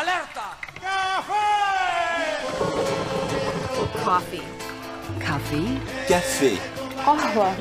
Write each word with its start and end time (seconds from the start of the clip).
Alerta! 0.00 0.54
Coffee. 4.04 4.42
Kaffee? 5.18 5.80
Café. 6.06 6.56
Qahwa. 7.04 7.52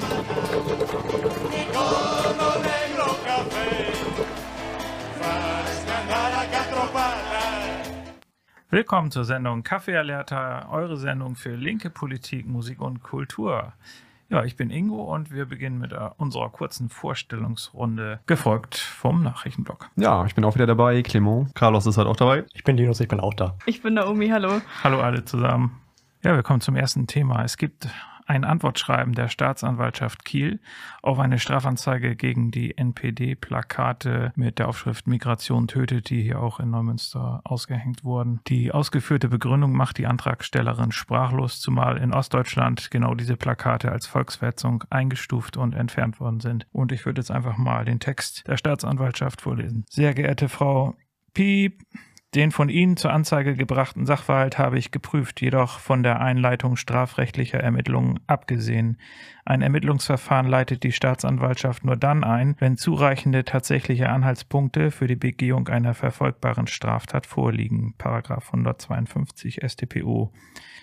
Willkommen 8.69 9.09
zur 9.09 9.25
Sendung 9.25 9.63
Kaffee 9.63 9.97
Alerta, 9.97 10.69
eure 10.69 10.97
Sendung 10.97 11.35
für 11.35 11.55
linke 11.55 11.89
Politik, 11.89 12.45
Musik 12.45 12.81
und 12.81 13.01
Kultur. 13.01 13.73
Ja, 14.29 14.43
ich 14.43 14.57
bin 14.57 14.69
Ingo 14.69 15.13
und 15.13 15.31
wir 15.31 15.45
beginnen 15.45 15.77
mit 15.77 15.93
äh, 15.93 16.09
unserer 16.17 16.49
kurzen 16.49 16.89
Vorstellungsrunde, 16.89 18.19
gefolgt 18.25 18.75
vom 18.75 19.23
Nachrichtenblock. 19.23 19.89
Ja, 19.95 20.25
ich 20.25 20.35
bin 20.35 20.43
auch 20.43 20.55
wieder 20.55 20.67
dabei. 20.67 21.01
Clement. 21.01 21.55
Carlos 21.55 21.85
ist 21.85 21.97
halt 21.97 22.07
auch 22.07 22.17
dabei. 22.17 22.43
Ich 22.53 22.65
bin 22.65 22.75
Linus, 22.75 22.99
ich 22.99 23.07
bin 23.07 23.21
auch 23.21 23.33
da. 23.33 23.55
Ich 23.65 23.81
bin 23.81 23.93
Naomi, 23.93 24.27
hallo. 24.27 24.61
Hallo 24.83 24.99
alle 24.99 25.23
zusammen. 25.23 25.79
Ja, 26.23 26.35
wir 26.35 26.43
kommen 26.43 26.59
zum 26.59 26.75
ersten 26.75 27.07
Thema. 27.07 27.43
Es 27.45 27.57
gibt 27.57 27.87
ein 28.27 28.43
Antwortschreiben 28.43 29.13
der 29.13 29.29
Staatsanwaltschaft 29.29 30.25
Kiel 30.25 30.59
auf 31.01 31.19
eine 31.19 31.39
Strafanzeige 31.39 32.15
gegen 32.15 32.51
die 32.51 32.77
NPD-Plakate 32.77 34.33
mit 34.35 34.59
der 34.59 34.67
Aufschrift 34.67 35.07
Migration 35.07 35.67
tötet, 35.67 36.09
die 36.09 36.21
hier 36.21 36.41
auch 36.41 36.59
in 36.59 36.69
Neumünster 36.69 37.41
ausgehängt 37.43 38.03
wurden. 38.03 38.41
Die 38.47 38.71
ausgeführte 38.71 39.29
Begründung 39.29 39.71
macht 39.71 39.97
die 39.97 40.07
Antragstellerin 40.07 40.91
sprachlos, 40.91 41.61
zumal 41.61 41.97
in 41.97 42.13
Ostdeutschland 42.13 42.91
genau 42.91 43.15
diese 43.15 43.37
Plakate 43.37 43.91
als 43.91 44.07
Volksverhetzung 44.07 44.83
eingestuft 44.89 45.57
und 45.57 45.73
entfernt 45.73 46.19
worden 46.19 46.39
sind. 46.39 46.67
Und 46.71 46.91
ich 46.91 47.05
würde 47.05 47.21
jetzt 47.21 47.31
einfach 47.31 47.57
mal 47.57 47.85
den 47.85 47.99
Text 47.99 48.47
der 48.47 48.57
Staatsanwaltschaft 48.57 49.41
vorlesen. 49.41 49.85
Sehr 49.89 50.13
geehrte 50.13 50.49
Frau 50.49 50.95
Piep, 51.33 51.83
den 52.37 52.51
von 52.51 52.69
Ihnen 52.69 52.97
zur 52.97 53.11
Anzeige 53.11 53.55
gebrachten 53.55 54.05
Sachverhalt 54.05 54.59
habe 54.59 54.77
ich 54.77 54.91
geprüft, 54.91 55.41
jedoch 55.41 55.79
von 55.79 56.03
der 56.03 56.21
Einleitung 56.21 56.75
strafrechtlicher 56.75 57.59
Ermittlungen 57.59 58.19
abgesehen. 58.27 58.97
Ein 59.47 59.61
Ermittlungsverfahren 59.61 60.45
leitet 60.45 60.83
die 60.83 60.91
Staatsanwaltschaft 60.91 61.85
nur 61.85 61.95
dann 61.95 62.25
ein, 62.25 62.57
wenn 62.59 62.75
zureichende 62.75 63.45
tatsächliche 63.45 64.09
Anhaltspunkte 64.09 64.91
für 64.91 65.07
die 65.07 65.15
Begehung 65.15 65.69
einer 65.69 65.93
verfolgbaren 65.93 66.67
Straftat 66.67 67.25
vorliegen. 67.25 67.95
Paragraph 67.97 68.47
152 68.47 69.61
StPO. 69.65 70.33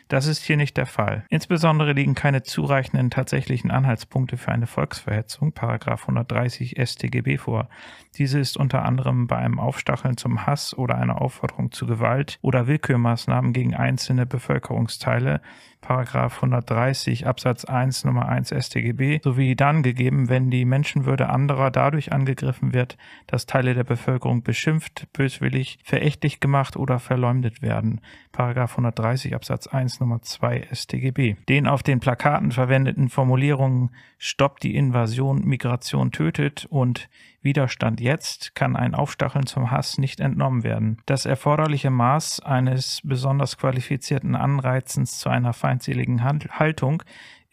Das 0.08 0.26
ist 0.26 0.42
hier 0.42 0.56
nicht 0.56 0.76
der 0.76 0.86
Fall. 0.86 1.24
Insbesondere 1.28 1.92
liegen 1.92 2.14
keine 2.14 2.42
zureichenden 2.42 3.10
tatsächlichen 3.10 3.70
Anhaltspunkte 3.70 4.36
für 4.36 4.52
eine 4.52 4.66
Volksverhetzung, 4.66 5.52
Paragraph 5.52 6.02
130 6.02 6.76
StGB 6.78 7.38
vor. 7.38 7.68
Diese 8.16 8.38
ist 8.38 8.56
unter 8.56 8.84
anderem 8.84 9.26
bei 9.26 9.36
einem 9.36 9.58
Aufstacheln 9.58 10.16
zum 10.16 10.46
Hass 10.46 10.76
oder 10.76 10.96
einer 10.96 11.20
Aufforderung 11.20 11.72
zu 11.72 11.86
Gewalt 11.86 12.38
oder 12.42 12.66
Willkürmaßnahmen 12.66 13.52
gegen 13.52 13.74
einzelne 13.74 14.26
Bevölkerungsteile, 14.26 15.40
Paragraph 15.80 16.36
130 16.36 17.26
Absatz 17.26 17.64
1 17.64 18.04
Nummer 18.04 18.28
1 18.28 18.52
StGB 18.60 19.20
sowie 19.22 19.56
dann 19.56 19.82
gegeben, 19.82 20.28
wenn 20.28 20.50
die 20.50 20.64
Menschenwürde 20.64 21.28
anderer 21.28 21.70
dadurch 21.70 22.12
angegriffen 22.12 22.72
wird, 22.72 22.96
dass 23.26 23.46
Teile 23.46 23.74
der 23.74 23.84
Bevölkerung 23.84 24.42
beschimpft, 24.42 25.06
böswillig, 25.12 25.78
verächtlich 25.82 26.40
gemacht 26.40 26.76
oder 26.76 26.98
verleumdet 26.98 27.62
werden. 27.62 28.00
Paragraph 28.32 28.72
130 28.72 29.34
Absatz 29.34 29.66
1 29.66 30.00
Nummer 30.00 30.22
2 30.22 30.68
StGB. 30.72 31.36
Den 31.48 31.66
auf 31.66 31.82
den 31.82 32.00
Plakaten 32.00 32.52
verwendeten 32.52 33.08
Formulierungen 33.08 33.90
Stopp 34.18 34.60
die 34.60 34.74
Invasion, 34.74 35.44
Migration 35.44 36.10
tötet 36.10 36.66
und 36.70 37.08
Widerstand 37.44 38.00
jetzt 38.00 38.54
kann 38.54 38.74
ein 38.74 38.94
Aufstacheln 38.94 39.46
zum 39.46 39.70
Hass 39.70 39.98
nicht 39.98 40.18
entnommen 40.18 40.64
werden. 40.64 40.96
Das 41.04 41.26
erforderliche 41.26 41.90
Maß 41.90 42.40
eines 42.40 43.02
besonders 43.04 43.58
qualifizierten 43.58 44.34
Anreizens 44.34 45.18
zu 45.18 45.28
einer 45.28 45.52
feindseligen 45.52 46.24
Haltung 46.24 47.02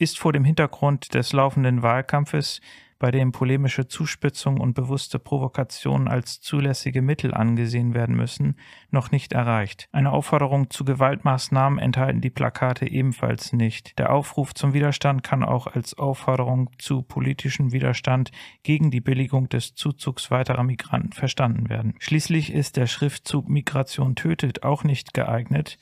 ist 0.01 0.17
vor 0.17 0.33
dem 0.33 0.43
Hintergrund 0.43 1.13
des 1.13 1.31
laufenden 1.31 1.83
Wahlkampfes 1.83 2.59
bei 2.97 3.11
dem 3.11 3.31
polemische 3.31 3.87
Zuspitzung 3.87 4.59
und 4.59 4.73
bewusste 4.73 5.17
Provokation 5.19 6.07
als 6.07 6.39
zulässige 6.39 7.01
Mittel 7.01 7.33
angesehen 7.33 7.93
werden 7.93 8.15
müssen, 8.15 8.57
noch 8.91 9.11
nicht 9.11 9.33
erreicht. 9.33 9.89
Eine 9.91 10.11
Aufforderung 10.11 10.69
zu 10.69 10.85
Gewaltmaßnahmen 10.85 11.79
enthalten 11.79 12.21
die 12.21 12.29
Plakate 12.29 12.87
ebenfalls 12.87 13.53
nicht. 13.53 13.97
Der 13.97 14.13
Aufruf 14.13 14.53
zum 14.53 14.73
Widerstand 14.73 15.23
kann 15.23 15.43
auch 15.43 15.65
als 15.65 15.97
Aufforderung 15.97 16.69
zu 16.77 17.01
politischem 17.01 17.71
Widerstand 17.71 18.31
gegen 18.61 18.91
die 18.91 19.01
Billigung 19.01 19.49
des 19.49 19.73
Zuzugs 19.75 20.29
weiterer 20.29 20.63
Migranten 20.63 21.13
verstanden 21.13 21.69
werden. 21.69 21.95
Schließlich 21.99 22.53
ist 22.53 22.77
der 22.77 22.87
Schriftzug 22.87 23.49
Migration 23.49 24.15
tötet 24.15 24.61
auch 24.63 24.83
nicht 24.83 25.15
geeignet, 25.15 25.79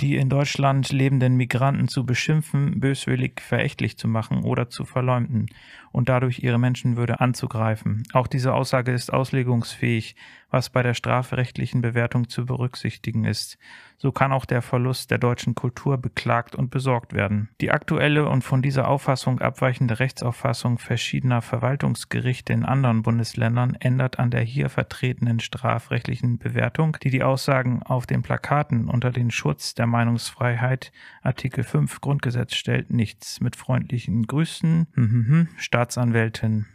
die 0.00 0.16
in 0.16 0.28
Deutschland 0.28 0.90
lebenden 0.90 1.36
Migranten 1.36 1.88
zu 1.88 2.04
beschimpfen, 2.04 2.80
böswillig 2.80 3.40
verächtlich 3.40 3.98
zu 3.98 4.08
machen 4.08 4.44
oder 4.44 4.68
zu 4.70 4.84
verleumden 4.84 5.46
und 5.92 6.08
dadurch 6.08 6.40
ihre 6.40 6.58
Menschenwürde 6.58 7.20
anzugreifen. 7.20 8.02
Auch 8.12 8.26
diese 8.26 8.54
Aussage 8.54 8.92
ist 8.92 9.12
auslegungsfähig, 9.12 10.16
was 10.50 10.70
bei 10.70 10.82
der 10.82 10.94
strafrechtlichen 10.94 11.80
Bewertung 11.80 12.28
zu 12.28 12.44
berücksichtigen 12.44 13.24
ist. 13.24 13.58
So 13.98 14.12
kann 14.12 14.32
auch 14.32 14.46
der 14.46 14.62
Verlust 14.62 15.10
der 15.10 15.18
deutschen 15.18 15.54
Kultur 15.54 15.98
beklagt 15.98 16.54
und 16.54 16.70
besorgt 16.70 17.12
werden. 17.12 17.50
Die 17.60 17.70
aktuelle 17.70 18.26
und 18.28 18.42
von 18.42 18.62
dieser 18.62 18.88
Auffassung 18.88 19.40
abweichende 19.40 19.98
Rechtsauffassung 19.98 20.78
verschiedener 20.78 21.42
Verwaltungsgerichte 21.42 22.52
in 22.52 22.64
anderen 22.64 23.02
Bundesländern 23.02 23.76
ändert 23.78 24.18
an 24.18 24.30
der 24.30 24.40
hier 24.40 24.70
vertretenen 24.70 25.38
strafrechtlichen 25.38 26.38
Bewertung, 26.38 26.96
die 27.02 27.10
die 27.10 27.22
Aussagen 27.22 27.82
auf 27.82 28.06
den 28.06 28.22
Plakaten 28.22 28.88
unter 28.88 29.10
den 29.10 29.30
Schutz 29.30 29.74
der 29.74 29.86
Meinungsfreiheit 29.86 30.92
Artikel 31.22 31.62
5 31.62 32.00
Grundgesetz 32.00 32.54
stellt, 32.54 32.90
nichts. 32.90 33.40
Mit 33.40 33.54
freundlichen 33.54 34.26
Grüßen, 34.26 34.86
mhm, 34.94 35.48
Staatsanwältin. 35.80 36.66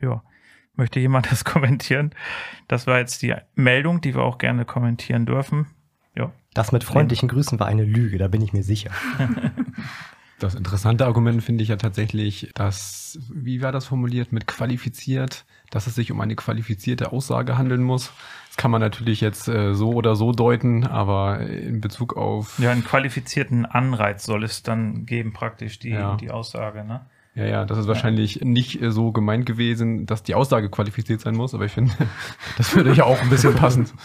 Ja. 0.00 0.22
Möchte 0.74 1.00
jemand 1.00 1.26
das 1.30 1.44
kommentieren? 1.44 2.10
Das 2.68 2.86
war 2.86 2.98
jetzt 2.98 3.22
die 3.22 3.34
Meldung, 3.54 4.00
die 4.00 4.14
wir 4.14 4.22
auch 4.22 4.38
gerne 4.38 4.64
kommentieren 4.64 5.24
dürfen. 5.24 5.66
Ja. 6.14 6.32
Das 6.52 6.70
mit 6.70 6.84
freundlichen 6.84 7.28
Grüßen 7.28 7.58
war 7.58 7.66
eine 7.66 7.84
Lüge, 7.84 8.18
da 8.18 8.28
bin 8.28 8.42
ich 8.42 8.52
mir 8.52 8.62
sicher. 8.62 8.90
Das 10.40 10.56
interessante 10.56 11.06
Argument 11.06 11.44
finde 11.44 11.62
ich 11.62 11.68
ja 11.68 11.76
tatsächlich, 11.76 12.50
dass, 12.54 13.18
wie 13.32 13.62
war 13.62 13.70
das 13.70 13.86
formuliert, 13.86 14.32
mit 14.32 14.48
qualifiziert, 14.48 15.46
dass 15.70 15.86
es 15.86 15.94
sich 15.94 16.10
um 16.10 16.20
eine 16.20 16.34
qualifizierte 16.34 17.12
Aussage 17.12 17.56
handeln 17.56 17.84
muss. 17.84 18.12
Das 18.48 18.56
kann 18.56 18.72
man 18.72 18.80
natürlich 18.80 19.20
jetzt 19.20 19.46
äh, 19.46 19.74
so 19.74 19.92
oder 19.92 20.16
so 20.16 20.32
deuten, 20.32 20.84
aber 20.84 21.40
in 21.40 21.80
Bezug 21.80 22.16
auf. 22.16 22.58
Ja, 22.58 22.72
einen 22.72 22.84
qualifizierten 22.84 23.64
Anreiz 23.64 24.24
soll 24.24 24.42
es 24.42 24.64
dann 24.64 25.06
geben, 25.06 25.32
praktisch 25.32 25.78
die, 25.78 25.90
ja. 25.90 26.16
die 26.16 26.32
Aussage, 26.32 26.84
ne? 26.84 27.06
Ja, 27.34 27.44
ja, 27.46 27.64
das 27.64 27.78
ist 27.78 27.88
wahrscheinlich 27.88 28.36
ja. 28.36 28.44
nicht 28.44 28.80
äh, 28.80 28.92
so 28.92 29.10
gemeint 29.10 29.46
gewesen, 29.46 30.06
dass 30.06 30.22
die 30.22 30.34
Aussage 30.34 30.70
qualifiziert 30.70 31.20
sein 31.20 31.34
muss, 31.34 31.54
aber 31.54 31.64
ich 31.64 31.72
finde, 31.72 31.92
das 32.56 32.74
würde 32.74 32.92
ja 32.92 33.04
auch 33.04 33.20
ein 33.20 33.30
bisschen 33.30 33.54
passen. 33.54 33.88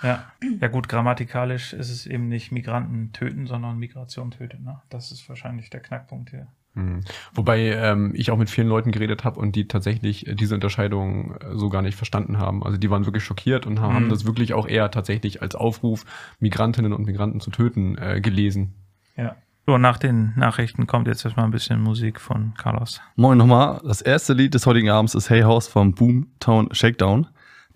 Ja. 0.00 0.30
ja 0.60 0.68
gut, 0.68 0.88
grammatikalisch 0.88 1.72
ist 1.72 1.90
es 1.90 2.06
eben 2.06 2.28
nicht 2.28 2.52
Migranten 2.52 3.10
töten, 3.12 3.46
sondern 3.48 3.78
Migration 3.78 4.30
töten. 4.30 4.62
Ne? 4.62 4.80
Das 4.90 5.10
ist 5.10 5.28
wahrscheinlich 5.28 5.70
der 5.70 5.80
Knackpunkt 5.80 6.30
hier. 6.30 6.46
Hm. 6.74 7.00
Wobei 7.34 7.72
ähm, 7.72 8.12
ich 8.14 8.30
auch 8.30 8.36
mit 8.36 8.48
vielen 8.48 8.68
Leuten 8.68 8.92
geredet 8.92 9.24
habe 9.24 9.40
und 9.40 9.56
die 9.56 9.66
tatsächlich 9.66 10.24
diese 10.38 10.54
Unterscheidung 10.54 11.34
äh, 11.36 11.56
so 11.56 11.68
gar 11.68 11.82
nicht 11.82 11.96
verstanden 11.96 12.38
haben. 12.38 12.62
Also 12.62 12.78
die 12.78 12.90
waren 12.90 13.06
wirklich 13.06 13.24
schockiert 13.24 13.66
und 13.66 13.80
haben, 13.80 14.04
mhm. 14.04 14.08
das 14.08 14.24
wirklich 14.24 14.54
auch 14.54 14.68
eher 14.68 14.90
tatsächlich 14.92 15.42
als 15.42 15.56
Aufruf, 15.56 16.04
Migrantinnen 16.38 16.92
und 16.92 17.04
Migranten 17.06 17.40
zu 17.40 17.50
töten, 17.50 17.98
äh, 17.98 18.20
gelesen. 18.20 18.74
Ja. 19.16 19.34
So, 19.68 19.76
nach 19.76 19.98
den 19.98 20.32
Nachrichten 20.34 20.86
kommt 20.86 21.08
jetzt 21.08 21.26
erstmal 21.26 21.44
ein 21.44 21.50
bisschen 21.50 21.82
Musik 21.82 22.22
von 22.22 22.54
Carlos. 22.56 23.02
Moin 23.16 23.36
nochmal. 23.36 23.82
Das 23.84 24.00
erste 24.00 24.32
Lied 24.32 24.54
des 24.54 24.64
heutigen 24.64 24.88
Abends 24.88 25.14
ist 25.14 25.28
Hey 25.28 25.42
House 25.42 25.68
vom 25.68 25.92
Boomtown 25.92 26.70
Shakedown. 26.72 27.26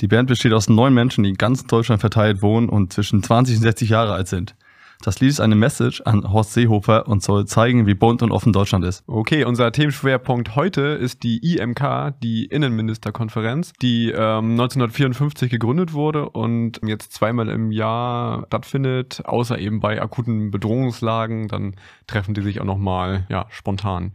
Die 0.00 0.08
Band 0.08 0.26
besteht 0.26 0.54
aus 0.54 0.70
neun 0.70 0.94
Menschen, 0.94 1.22
die 1.22 1.28
in 1.28 1.36
ganz 1.36 1.66
Deutschland 1.66 2.00
verteilt 2.00 2.40
wohnen 2.40 2.70
und 2.70 2.94
zwischen 2.94 3.22
20 3.22 3.56
und 3.56 3.62
60 3.64 3.90
Jahre 3.90 4.14
alt 4.14 4.26
sind. 4.26 4.54
Das 5.02 5.18
Lied 5.18 5.30
ist 5.30 5.40
eine 5.40 5.56
Message 5.56 6.00
an 6.02 6.32
Horst 6.32 6.52
Seehofer 6.52 7.08
und 7.08 7.24
soll 7.24 7.44
zeigen, 7.44 7.86
wie 7.88 7.94
bunt 7.94 8.22
und 8.22 8.30
offen 8.30 8.52
Deutschland 8.52 8.84
ist. 8.84 9.02
Okay, 9.08 9.44
unser 9.44 9.72
Themenschwerpunkt 9.72 10.54
heute 10.54 10.82
ist 10.82 11.24
die 11.24 11.38
IMK, 11.56 12.14
die 12.22 12.44
Innenministerkonferenz, 12.44 13.72
die 13.82 14.10
ähm, 14.10 14.52
1954 14.52 15.50
gegründet 15.50 15.92
wurde 15.92 16.28
und 16.28 16.80
jetzt 16.86 17.12
zweimal 17.12 17.48
im 17.48 17.72
Jahr 17.72 18.44
stattfindet, 18.46 19.22
außer 19.24 19.58
eben 19.58 19.80
bei 19.80 20.00
akuten 20.00 20.52
Bedrohungslagen, 20.52 21.48
dann 21.48 21.74
treffen 22.06 22.34
die 22.34 22.42
sich 22.42 22.60
auch 22.60 22.64
nochmal 22.64 23.26
ja, 23.28 23.46
spontan. 23.50 24.12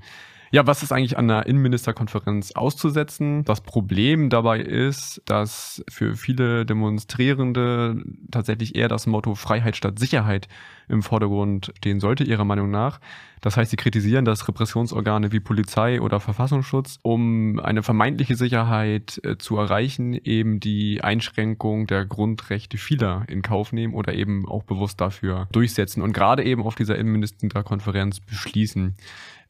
Ja, 0.52 0.66
was 0.66 0.84
ist 0.84 0.92
eigentlich 0.92 1.18
an 1.18 1.28
der 1.28 1.46
Innenministerkonferenz 1.46 2.52
auszusetzen? 2.52 3.44
Das 3.44 3.62
Problem 3.62 4.30
dabei 4.30 4.60
ist, 4.62 5.22
dass 5.26 5.84
für 5.90 6.16
viele 6.16 6.66
Demonstrierende 6.66 8.02
tatsächlich 8.32 8.76
eher 8.76 8.88
das 8.88 9.08
Motto 9.08 9.36
Freiheit 9.36 9.76
statt 9.76 10.00
Sicherheit 10.00 10.48
im 10.88 11.04
Vordergrund 11.04 11.74
stehen 11.78 12.00
sollte, 12.00 12.24
ihrer 12.24 12.46
Meinung 12.46 12.72
nach. 12.72 13.00
Das 13.42 13.58
heißt, 13.58 13.72
sie 13.72 13.78
kritisieren, 13.78 14.26
dass 14.26 14.48
Repressionsorgane 14.48 15.32
wie 15.32 15.40
Polizei 15.40 16.02
oder 16.02 16.20
Verfassungsschutz, 16.20 17.00
um 17.02 17.60
eine 17.60 17.84
vermeintliche 17.84 18.36
Sicherheit 18.36 19.20
äh, 19.24 19.38
zu 19.38 19.58
erreichen, 19.58 20.14
eben 20.14 20.60
die 20.60 21.04
Einschränkung 21.04 21.88
der 21.88 22.06
Grundrechte 22.06 22.78
vieler 22.78 23.26
in 23.28 23.42
Kauf 23.42 23.74
nehmen 23.74 23.94
oder 23.94 24.14
eben 24.14 24.48
auch 24.48 24.64
bewusst 24.64 25.02
dafür 25.02 25.48
durchsetzen 25.52 26.02
und 26.02 26.14
gerade 26.14 26.44
eben 26.44 26.64
auf 26.64 26.76
dieser 26.76 26.98
Innenministerkonferenz 26.98 28.22
beschließen. 28.22 28.96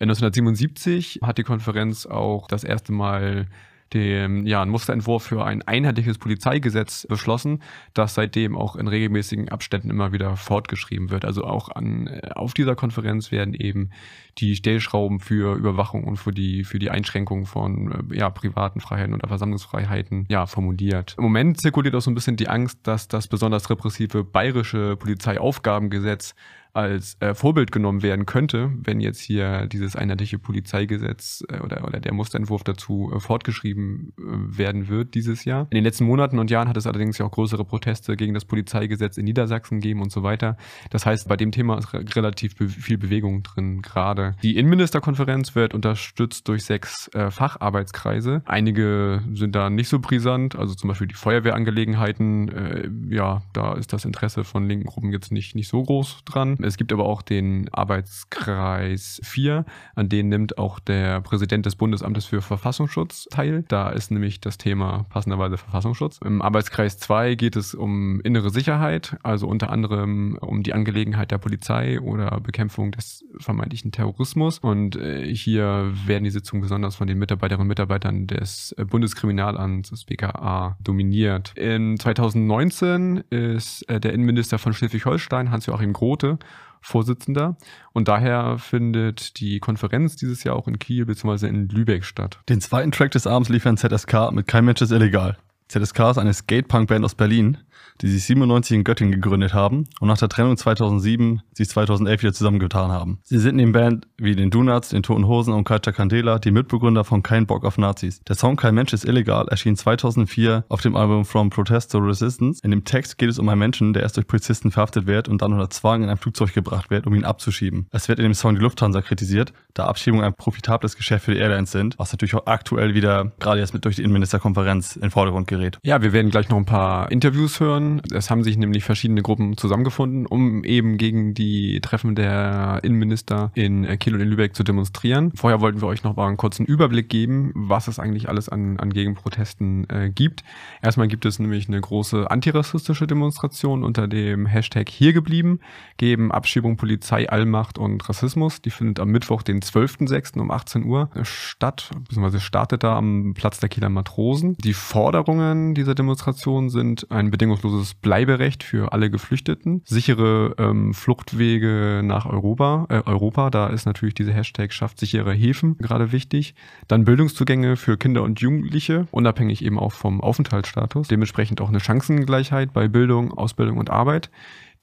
1977 0.06 1.20
hat 1.24 1.38
die 1.38 1.44
Konferenz 1.44 2.06
auch 2.06 2.48
das 2.48 2.64
erste 2.64 2.94
Mal 2.94 3.48
den, 3.94 4.46
ja, 4.46 4.62
einen 4.62 4.72
Musterentwurf 4.72 5.24
für 5.24 5.46
ein 5.46 5.62
einheitliches 5.62 6.18
Polizeigesetz 6.18 7.08
beschlossen, 7.08 7.62
das 7.94 8.16
seitdem 8.16 8.56
auch 8.56 8.76
in 8.76 8.88
regelmäßigen 8.88 9.50
Abständen 9.50 9.90
immer 9.90 10.12
wieder 10.12 10.36
fortgeschrieben 10.36 11.10
wird. 11.10 11.24
Also 11.24 11.44
auch 11.44 11.70
an, 11.70 12.08
äh, 12.08 12.30
auf 12.36 12.54
dieser 12.54 12.76
Konferenz 12.76 13.32
werden 13.32 13.54
eben 13.54 13.92
die 14.40 14.56
Stellschrauben 14.56 15.20
für 15.20 15.56
Überwachung 15.56 16.04
und 16.04 16.18
für 16.18 16.32
die, 16.32 16.64
für 16.64 16.80
die 16.80 16.90
Einschränkung 16.90 17.46
von 17.46 18.10
äh, 18.12 18.18
ja, 18.18 18.30
privaten 18.30 18.82
Freiheiten 18.82 19.14
oder 19.14 19.28
Versammlungsfreiheiten 19.28 20.26
ja, 20.30 20.46
formuliert. 20.48 21.16
Im 21.18 21.24
Moment 21.24 21.60
zirkuliert 21.60 21.96
auch 21.96 22.02
so 22.02 22.12
ein 22.12 22.16
bisschen 22.16 22.36
die 22.36 22.50
Angst, 22.50 22.80
dass 22.84 23.08
das 23.08 23.28
besonders 23.28 23.70
repressive 23.70 24.24
bayerische 24.24 24.98
Polizeiaufgabengesetz 24.98 26.36
als 26.78 27.18
äh, 27.20 27.34
Vorbild 27.34 27.72
genommen 27.72 28.04
werden 28.04 28.26
könnte, 28.28 28.72
wenn 28.84 29.00
jetzt 29.00 29.20
hier 29.20 29.66
dieses 29.66 29.96
einheitliche 29.96 30.38
Polizeigesetz 30.38 31.44
äh, 31.50 31.60
oder, 31.60 31.84
oder 31.86 32.00
der 32.00 32.14
Musterentwurf 32.14 32.64
dazu 32.64 33.12
äh, 33.16 33.20
fortgeschrieben 33.20 34.14
äh, 34.18 34.58
werden 34.58 34.88
wird 34.88 35.16
dieses 35.16 35.44
Jahr. 35.44 35.68
In 35.72 35.76
den 35.76 35.84
letzten 35.84 36.06
Monaten 36.06 36.38
und 36.38 36.52
Jahren 36.52 36.70
hat 36.70 36.78
es 36.78 36.86
allerdings 36.86 37.18
ja 37.18 37.26
auch 37.26 37.32
größere 37.32 37.66
Proteste 37.66 38.16
gegen 38.16 38.36
das 38.36 38.46
Polizeigesetz 38.46 39.18
in 39.18 39.26
Niedersachsen 39.26 39.80
gegeben 39.80 40.02
und 40.02 40.12
so 40.12 40.22
weiter. 40.22 40.56
Das 40.92 41.06
heißt, 41.06 41.28
bei 41.28 41.36
dem 41.36 41.52
Thema 41.52 41.80
ist 41.80 41.94
re 41.94 42.06
relativ 42.16 42.56
be 42.56 42.70
viel 42.70 43.00
Bewegung 43.00 43.42
drin 43.42 43.82
gerade. 43.82 44.36
Die 44.44 44.56
Innenministerkonferenz 44.56 45.56
wird 45.56 45.74
unterstützt 45.74 46.48
durch 46.48 46.64
sechs 46.64 47.10
äh, 47.14 47.32
Facharbeitskreise. 47.32 48.44
Einige 48.46 49.24
sind 49.34 49.56
da 49.56 49.72
nicht 49.72 49.90
so 49.90 50.00
brisant, 50.00 50.56
also 50.56 50.76
zum 50.76 50.90
Beispiel 50.90 51.08
die 51.08 51.16
Feuerwehrangelegenheiten. 51.16 52.50
Äh, 52.50 52.90
ja, 53.10 53.42
da 53.54 53.74
ist 53.74 53.94
das 53.94 54.06
Interesse 54.06 54.44
von 54.44 54.68
linken 54.68 54.86
Gruppen 54.86 55.12
jetzt 55.12 55.32
nicht, 55.32 55.56
nicht 55.56 55.70
so 55.70 55.82
groß 55.82 56.24
dran. 56.26 56.56
Es 56.68 56.78
gibt 56.78 56.92
aber 56.94 57.06
auch 57.06 57.22
den 57.22 57.70
Arbeitskreis 57.72 59.22
4, 59.24 59.66
an 59.96 60.10
den 60.10 60.30
nimmt 60.30 60.58
auch 60.58 60.80
der 60.80 61.22
Präsident 61.22 61.66
des 61.66 61.76
Bundesamtes 61.76 62.26
für 62.26 62.42
Verfassungsschutz 62.42 63.28
teil. 63.32 63.64
Da 63.68 63.90
ist 63.90 64.12
nämlich 64.12 64.42
das 64.42 64.58
Thema 64.58 65.06
passenderweise 65.10 65.58
Verfassungsschutz. 65.58 66.20
Im 66.24 66.42
Arbeitskreis 66.42 67.00
2 67.00 67.36
geht 67.36 67.56
es 67.56 67.74
um 67.74 68.22
innere 68.22 68.50
Sicherheit, 68.50 69.18
also 69.24 69.48
unter 69.48 69.70
anderem 69.70 70.38
um 70.42 70.64
die 70.64 70.74
Angelegenheit 70.74 71.32
der 71.32 71.38
Polizei 71.38 72.00
oder 72.00 72.40
Bekämpfung 72.42 72.92
des 72.92 73.26
vermeintlichen 73.40 73.92
Terrorismus. 73.92 74.60
Und 74.60 74.96
äh, 74.96 75.34
hier 75.34 75.92
werden 76.06 76.26
die 76.26 76.30
Sitzungen 76.30 76.62
besonders 76.62 76.96
von 76.96 77.08
den 77.08 77.18
Mitarbeiterinnen 77.18 77.64
und 77.64 77.70
Mitarbeitern 77.70 78.28
des 78.28 78.76
Bundeskriminalamts, 78.78 79.90
des 79.90 80.06
BKA, 80.06 80.78
dominiert. 80.84 81.54
In 81.56 81.98
2019 81.98 83.24
ist 83.30 83.84
äh, 83.90 84.00
der 84.00 84.14
Innenminister 84.14 84.60
von 84.60 84.74
Schleswig-Holstein, 84.74 85.52
Hans-Joachim 85.52 85.94
Grote, 85.94 86.40
Vorsitzender. 86.88 87.58
Und 87.92 88.08
daher 88.08 88.58
findet 88.58 89.40
die 89.40 89.60
Konferenz 89.60 90.16
dieses 90.16 90.44
Jahr 90.46 90.56
auch 90.56 90.68
in 90.68 90.80
Kiel 90.80 91.06
bzw. 91.06 91.48
in 91.48 91.68
Lübeck 91.68 92.06
statt. 92.06 92.40
Den 92.48 92.62
zweiten 92.62 92.92
Track 92.92 93.12
des 93.12 93.28
Abends 93.28 93.50
liefern 93.50 93.76
ZSK 93.76 94.32
mit 94.32 94.48
Kein 94.48 94.64
Mensch 94.64 94.82
ist 94.82 94.92
illegal. 94.92 95.38
ZSK 95.68 96.00
ist 96.12 96.18
eine 96.18 96.34
Skatepunk-Band 96.34 97.04
aus 97.04 97.16
Berlin, 97.16 97.58
die 98.02 98.08
sich 98.08 98.24
97 98.26 98.78
in 98.78 98.84
Göttingen 98.84 99.14
gegründet 99.14 99.54
haben 99.54 99.86
und 100.00 100.08
nach 100.08 100.18
der 100.18 100.30
Trennung 100.30 100.58
2007 100.58 101.42
sich 101.54 101.70
2011 101.70 102.24
wieder 102.24 102.34
zusammengetan 102.34 102.92
haben. 102.92 103.20
Sie 103.24 103.40
sind 103.40 103.56
neben 103.56 103.72
Band 103.72 104.08
wie 104.18 104.36
den 104.36 104.50
Donuts, 104.50 104.90
den 104.90 105.04
Toten 105.04 105.28
Hosen 105.28 105.54
und 105.54 105.64
Kalter 105.64 105.92
Candela 105.92 106.40
die 106.40 106.52
Mitbegründer 106.52 107.04
von 107.04 107.24
Kein 107.24 107.46
Bock 107.46 107.66
auf 107.66 107.78
Nazis. 107.78 108.22
Der 108.28 108.36
Song 108.36 108.56
Kein 108.56 108.76
Mensch 108.76 108.94
ist 108.94 109.06
illegal 109.06 109.48
erschien 109.48 109.76
2004 109.76 110.66
auf 110.70 110.82
dem 110.82 110.96
Album 110.96 111.26
From 111.26 111.50
Protest 111.50 111.92
to 111.92 112.00
Resistance. 112.00 112.62
In 112.64 112.72
dem 112.72 112.84
Text 112.84 113.18
geht 113.18 113.30
es 113.30 113.40
um 113.40 113.50
einen 113.50 113.60
Menschen, 113.60 113.94
der 113.94 114.04
erst 114.04 114.18
durch 114.18 114.28
Polizisten 114.28 114.72
verhaftet 114.72 115.08
wird 115.08 115.28
und 115.28 115.42
dann 115.42 115.54
unter 115.54 115.70
Zwang 115.70 116.04
in 116.04 116.10
ein 116.10 116.18
Flugzeug 116.18 116.54
gebracht 116.54 116.90
wird, 116.90 117.08
um 117.08 117.16
ihn 117.16 117.26
abzuschieben. 117.26 117.88
Es 117.92 118.08
wird 118.08 118.20
in 118.20 118.24
dem 118.24 118.34
Song 118.34 118.56
die 118.56 118.62
Lufthansa 118.62 119.02
kritisiert, 119.02 119.54
da 119.74 119.86
Abschiebungen 119.86 120.26
ein 120.26 120.34
profitables 120.34 120.96
Geschäft 120.96 121.26
für 121.26 121.34
die 121.34 121.40
Airlines 121.40 121.72
sind, 121.72 121.98
was 121.98 122.12
natürlich 122.12 122.36
auch 122.36 122.46
aktuell 122.46 122.94
wieder 122.94 123.32
gerade 123.40 123.60
jetzt 123.60 123.74
mit 123.74 123.86
durch 123.86 123.96
die 123.96 124.04
Innenministerkonferenz 124.04 124.96
in 124.96 125.12
Vordergrund 125.12 125.48
gerät. 125.48 125.80
Ja, 125.84 126.02
wir 126.02 126.14
werden 126.14 126.32
gleich 126.32 126.50
noch 126.50 126.58
ein 126.58 126.66
paar 126.66 127.12
Interviews 127.12 127.60
hören. 127.60 127.87
Es 128.12 128.30
haben 128.30 128.44
sich 128.44 128.58
nämlich 128.58 128.84
verschiedene 128.84 129.22
Gruppen 129.22 129.58
zusammengefunden, 129.58 130.26
um 130.26 130.64
eben 130.64 130.98
gegen 130.98 131.34
die 131.34 131.80
Treffen 131.82 132.16
der 132.16 132.80
Innenminister 132.84 133.52
in 133.56 133.86
Kiel 134.00 134.16
und 134.16 134.22
in 134.22 134.30
Lübeck 134.30 134.56
zu 134.56 134.64
demonstrieren. 134.64 135.32
Vorher 135.36 135.62
wollten 135.62 135.82
wir 135.82 135.88
euch 135.88 136.04
noch 136.04 136.16
mal 136.16 136.28
einen 136.28 136.38
kurzen 136.38 136.66
Überblick 136.66 137.10
geben, 137.10 137.52
was 137.56 137.88
es 137.88 138.00
eigentlich 138.00 138.30
alles 138.30 138.50
an, 138.50 138.80
an 138.80 138.92
Gegenprotesten 138.92 139.90
äh, 139.90 140.10
gibt. 140.10 140.44
Erstmal 140.82 141.08
gibt 141.08 141.26
es 141.26 141.40
nämlich 141.40 141.68
eine 141.68 141.80
große 141.80 142.30
antirassistische 142.30 143.08
Demonstration 143.08 143.84
unter 143.84 144.08
dem 144.08 144.46
Hashtag 144.46 144.90
hier 144.90 145.14
geblieben, 145.14 145.60
gegen 145.98 146.32
Abschiebung, 146.32 146.78
Polizei, 146.78 147.30
Allmacht 147.30 147.78
und 147.78 148.08
Rassismus. 148.08 148.62
Die 148.62 148.70
findet 148.70 149.00
am 149.00 149.10
Mittwoch, 149.10 149.42
den 149.42 149.62
12.06. 149.62 150.40
um 150.40 150.52
18 150.52 150.86
Uhr 150.86 151.10
statt, 151.24 151.92
beziehungsweise 152.08 152.40
startet 152.40 152.84
da 152.84 152.98
am 152.98 153.34
Platz 153.34 153.60
der 153.60 153.70
Kieler 153.70 153.90
Matrosen. 153.90 154.56
Die 154.58 154.74
Forderungen 154.74 155.76
dieser 155.76 155.96
Demonstration 155.96 156.70
sind 156.70 157.12
ein 157.12 157.32
bedingungsloses 157.32 157.77
Bleiberecht 157.94 158.64
für 158.64 158.94
alle 158.94 159.10
Geflüchteten, 159.10 159.82
sichere 159.86 160.56
ähm, 160.58 160.94
Fluchtwege 160.94 162.02
nach 162.04 162.26
Europa, 162.26 162.86
äh, 162.90 163.02
Europa, 163.06 163.50
da 163.50 163.68
ist 163.68 163.86
natürlich 163.86 164.16
diese 164.16 164.34
Hashtag 164.34 164.74
schafft 164.74 165.00
sichere 165.00 165.34
Häfen 165.34 165.78
gerade 165.78 166.12
wichtig. 166.12 166.56
Dann 166.88 167.06
Bildungszugänge 167.06 167.76
für 167.76 167.98
Kinder 167.98 168.24
und 168.24 168.40
Jugendliche, 168.40 169.08
unabhängig 169.12 169.64
eben 169.64 169.80
auch 169.80 169.92
vom 169.94 170.22
Aufenthaltsstatus. 170.22 171.08
Dementsprechend 171.08 171.62
auch 171.62 171.70
eine 171.70 171.80
Chancengleichheit 171.80 172.74
bei 172.74 172.88
Bildung, 172.88 173.34
Ausbildung 173.34 173.78
und 173.78 173.90
Arbeit 173.90 174.30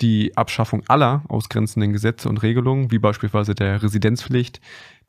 die 0.00 0.36
Abschaffung 0.36 0.82
aller 0.88 1.22
ausgrenzenden 1.28 1.92
Gesetze 1.92 2.28
und 2.28 2.42
Regelungen, 2.42 2.90
wie 2.90 2.98
beispielsweise 2.98 3.54
der 3.54 3.82
Residenzpflicht, 3.82 4.60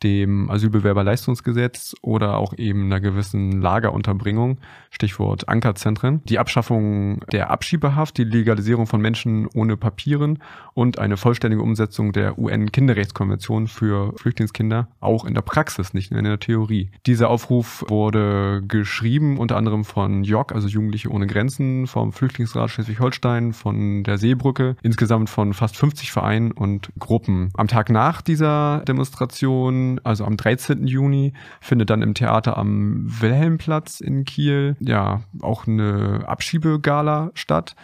dem 0.03 0.49
Asylbewerberleistungsgesetz 0.49 1.95
oder 2.01 2.37
auch 2.37 2.53
eben 2.57 2.85
einer 2.85 2.99
gewissen 2.99 3.61
Lagerunterbringung, 3.61 4.57
Stichwort 4.91 5.47
Ankerzentren, 5.49 6.21
die 6.25 6.39
Abschaffung 6.39 7.19
der 7.31 7.49
Abschiebehaft, 7.49 8.17
die 8.17 8.23
Legalisierung 8.23 8.87
von 8.87 9.01
Menschen 9.01 9.47
ohne 9.53 9.77
Papieren 9.77 10.39
und 10.73 10.99
eine 10.99 11.17
vollständige 11.17 11.61
Umsetzung 11.61 12.11
der 12.11 12.37
UN-Kinderrechtskonvention 12.37 13.67
für 13.67 14.13
Flüchtlingskinder, 14.17 14.87
auch 14.99 15.25
in 15.25 15.33
der 15.33 15.41
Praxis, 15.41 15.93
nicht 15.93 16.11
nur 16.11 16.19
in 16.19 16.25
der 16.25 16.39
Theorie. 16.39 16.91
Dieser 17.05 17.29
Aufruf 17.29 17.83
wurde 17.87 18.63
geschrieben 18.67 19.37
unter 19.37 19.57
anderem 19.57 19.85
von 19.85 20.23
JOG, 20.23 20.53
also 20.53 20.67
Jugendliche 20.67 21.09
ohne 21.09 21.27
Grenzen, 21.27 21.87
vom 21.87 22.11
Flüchtlingsrat 22.11 22.69
Schleswig-Holstein, 22.69 23.53
von 23.53 24.03
der 24.03 24.17
Seebrücke, 24.17 24.75
insgesamt 24.81 25.29
von 25.29 25.53
fast 25.53 25.77
50 25.77 26.11
Vereinen 26.11 26.51
und 26.51 26.89
Gruppen. 26.99 27.49
Am 27.55 27.67
Tag 27.67 27.89
nach 27.89 28.21
dieser 28.21 28.83
Demonstration 28.87 29.84
also 30.03 30.25
am 30.25 30.37
13. 30.37 30.87
Juni, 30.87 31.33
findet 31.61 31.89
dann 31.89 32.01
im 32.01 32.13
Theater 32.13 32.57
am 32.57 33.05
Wilhelmplatz 33.21 33.99
in 33.99 34.25
Kiel 34.25 34.75
ja 34.79 35.21
auch 35.41 35.67
eine 35.67 36.23
Abschiebegala 36.27 37.31
statt 37.33 37.75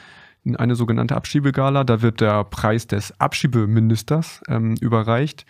eine 0.57 0.75
sogenannte 0.75 1.15
Abschiebegala. 1.15 1.83
Da 1.83 2.01
wird 2.01 2.21
der 2.21 2.43
Preis 2.43 2.87
des 2.87 3.19
Abschiebeministers 3.19 4.41
ähm, 4.47 4.75
überreicht. 4.81 5.45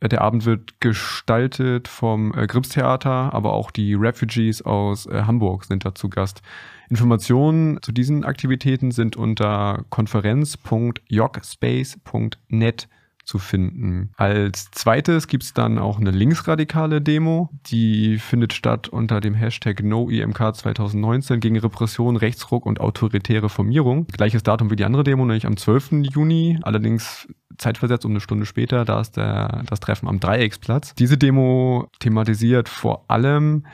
Äh, 0.00 0.08
der 0.08 0.22
Abend 0.22 0.44
wird 0.44 0.80
gestaltet 0.80 1.86
vom 1.88 2.32
äh, 2.34 2.46
Gripstheater, 2.46 3.34
aber 3.34 3.52
auch 3.52 3.70
die 3.70 3.94
Refugees 3.94 4.62
aus 4.62 5.06
äh, 5.06 5.22
Hamburg 5.22 5.64
sind 5.64 5.84
da 5.84 5.94
zu 5.94 6.08
Gast. 6.08 6.42
Informationen 6.88 7.82
zu 7.82 7.92
diesen 7.92 8.24
Aktivitäten 8.24 8.92
sind 8.92 9.16
unter 9.16 9.84
konferenz.jogspace.net 9.90 12.88
zu 13.26 13.38
finden. 13.38 14.10
Als 14.16 14.70
zweites 14.70 15.26
gibt's 15.26 15.52
dann 15.52 15.78
auch 15.78 15.98
eine 15.98 16.12
linksradikale 16.12 17.02
Demo, 17.02 17.50
die 17.66 18.18
findet 18.18 18.52
statt 18.52 18.88
unter 18.88 19.20
dem 19.20 19.34
Hashtag 19.34 19.82
NoEMK 19.82 20.54
2019 20.54 21.40
gegen 21.40 21.58
Repression, 21.58 22.16
Rechtsruck 22.16 22.64
und 22.64 22.80
autoritäre 22.80 23.48
Formierung. 23.48 24.06
Gleiches 24.06 24.44
Datum 24.44 24.70
wie 24.70 24.76
die 24.76 24.84
andere 24.84 25.02
Demo, 25.02 25.24
nämlich 25.24 25.46
am 25.46 25.56
12. 25.56 26.04
Juni, 26.14 26.58
allerdings 26.62 27.28
zeitversetzt 27.58 28.04
um 28.04 28.12
eine 28.12 28.20
Stunde 28.20 28.46
später, 28.46 28.84
da 28.84 29.00
ist 29.00 29.16
der, 29.16 29.64
das 29.66 29.80
Treffen 29.80 30.08
am 30.08 30.20
Dreiecksplatz. 30.20 30.94
Diese 30.94 31.18
Demo 31.18 31.88
thematisiert 31.98 32.68
vor 32.68 33.04
allem 33.08 33.64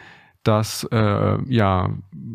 dass 0.45 0.83
äh, 0.91 1.39
ja 1.49 1.91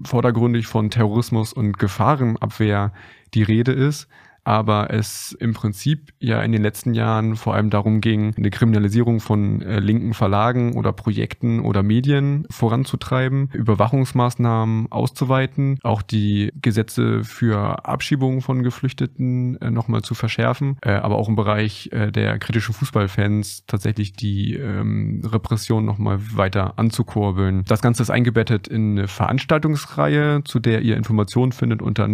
vordergründig 0.06 0.68
von 0.68 0.90
Terrorismus 0.90 1.52
und 1.52 1.78
Gefahrenabwehr 1.78 2.94
die 3.34 3.44
Rede 3.44 3.74
ist, 3.74 4.08
aber 4.48 4.92
es 4.92 5.34
im 5.34 5.54
Prinzip 5.54 6.14
ja 6.20 6.42
in 6.42 6.54
den 6.54 6.62
letzten 6.62 6.94
Jahren 6.94 7.36
vor 7.36 7.54
allem 7.54 7.70
darum 7.70 8.00
ging, 8.00 8.34
eine 8.38 8.50
Kriminalisierung 8.50 9.20
von 9.20 9.62
äh, 9.62 9.80
linken 9.80 10.14
Verlagen 10.14 10.78
oder 10.78 10.94
Projekten 10.94 11.60
oder 11.60 11.84
Medien 11.84 12.48
voranzutreiben, 12.50 13.50
Überwachungsmaßnahmen 13.52 14.90
auszuweiten, 14.90 15.80
auch 15.84 16.02
die 16.02 16.54
Gesetze 16.62 17.26
für 17.26 17.86
Abschiebungen 17.86 18.40
von 18.40 18.64
Geflüchteten 18.64 19.60
äh, 19.60 19.70
nochmal 19.70 20.02
zu 20.02 20.16
verschärfen, 20.16 20.78
äh, 20.82 20.92
aber 20.92 21.18
auch 21.18 21.28
im 21.28 21.36
Bereich 21.36 21.90
äh, 21.92 22.10
der 22.14 22.40
kritischen 22.40 22.74
Fußballfans 22.74 23.66
tatsächlich 23.68 24.14
die 24.14 24.54
ähm, 24.54 25.24
Repression 25.26 25.84
nochmal 25.84 26.20
weiter 26.38 26.80
anzukurbeln. 26.80 27.66
Das 27.68 27.82
Ganze 27.82 28.02
ist 28.02 28.10
eingebettet 28.10 28.70
in 28.70 28.98
eine 28.98 29.10
Veranstaltungsreihe, 29.10 30.46
zu 30.46 30.60
der 30.62 30.84
ihr 30.84 30.96
Informationen 30.96 31.52
findet 31.52 31.82
unter 31.82 32.08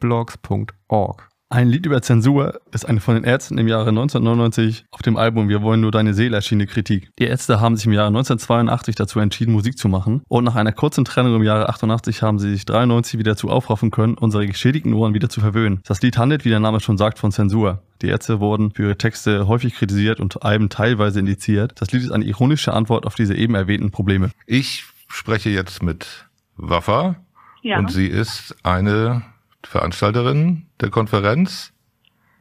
noemk2019.blackblogs.org. 0.00 1.28
Ein 1.50 1.68
Lied 1.68 1.86
über 1.86 2.02
Zensur 2.02 2.60
ist 2.72 2.84
eine 2.84 2.98
von 2.98 3.14
den 3.14 3.22
Ärzten 3.22 3.58
im 3.58 3.68
Jahre 3.68 3.90
1999 3.90 4.86
auf 4.90 5.02
dem 5.02 5.16
Album 5.16 5.48
Wir 5.48 5.62
wollen 5.62 5.80
nur 5.80 5.92
deine 5.92 6.12
Seele 6.12 6.34
erschienene 6.34 6.66
Kritik. 6.66 7.10
Die 7.18 7.26
Ärzte 7.26 7.60
haben 7.60 7.76
sich 7.76 7.86
im 7.86 7.92
Jahre 7.92 8.08
1982 8.08 8.96
dazu 8.96 9.20
entschieden, 9.20 9.52
Musik 9.52 9.78
zu 9.78 9.88
machen 9.88 10.22
und 10.26 10.42
nach 10.42 10.56
einer 10.56 10.72
kurzen 10.72 11.04
Trennung 11.04 11.36
im 11.36 11.44
Jahre 11.44 11.68
88 11.68 12.22
haben 12.22 12.40
sie 12.40 12.50
sich 12.50 12.64
93 12.64 13.20
wieder 13.20 13.32
dazu 13.32 13.50
aufraffen 13.50 13.92
können, 13.92 14.14
unsere 14.14 14.46
geschädigten 14.46 14.94
Ohren 14.94 15.14
wieder 15.14 15.28
zu 15.28 15.40
verwöhnen. 15.40 15.80
Das 15.84 16.02
Lied 16.02 16.18
handelt, 16.18 16.44
wie 16.44 16.48
der 16.48 16.60
Name 16.60 16.80
schon 16.80 16.98
sagt, 16.98 17.20
von 17.20 17.30
Zensur. 17.30 17.82
Die 18.02 18.08
Ärzte 18.08 18.40
wurden 18.40 18.72
für 18.72 18.84
ihre 18.84 18.98
Texte 18.98 19.46
häufig 19.46 19.74
kritisiert 19.74 20.18
und 20.18 20.42
Alben 20.42 20.70
teilweise 20.70 21.20
indiziert. 21.20 21.74
Das 21.76 21.92
Lied 21.92 22.02
ist 22.02 22.10
eine 22.10 22.24
ironische 22.24 22.72
Antwort 22.72 23.06
auf 23.06 23.14
diese 23.14 23.34
eben 23.36 23.54
erwähnten 23.54 23.92
Probleme. 23.92 24.30
Ich 24.46 24.86
spreche 25.06 25.50
jetzt 25.50 25.84
mit 25.84 26.26
Waffa 26.56 27.14
Ja, 27.62 27.78
und 27.78 27.92
sie 27.92 28.08
ist 28.08 28.56
eine 28.64 29.22
Veranstalterin 29.66 30.66
der 30.80 30.90
Konferenz. 30.90 31.72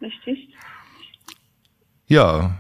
richtig. 0.02 0.50
Ja, 2.08 2.58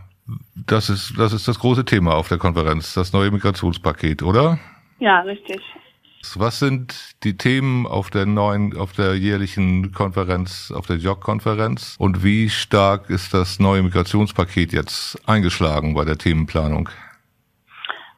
das 0.55 0.89
ist, 0.89 1.13
das 1.17 1.33
ist 1.33 1.47
das 1.47 1.59
große 1.59 1.85
Thema 1.85 2.15
auf 2.15 2.29
der 2.29 2.37
Konferenz, 2.37 2.93
das 2.93 3.13
neue 3.13 3.31
Migrationspaket, 3.31 4.23
oder? 4.23 4.59
Ja, 4.99 5.19
richtig. 5.21 5.61
Was 6.35 6.59
sind 6.59 7.15
die 7.23 7.35
Themen 7.35 7.85
auf 7.85 8.09
der 8.09 8.25
neuen, 8.25 8.77
auf 8.77 8.93
der 8.93 9.15
jährlichen 9.15 9.91
Konferenz, 9.91 10.71
auf 10.71 10.87
der 10.87 10.95
JOC-Konferenz? 10.95 11.97
Und 11.99 12.23
wie 12.23 12.49
stark 12.49 13.09
ist 13.09 13.33
das 13.33 13.59
neue 13.59 13.83
Migrationspaket 13.83 14.71
jetzt 14.71 15.21
eingeschlagen 15.27 15.93
bei 15.93 16.05
der 16.05 16.17
Themenplanung? 16.17 16.89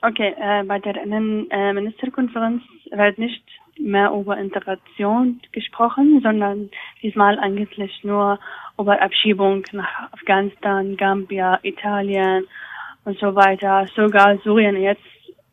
Okay, 0.03 0.35
äh, 0.39 0.63
bei 0.63 0.77
der 0.77 1.01
Innenministerkonferenz 1.03 2.61
wird 2.91 3.17
nicht 3.17 3.43
mehr 3.77 4.11
über 4.11 4.37
Integration 4.37 5.41
gesprochen, 5.51 6.21
sondern 6.21 6.69
diesmal 7.01 7.37
eigentlich 7.39 8.03
nur 8.03 8.39
über 8.79 9.01
Abschiebung 9.01 9.63
nach 9.71 10.11
Afghanistan, 10.11 10.97
Gambia, 10.97 11.59
Italien 11.63 12.47
und 13.03 13.17
so 13.19 13.35
weiter. 13.35 13.87
Sogar 13.95 14.37
Syrien 14.39 14.81
jetzt 14.81 15.01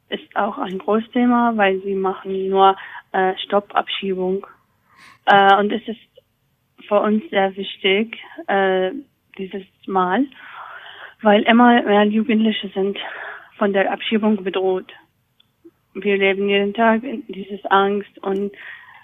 ist 0.08 0.36
auch 0.36 0.58
ein 0.58 0.78
Großthema, 0.78 1.52
weil 1.56 1.80
sie 1.82 1.94
machen 1.94 2.48
nur 2.48 2.76
äh, 3.12 3.34
Stoppabschiebung. 3.44 4.46
Äh, 5.26 5.56
und 5.56 5.72
es 5.72 5.86
ist 5.86 6.00
für 6.88 7.00
uns 7.00 7.22
sehr 7.30 7.54
wichtig, 7.56 8.18
äh, 8.48 8.90
dieses 9.38 9.64
Mal, 9.86 10.26
weil 11.22 11.42
immer 11.42 11.82
mehr 11.82 12.04
Jugendliche 12.04 12.68
sind 12.68 12.98
von 13.56 13.72
der 13.72 13.92
Abschiebung 13.92 14.42
bedroht. 14.42 14.92
Wir 15.94 16.16
leben 16.16 16.48
jeden 16.48 16.74
Tag 16.74 17.02
in 17.02 17.24
dieses 17.28 17.64
Angst 17.66 18.18
und 18.22 18.52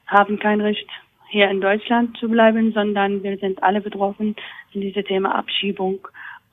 haben 0.06 0.38
kein 0.38 0.60
Recht, 0.60 0.88
hier 1.30 1.50
in 1.50 1.60
Deutschland 1.60 2.16
zu 2.16 2.28
bleiben, 2.28 2.72
sondern 2.72 3.22
wir 3.22 3.36
sind 3.36 3.62
alle 3.62 3.82
betroffen 3.82 4.34
in 4.72 4.80
diesem 4.80 5.04
Thema 5.04 5.34
Abschiebung 5.34 5.98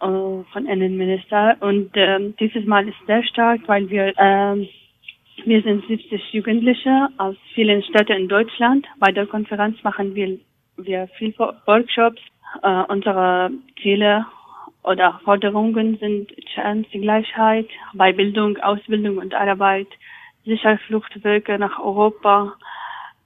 äh, 0.01 0.05
von 0.05 0.65
Innenminister. 0.67 1.55
Und 1.61 1.91
ähm, 1.95 2.35
dieses 2.39 2.65
Mal 2.65 2.87
ist 2.87 2.97
sehr 3.07 3.23
stark, 3.23 3.61
weil 3.67 3.89
wir 3.89 4.13
ähm, 4.17 4.67
wir 5.43 5.61
sind 5.61 5.85
70 5.87 6.33
Jugendliche 6.33 7.09
aus 7.17 7.35
vielen 7.53 7.83
Städten 7.83 8.13
in 8.13 8.27
Deutschland. 8.27 8.87
Bei 8.99 9.11
der 9.11 9.27
Konferenz 9.27 9.81
machen 9.83 10.15
wir 10.15 10.39
wir 10.77 11.07
viel 11.17 11.33
Workshops. 11.37 12.21
Äh, 12.63 12.83
unsere 12.87 13.51
Ziele 13.81 14.25
oder 14.83 15.19
Forderungen 15.23 15.97
sind 15.97 16.31
Chancengleichheit 16.53 17.67
bei 17.93 18.13
Bildung, 18.13 18.57
Ausbildung 18.57 19.17
und 19.17 19.33
Arbeit, 19.33 19.87
sicher 20.45 20.77
Fluchtwege 20.87 21.57
nach 21.59 21.79
Europa, 21.79 22.53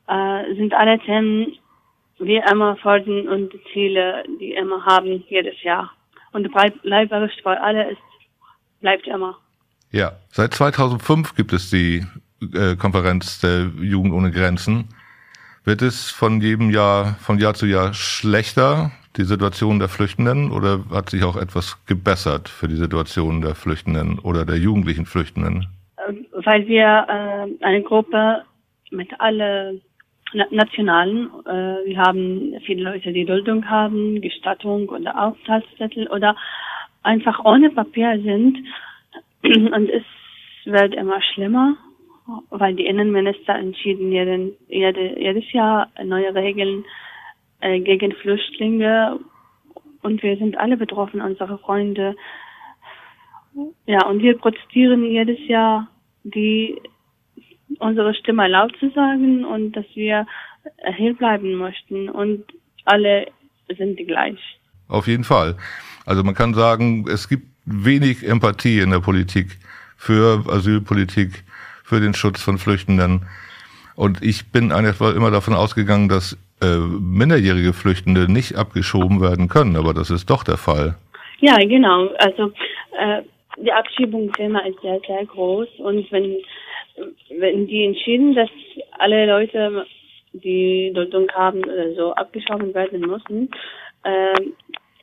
äh, 0.08 0.56
sind 0.56 0.74
alle 0.74 1.00
Themen, 1.00 1.58
wie 2.20 2.42
immer 2.52 2.76
fordern 2.78 3.28
und 3.28 3.54
Ziele, 3.72 4.24
die 4.40 4.54
immer 4.54 4.86
haben 4.86 5.24
jedes 5.30 5.62
Jahr. 5.64 5.92
Und 6.32 6.52
bleib, 6.52 6.82
bleiberisch 6.82 7.34
für 7.42 7.60
alle 7.62 7.92
ist, 7.92 8.02
bleibt 8.82 9.08
immer. 9.08 9.38
Ja, 9.92 10.14
seit 10.30 10.54
2005 10.54 11.36
gibt 11.36 11.54
es 11.54 11.70
die 11.70 12.06
äh, 12.54 12.76
Konferenz 12.76 13.40
der 13.40 13.72
Jugend 13.80 14.14
ohne 14.14 14.32
Grenzen. 14.32 14.90
Wird 15.64 15.82
es 15.82 16.10
von 16.10 16.42
jedem 16.42 16.70
Jahr, 16.70 17.16
von 17.20 17.40
Jahr 17.40 17.54
zu 17.54 17.66
Jahr 17.66 17.94
schlechter, 17.94 18.92
die 19.18 19.24
Situation 19.24 19.80
der 19.80 19.90
Flüchtenden, 19.90 20.52
oder 20.52 20.86
hat 20.92 21.10
sich 21.10 21.24
auch 21.24 21.36
etwas 21.36 21.78
gebessert 21.86 22.48
für 22.48 22.68
die 22.68 22.76
Situation 22.76 23.42
der 23.42 23.56
Flüchtenden 23.56 24.20
oder 24.20 24.46
der 24.46 24.58
jugendlichen 24.58 25.06
Flüchtenden? 25.06 25.68
Weil 26.50 26.68
wir 26.68 27.06
äh, 27.08 27.64
eine 27.64 27.84
Gruppe 27.84 28.44
mit 28.90 29.10
alle 29.20 29.82
Na 30.34 30.48
Nationalen, 30.50 31.30
äh, 31.46 31.86
wir 31.86 31.98
haben 32.00 32.56
viele 32.66 32.90
Leute, 32.90 33.14
die 33.14 33.26
Duldung 33.26 33.70
haben, 33.70 34.20
Gestattung 34.20 34.90
oder 34.90 35.12
Aufenthaltszettel 35.24 36.08
oder 36.08 36.36
einfach 37.04 37.46
ohne 37.46 37.70
Papier 37.70 38.20
sind. 38.24 38.58
Und 39.44 39.92
es 39.92 40.04
wird 40.66 40.96
immer 40.96 41.22
schlimmer, 41.22 41.78
weil 42.50 42.74
die 42.74 42.88
Innenminister 42.88 43.54
entschieden 43.54 44.12
jeden, 44.12 44.54
jede, 44.70 45.20
jedes 45.20 45.52
Jahr 45.52 45.92
neue 46.04 46.34
Regeln 46.34 46.84
äh, 47.62 47.80
gegen 47.80 48.12
Flüchtlinge 48.14 49.20
und 50.02 50.24
wir 50.24 50.36
sind 50.38 50.58
alle 50.58 50.78
betroffen, 50.78 51.22
unsere 51.22 51.60
Freunde. 51.60 52.16
Ja, 53.86 54.08
und 54.08 54.24
wir 54.24 54.36
protestieren 54.36 55.04
jedes 55.06 55.48
Jahr, 55.48 55.88
die 56.24 56.80
unsere 57.80 58.14
Stimme 58.16 58.48
laut 58.48 58.76
zu 58.80 58.90
sagen 58.92 59.46
und 59.46 59.74
dass 59.74 59.86
wir 59.94 60.26
hier 60.98 61.14
bleiben 61.14 61.56
möchten 61.56 62.10
und 62.10 62.44
alle 62.86 63.28
sind 63.78 63.98
gleich. 63.98 64.40
Auf 64.88 65.08
jeden 65.08 65.24
Fall. 65.24 65.56
Also 66.06 66.24
man 66.24 66.34
kann 66.34 66.54
sagen, 66.54 67.06
es 67.08 67.30
gibt 67.30 67.48
wenig 67.66 68.28
Empathie 68.28 68.80
in 68.80 68.90
der 68.90 69.00
Politik 69.00 69.58
für 69.96 70.44
Asylpolitik, 70.48 71.44
für 71.84 72.00
den 72.00 72.14
Schutz 72.14 72.42
von 72.42 72.58
Flüchtenden. 72.58 73.28
Und 73.96 74.24
ich 74.24 74.52
bin 74.52 74.72
einfach 74.72 75.14
immer 75.14 75.30
davon 75.30 75.54
ausgegangen, 75.54 76.10
dass 76.10 76.38
äh, 76.62 76.78
minderjährige 76.78 77.74
Flüchtende 77.74 78.32
nicht 78.32 78.56
abgeschoben 78.56 79.22
werden 79.22 79.50
können, 79.50 79.76
aber 79.76 79.94
das 79.94 80.10
ist 80.10 80.30
doch 80.30 80.44
der 80.44 80.58
Fall. 80.58 80.96
Ja, 81.40 81.58
genau. 81.58 82.10
Also 82.18 82.52
äh, 82.98 83.22
die 83.62 83.72
Abschiebungsthema 83.72 84.60
ist 84.62 84.80
sehr, 84.82 85.00
sehr 85.08 85.26
groß 85.26 85.68
und 85.80 86.12
wenn 86.12 86.38
wenn 87.38 87.68
die 87.68 87.86
entschieden, 87.86 88.36
dass 88.36 88.50
alle 88.98 89.26
Leute, 89.26 89.86
die 90.34 90.92
Duldung 90.94 91.30
haben 91.32 91.64
oder 91.64 91.94
so, 91.94 92.14
abgeschoben 92.14 92.74
werden 92.74 93.02
müssen, 93.02 93.50
äh, 94.04 94.34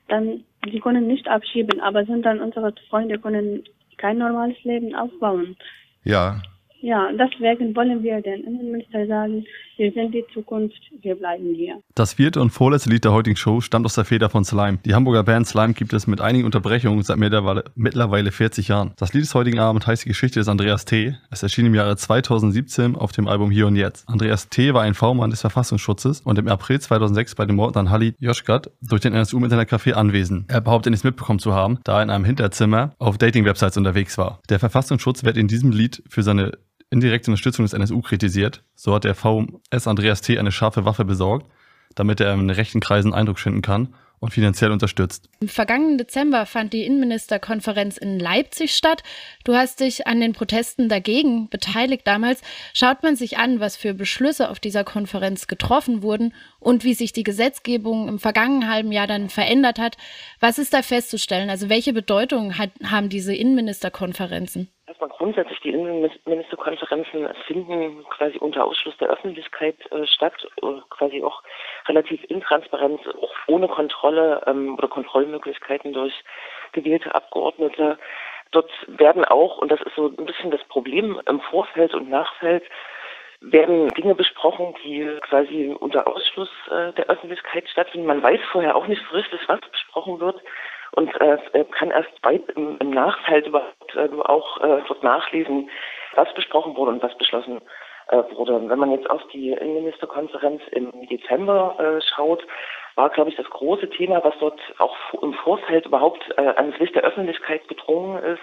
dann 0.09 0.45
sie 0.71 0.81
können 0.81 1.07
nicht 1.07 1.27
abschieben, 1.29 1.81
aber 1.81 2.05
sondern 2.05 2.41
unsere 2.41 2.73
Freunde 2.91 3.19
können 3.19 3.65
kein 3.97 4.19
normales 4.19 4.63
Leben 4.65 4.95
aufbauen. 4.95 5.57
Ja, 6.05 6.41
Ja, 6.83 7.11
deswegen 7.13 7.75
wollen 7.75 8.03
wir 8.03 8.21
den 8.21 8.45
Innenminister 8.45 9.07
sagen, 9.07 9.47
wir 9.77 9.93
sind 9.93 10.13
die 10.13 10.25
Zukunft, 10.33 10.81
wir 11.03 11.15
bleiben 11.15 11.55
hier. 11.55 11.81
Das 11.95 12.15
vierte 12.15 12.41
und 12.41 12.51
vorletzte 12.51 12.91
Lied 12.91 13.05
der 13.05 13.13
heutigen 13.13 13.37
Show 13.37 13.61
stammt 13.61 13.87
aus 13.87 13.95
der 13.95 14.05
Feder 14.05 14.31
von 14.31 14.45
Slime. 14.45 14.79
Die 14.85 14.95
Hamburger 14.95 15.23
Band 15.23 15.47
Slime 15.47 15.75
gibt 15.75 15.93
es 15.93 16.07
mit 16.07 16.21
einigen 16.21 16.45
Unterbrechungen 16.45 17.03
seit 17.03 17.19
mittlerweile, 17.19 17.65
mittlerweile 17.75 18.33
40 18.33 18.69
Jahren. 18.69 18.93
Das 18.97 19.13
Lied 19.13 19.25
des 19.25 19.35
heutigen 19.35 19.59
Abend 19.59 19.87
heißt 19.87 20.05
die 20.05 20.09
Geschichte 20.09 20.41
des 20.41 20.49
Andreas 20.49 20.85
T. 20.85 21.15
Es 21.31 21.43
erschien 21.43 21.67
im 21.67 21.75
Jahre 21.75 21.97
2017 21.97 22.97
auf 22.97 23.13
dem 23.13 23.29
Album 23.29 23.51
Hier 23.51 23.67
und 23.67 23.77
Jetzt. 23.77 24.09
Andreas 24.09 24.49
T. 24.49 24.75
war 24.75 24.83
ein 24.83 24.95
V-Mann 24.95 25.31
des 25.31 25.41
Verfassungsschutzes 25.41 26.23
und 26.23 26.39
im 26.39 26.49
April 26.49 26.81
2006 26.81 27.35
bei 27.35 27.45
dem 27.45 27.57
Mord 27.57 27.77
an 27.77 27.91
Halid 27.91 28.17
Joschkat 28.19 28.71
durch 28.83 29.03
den 29.03 29.13
NSU-Internetcafé 29.13 29.93
anwesend. 29.93 30.51
Er 30.51 30.61
behauptet 30.61 30.91
nichts 30.91 31.05
mitbekommen 31.05 31.39
zu 31.39 31.55
haben, 31.55 31.79
da 31.85 31.99
er 31.99 32.03
in 32.03 32.11
einem 32.11 32.25
Hinterzimmer 32.25 32.95
auf 32.99 33.19
Dating-Websites 33.19 33.77
unterwegs 33.77 34.19
war. 34.19 34.41
Der 34.49 34.59
Verfassungsschutz 34.59 35.25
wird 35.25 35.37
in 35.37 35.49
diesem 35.49 35.71
Lied 35.71 36.03
für 36.09 36.23
seine 36.23 36.53
indirekte 36.91 37.31
Unterstützung 37.31 37.65
des 37.65 37.73
NSU 37.73 38.01
kritisiert. 38.01 38.63
So 38.75 38.95
hat 38.95 39.05
der 39.05 39.15
VS 39.15 39.87
Andreas 39.87 40.21
T. 40.21 40.39
eine 40.39 40.53
scharfe 40.53 40.85
Waffe 40.85 41.05
besorgt, 41.05 41.51
damit 41.95 42.21
er 42.21 42.35
in 42.35 42.51
rechten 42.51 42.81
Kreisen 42.81 43.15
Eindruck 43.15 43.39
schinden 43.39 43.63
kann 43.63 43.95
und 44.19 44.31
finanziell 44.31 44.71
unterstützt. 44.71 45.29
Im 45.41 45.49
vergangenen 45.49 45.99
Dezember 45.99 46.47
fand 46.47 46.73
die 46.73 46.85
Innenministerkonferenz 46.85 47.97
in 47.97 48.19
Leipzig 48.19 48.75
statt. 48.75 49.03
Du 49.45 49.55
hast 49.55 49.81
dich 49.81 50.07
an 50.07 50.21
den 50.21 50.33
Protesten 50.33 50.89
dagegen 50.89 51.49
beteiligt 51.49 52.07
damals. 52.07 52.41
Schaut 52.73 53.03
man 53.03 53.17
sich 53.17 53.39
an, 53.39 53.61
was 53.61 53.77
für 53.77 53.95
Beschlüsse 53.95 54.49
auf 54.49 54.59
dieser 54.59 54.85
Konferenz 54.85 55.47
getroffen 55.47 56.03
wurden 56.03 56.33
und 56.61 56.85
wie 56.85 56.95
sich 56.95 57.13
die 57.13 57.25
Gesetzgebung 57.25 58.09
im 58.09 58.19
vergangenen 58.19 58.71
halben 58.71 58.93
Jahr 58.93 59.07
dann 59.07 59.29
verändert 59.29 59.79
hat, 59.79 59.97
was 60.41 60.59
ist 60.59 60.73
da 60.73 60.83
festzustellen? 60.83 61.51
Also 61.51 61.69
welche 61.69 61.93
Bedeutung 61.93 62.59
hat, 62.59 62.71
haben 62.85 63.09
diese 63.09 63.35
Innenministerkonferenzen? 63.35 64.69
Erstmal 64.89 65.11
grundsätzlich 65.11 65.59
die 65.63 65.71
Innenministerkonferenzen 65.71 67.29
finden 67.49 68.05
quasi 68.09 68.39
unter 68.39 68.65
Ausschluss 68.65 68.97
der 68.99 69.09
Öffentlichkeit 69.09 69.75
äh, 69.91 70.07
statt, 70.07 70.47
äh, 70.63 70.81
quasi 70.91 71.25
auch 71.25 71.43
relativ 71.89 72.23
intransparent, 72.31 73.01
auch 73.21 73.35
ohne 73.49 73.67
Kontrolle 73.67 74.45
ähm, 74.47 74.77
oder 74.79 74.87
Kontrollmöglichkeiten 74.87 75.93
durch 75.93 76.15
gewählte 76.71 77.13
Abgeordnete. 77.17 77.99
Dort 78.53 78.71
werden 78.87 79.25
auch, 79.25 79.59
und 79.59 79.73
das 79.73 79.81
ist 79.81 79.97
so 79.97 80.07
ein 80.07 80.25
bisschen 80.25 80.53
das 80.53 80.63
Problem 80.69 81.21
im 81.27 81.41
Vorfeld 81.41 81.93
und 81.93 82.09
Nachfeld, 82.09 82.63
werden 83.41 83.89
Dinge 83.89 84.15
besprochen, 84.15 84.77
die 84.85 85.05
quasi 85.23 85.75
unter 85.81 86.07
Ausschluss 86.07 86.51
äh, 86.71 86.93
der 86.93 87.07
Öffentlichkeit 87.07 87.69
stattfinden. 87.69 88.07
Man 88.07 88.23
weiß 88.23 88.41
vorher 88.53 88.77
auch 88.77 88.87
nicht 88.87 89.03
so 89.11 89.17
richtig, 89.17 89.41
was 89.49 89.61
besprochen 89.73 90.21
wird 90.21 90.41
und 90.93 91.09
äh, 91.21 91.65
kann 91.73 91.91
erst 91.91 92.13
weit 92.23 92.49
im, 92.55 92.77
im 92.79 92.91
Nachfeld 92.91 93.47
überhaupt 93.47 93.97
äh, 93.97 94.09
auch 94.25 94.59
äh, 94.63 94.83
dort 94.87 95.03
nachlesen, 95.03 95.71
was 96.15 96.33
besprochen 96.35 96.77
wurde 96.77 96.93
und 96.93 97.03
was 97.03 97.17
beschlossen 97.19 97.61
äh, 98.09 98.23
wurde. 98.35 98.69
Wenn 98.69 98.79
man 98.79 98.93
jetzt 98.93 99.11
auf 99.11 99.23
die 99.33 99.51
Innenministerkonferenz 99.51 100.63
im 100.73 100.93
Dezember 101.09 101.77
äh, 101.79 102.01
schaut, 102.15 102.47
war, 102.95 103.11
glaube 103.11 103.31
ich, 103.31 103.37
das 103.37 103.49
große 103.51 103.91
Thema, 103.91 104.25
was 104.25 104.35
dort 104.41 104.61
auch 104.79 104.97
im 105.23 105.35
Vorfeld 105.35 105.87
überhaupt 105.87 106.23
äh, 106.39 106.41
ans 106.41 106.79
Licht 106.79 106.95
der 106.95 107.05
Öffentlichkeit 107.05 107.69
gedrungen 107.69 108.23
ist, 108.23 108.43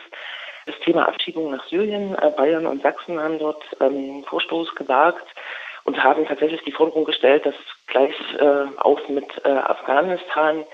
das 0.66 0.80
Thema 0.80 1.08
Abschiebung 1.08 1.52
nach 1.52 1.66
Syrien. 1.68 2.16
Äh, 2.16 2.32
Bayern 2.38 2.66
und 2.66 2.82
Sachsen 2.82 3.20
haben 3.20 3.40
dort 3.40 3.64
ähm, 3.82 4.24
Vorstoß 4.28 4.76
gewagt 4.76 5.26
und 5.86 6.02
haben 6.02 6.26
tatsächlich 6.26 6.62
die 6.64 6.72
Forderung 6.72 7.06
gestellt, 7.06 7.46
dass 7.46 7.56
gleich 7.88 8.16
äh, 8.40 8.66
auch 8.80 9.00
mit 9.10 9.26
äh, 9.44 9.50
Afghanistan 9.50 10.66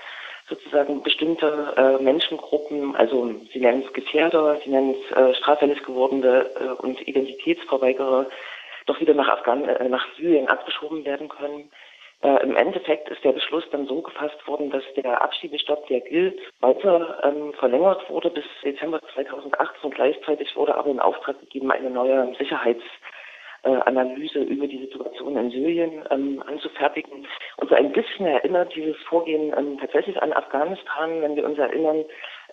sozusagen 0.50 1.02
bestimmte 1.02 1.72
äh, 1.76 2.02
Menschengruppen, 2.02 2.94
also 2.96 3.32
sie 3.52 3.60
nennen 3.60 3.84
es 3.86 3.92
Gefährder, 3.92 4.60
sie 4.62 4.70
nennen 4.70 4.94
es 4.94 5.16
äh, 5.16 5.34
straffällig 5.36 5.82
gewordene 5.84 6.50
äh, 6.60 6.82
und 6.82 7.00
Identitätsverweigerer, 7.06 8.26
doch 8.86 9.00
wieder 9.00 9.14
nach, 9.14 9.28
Afghan 9.28 9.64
äh, 9.64 9.88
nach 9.88 10.04
Syrien 10.16 10.48
abgeschoben 10.48 11.04
werden 11.04 11.28
können. 11.28 11.70
Äh, 12.22 12.42
Im 12.42 12.56
Endeffekt 12.56 13.08
ist 13.08 13.24
der 13.24 13.32
Beschluss 13.32 13.64
dann 13.70 13.86
so 13.86 14.02
gefasst 14.02 14.46
worden, 14.46 14.70
dass 14.70 14.84
der 14.96 15.22
Abschiebestopp, 15.22 15.86
der 15.86 16.00
gilt, 16.00 16.38
weiter 16.60 17.20
ähm, 17.22 17.54
verlängert 17.54 18.10
wurde 18.10 18.28
bis 18.30 18.44
Dezember 18.62 19.00
2018. 19.14 19.90
Gleichzeitig 19.90 20.54
wurde 20.56 20.74
aber 20.74 20.90
in 20.90 21.00
Auftrag 21.00 21.40
gegeben, 21.40 21.70
eine 21.70 21.90
neue 21.90 22.34
Sicherheits- 22.36 22.82
äh, 23.62 23.76
Analyse 23.86 24.40
über 24.40 24.66
die 24.66 24.78
Situation 24.78 25.36
in 25.36 25.50
Syrien 25.50 26.04
ähm, 26.10 26.42
anzufertigen. 26.46 27.26
Und 27.56 27.68
so 27.68 27.74
ein 27.74 27.92
bisschen 27.92 28.26
erinnert 28.26 28.74
dieses 28.74 28.96
Vorgehen 29.08 29.52
ähm, 29.56 29.78
tatsächlich 29.78 30.20
an 30.22 30.32
Afghanistan. 30.32 31.22
Wenn 31.22 31.36
wir 31.36 31.44
uns 31.44 31.58
erinnern, 31.58 32.04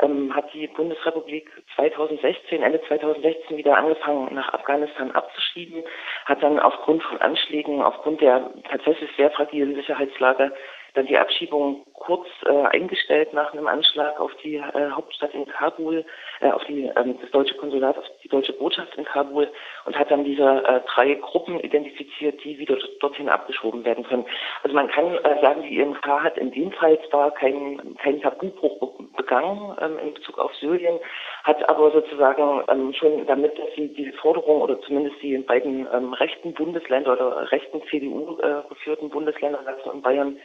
ähm, 0.01 0.35
hat 0.35 0.53
die 0.53 0.67
Bundesrepublik 0.67 1.49
2016, 1.75 2.61
Ende 2.61 2.81
2016 2.87 3.57
wieder 3.57 3.77
angefangen, 3.77 4.33
nach 4.33 4.53
Afghanistan 4.53 5.11
abzuschieben, 5.11 5.83
hat 6.25 6.43
dann 6.43 6.59
aufgrund 6.59 7.03
von 7.03 7.19
Anschlägen, 7.19 7.81
aufgrund 7.81 8.21
der 8.21 8.51
tatsächlich 8.69 9.09
sehr 9.15 9.31
fragilen 9.31 9.75
Sicherheitslage 9.75 10.51
dann 10.94 11.08
die 11.08 11.17
Abschiebung 11.17 11.86
kurz 11.94 12.27
äh, 12.46 12.65
eingestellt 12.67 13.34
nach 13.34 13.53
einem 13.53 13.67
Anschlag 13.67 14.20
auf 14.20 14.32
die 14.44 14.56
äh, 14.56 14.89
Hauptstadt 14.91 15.34
in 15.34 15.46
Kabul, 15.46 16.06
äh, 16.41 16.50
auf 16.50 16.63
die, 16.65 16.91
ähm, 16.96 17.17
das 17.22 17.32
deutsche 17.32 17.56
Konsulat, 17.56 17.98
auf 17.98 18.06
die 18.24 18.29
deutsche 18.29 18.53
Botschaft 18.53 18.96
in 18.96 19.06
Kabul 19.06 19.50
und 19.86 19.98
hat 19.98 20.12
dann 20.12 20.24
diese 20.24 20.63
äh, 20.65 20.82
drei 20.94 21.15
Gruppen 21.15 21.60
identifiziert, 21.60 22.44
die 22.44 22.58
wieder 22.58 22.77
dorthin 23.00 23.29
abgeschoben 23.29 23.84
werden 23.84 24.03
können. 24.06 24.25
Also 24.63 24.75
man 24.75 24.88
kann 24.88 25.15
äh, 25.15 25.41
sagen, 25.41 25.63
die 25.63 25.79
IMK 25.79 26.06
hat 26.06 26.38
in 26.38 26.51
dem 26.51 26.72
Fall 26.72 26.98
zwar 27.10 27.32
keinen 27.32 27.98
kein 27.98 28.22
Tabubruch 28.22 28.94
begangen 29.15 29.75
ähm, 29.82 30.00
in 30.00 30.13
Bezug 30.13 30.38
auf 30.38 30.53
Syrien, 30.56 31.00
hat 31.44 31.67
aber 31.70 31.91
sozusagen 31.91 32.63
ähm, 32.70 32.94
schon 32.94 33.25
damit, 33.25 33.58
dass 33.58 33.74
sie 33.75 33.89
die 33.89 34.12
Forderung 34.13 34.62
oder 34.62 34.79
zumindest 34.82 35.22
die 35.22 35.38
beiden 35.39 35.88
ähm, 35.94 36.13
rechten 36.13 36.53
Bundesländer 36.53 37.13
oder 37.13 37.51
rechten 37.51 37.82
CDU 37.89 38.38
äh, 38.39 38.62
geführten 38.70 39.10
Bundesländer 39.10 39.63
Sachsen 39.63 39.89
und 39.89 40.01
Bayern 40.01 40.38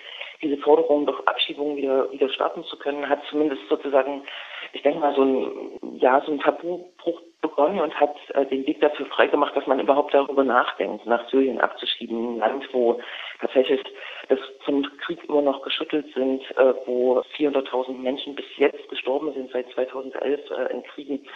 diese 0.43 0.57
Forderung 0.59 1.07
durch 1.07 1.21
Abschiebung 1.27 1.77
wieder, 1.77 2.11
wieder 2.11 2.29
starten 2.29 2.65
zu 2.65 2.77
können, 2.79 3.09
hat 3.09 3.21
zumindest 3.31 3.63
sozusagen, 3.69 4.25
ich 4.73 4.83
denke 4.83 4.99
mal, 4.99 5.15
so 5.15 5.23
ein, 5.23 5.99
ja, 5.99 6.21
so 6.27 6.33
ein 6.33 6.41
Tabubruch 6.41 7.21
begonnen 7.41 7.81
und 7.81 7.99
hat 7.99 8.15
äh, 8.35 8.47
den 8.47 8.67
Weg 8.67 8.81
dafür 8.81 9.07
freigemacht, 9.07 9.55
dass 9.57 9.67
man 9.67 9.81
überhaupt 9.81 10.15
darüber 10.15 10.45
nachdenkt, 10.45 11.07
nach 11.07 11.29
Syrien 11.29 11.61
abzuschieben. 11.61 12.35
Ein 12.35 12.39
Land, 12.39 12.69
wo 12.73 13.01
tatsächlich 13.41 13.81
das 14.29 14.39
vom 14.65 14.85
Krieg 14.99 15.23
immer 15.29 15.43
noch 15.43 15.63
geschüttelt 15.63 16.07
sind, 16.15 16.43
äh, 16.57 16.75
wo 16.87 17.21
400.000 17.37 17.99
Menschen 17.99 18.35
bis 18.35 18.47
jetzt 18.57 18.89
gestorben 18.89 19.33
sind 19.35 19.51
seit 19.53 19.71
2011 19.71 20.41
äh, 20.51 20.73
in 20.73 20.83
Kriegen 20.85 21.27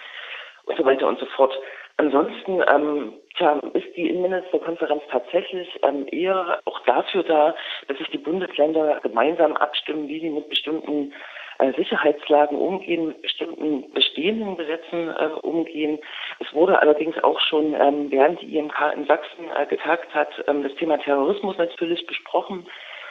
und 0.64 0.76
so 0.76 0.84
weiter 0.84 1.06
und 1.06 1.18
so 1.18 1.26
fort. 1.26 1.56
Ansonsten 1.98 2.62
ähm, 2.68 3.14
tja, 3.36 3.58
ist 3.72 3.96
die 3.96 4.10
Innenministerkonferenz 4.10 5.02
tatsächlich 5.10 5.68
ähm, 5.82 6.06
eher 6.10 6.60
auch 6.66 6.80
dafür 6.80 7.22
da, 7.22 7.54
dass 7.88 7.96
sich 7.96 8.08
die 8.08 8.18
Bundesländer 8.18 9.00
gemeinsam 9.02 9.56
abstimmen, 9.56 10.06
wie 10.06 10.20
sie 10.20 10.28
mit 10.28 10.48
bestimmten 10.50 11.14
äh, 11.58 11.72
Sicherheitslagen 11.72 12.58
umgehen, 12.58 13.08
mit 13.08 13.22
bestimmten 13.22 13.90
bestehenden 13.92 14.58
Gesetzen 14.58 15.08
äh, 15.08 15.28
umgehen. 15.40 15.98
Es 16.38 16.52
wurde 16.52 16.78
allerdings 16.78 17.16
auch 17.24 17.40
schon, 17.40 17.74
ähm, 17.74 18.10
während 18.10 18.42
die 18.42 18.58
IMK 18.58 18.92
in 18.94 19.06
Sachsen 19.06 19.46
äh, 19.56 19.64
getagt 19.64 20.14
hat, 20.14 20.28
ähm, 20.48 20.64
das 20.64 20.74
Thema 20.74 20.98
Terrorismus 20.98 21.56
natürlich 21.56 22.06
besprochen 22.06 22.66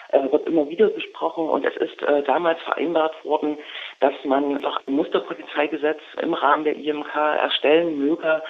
äh, 0.10 0.32
wird 0.32 0.48
immer 0.48 0.70
wieder 0.70 0.88
besprochen 0.90 1.50
und 1.50 1.66
es 1.66 1.76
ist 1.78 2.02
äh, 2.04 2.24
damals 2.24 2.62
vereinbart 2.62 3.16
worden, 3.26 3.58
dass 4.00 4.14
man 4.24 4.56
noch 4.56 4.80
ein 4.86 4.94
Musterpolizeigesetz 4.94 6.00
im 6.22 6.34
Rahmen 6.34 6.64
der 6.64 6.76
IMK 6.76 7.16
erstellen 7.16 7.98
möge, 7.98 8.44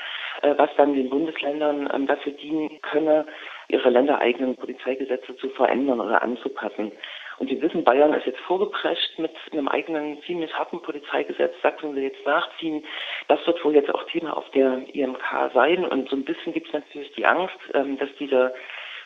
was 0.57 0.69
dann 0.77 0.93
den 0.93 1.09
Bundesländern 1.09 1.89
ähm, 1.93 2.07
dafür 2.07 2.33
dienen 2.33 2.81
könne, 2.81 3.25
ihre 3.67 3.89
ländereigenen 3.89 4.55
Polizeigesetze 4.55 5.35
zu 5.37 5.49
verändern 5.49 5.99
oder 5.99 6.21
anzupassen. 6.21 6.91
Und 7.37 7.49
Sie 7.49 7.61
wissen, 7.61 7.83
Bayern 7.83 8.13
ist 8.13 8.25
jetzt 8.25 8.39
vorgeprescht 8.41 9.19
mit 9.19 9.31
einem 9.51 9.67
eigenen 9.67 10.21
ziemlich 10.23 10.53
harten 10.53 10.81
Polizeigesetz. 10.81 11.53
Sachsen 11.61 11.95
will 11.95 12.03
jetzt 12.03 12.25
nachziehen. 12.25 12.83
Das 13.27 13.45
wird 13.45 13.63
wohl 13.65 13.75
jetzt 13.75 13.93
auch 13.93 14.03
Thema 14.05 14.37
auf 14.37 14.49
der 14.51 14.83
IMK 14.93 15.51
sein. 15.53 15.85
Und 15.85 16.09
so 16.09 16.15
ein 16.15 16.23
bisschen 16.23 16.53
gibt 16.53 16.67
es 16.67 16.73
natürlich 16.73 17.11
die 17.13 17.25
Angst, 17.25 17.57
ähm, 17.73 17.97
dass 17.97 18.09
diese 18.19 18.53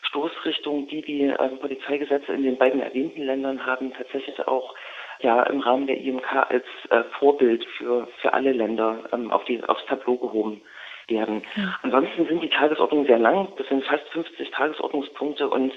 Stoßrichtung, 0.03 0.87
die 0.87 1.01
die 1.01 1.23
ähm, 1.23 1.59
Polizeigesetze 1.59 2.33
in 2.33 2.43
den 2.43 2.57
beiden 2.57 2.81
erwähnten 2.81 3.23
Ländern 3.23 3.65
haben, 3.65 3.93
tatsächlich 3.93 4.47
auch 4.47 4.75
ja 5.21 5.43
im 5.43 5.59
Rahmen 5.59 5.87
der 5.87 5.97
IMK 5.97 6.33
als 6.49 6.65
äh, 6.91 7.03
Vorbild 7.17 7.65
für, 7.77 8.07
für 8.21 8.33
alle 8.33 8.51
Länder 8.51 9.09
auf 9.31 9.43
die, 9.45 9.61
aufs 9.63 9.85
Tableau 9.87 10.17
gehoben 10.17 10.61
werden. 11.09 11.43
Ja. 11.55 11.75
Ansonsten 11.83 12.27
sind 12.27 12.41
die 12.41 12.49
Tagesordnungen 12.49 13.05
sehr 13.05 13.19
lang. 13.19 13.47
Das 13.57 13.67
sind 13.67 13.83
fast 13.85 14.07
50 14.09 14.51
Tagesordnungspunkte 14.51 15.49
und 15.49 15.73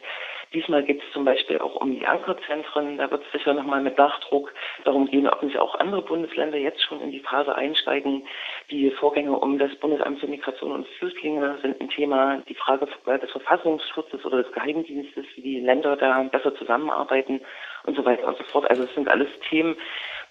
diesmal 0.52 0.82
geht 0.82 1.02
es 1.02 1.12
zum 1.12 1.24
Beispiel 1.24 1.58
auch 1.58 1.76
um 1.76 1.98
die 1.98 2.06
Ankerzentren. 2.06 2.98
Da 2.98 3.10
wird 3.10 3.24
es 3.24 3.32
sicher 3.32 3.54
nochmal 3.54 3.80
mit 3.80 3.98
Nachdruck 3.98 4.52
darum 4.84 5.06
gehen, 5.06 5.28
ob 5.28 5.42
nicht 5.42 5.58
auch 5.58 5.74
andere 5.76 6.02
Bundesländer 6.02 6.58
jetzt 6.58 6.82
schon 6.82 7.00
in 7.00 7.10
die 7.10 7.20
Phase 7.20 7.54
einsteigen. 7.54 8.26
Die 8.70 8.90
Vorgänge 8.90 9.38
um 9.38 9.58
das 9.58 9.74
Bundesamt 9.76 10.20
für 10.20 10.26
Migration 10.26 10.72
und 10.72 10.86
Flüchtlinge 10.98 11.58
sind 11.62 11.80
ein 11.80 11.88
Thema. 11.88 12.42
Die 12.48 12.54
Frage 12.54 12.86
des 12.86 13.30
Verfassungsschutzes 13.30 14.24
oder 14.24 14.42
des 14.42 14.52
Geheimdienstes, 14.52 15.24
wie 15.36 15.42
die 15.42 15.60
Länder 15.60 15.96
da 15.96 16.22
besser 16.24 16.54
zusammenarbeiten 16.54 17.40
und 17.84 17.96
so 17.96 18.04
weiter 18.04 18.28
und 18.28 18.36
so 18.38 18.44
fort. 18.44 18.68
Also 18.70 18.84
es 18.84 18.94
sind 18.94 19.08
alles 19.08 19.28
Themen, 19.48 19.76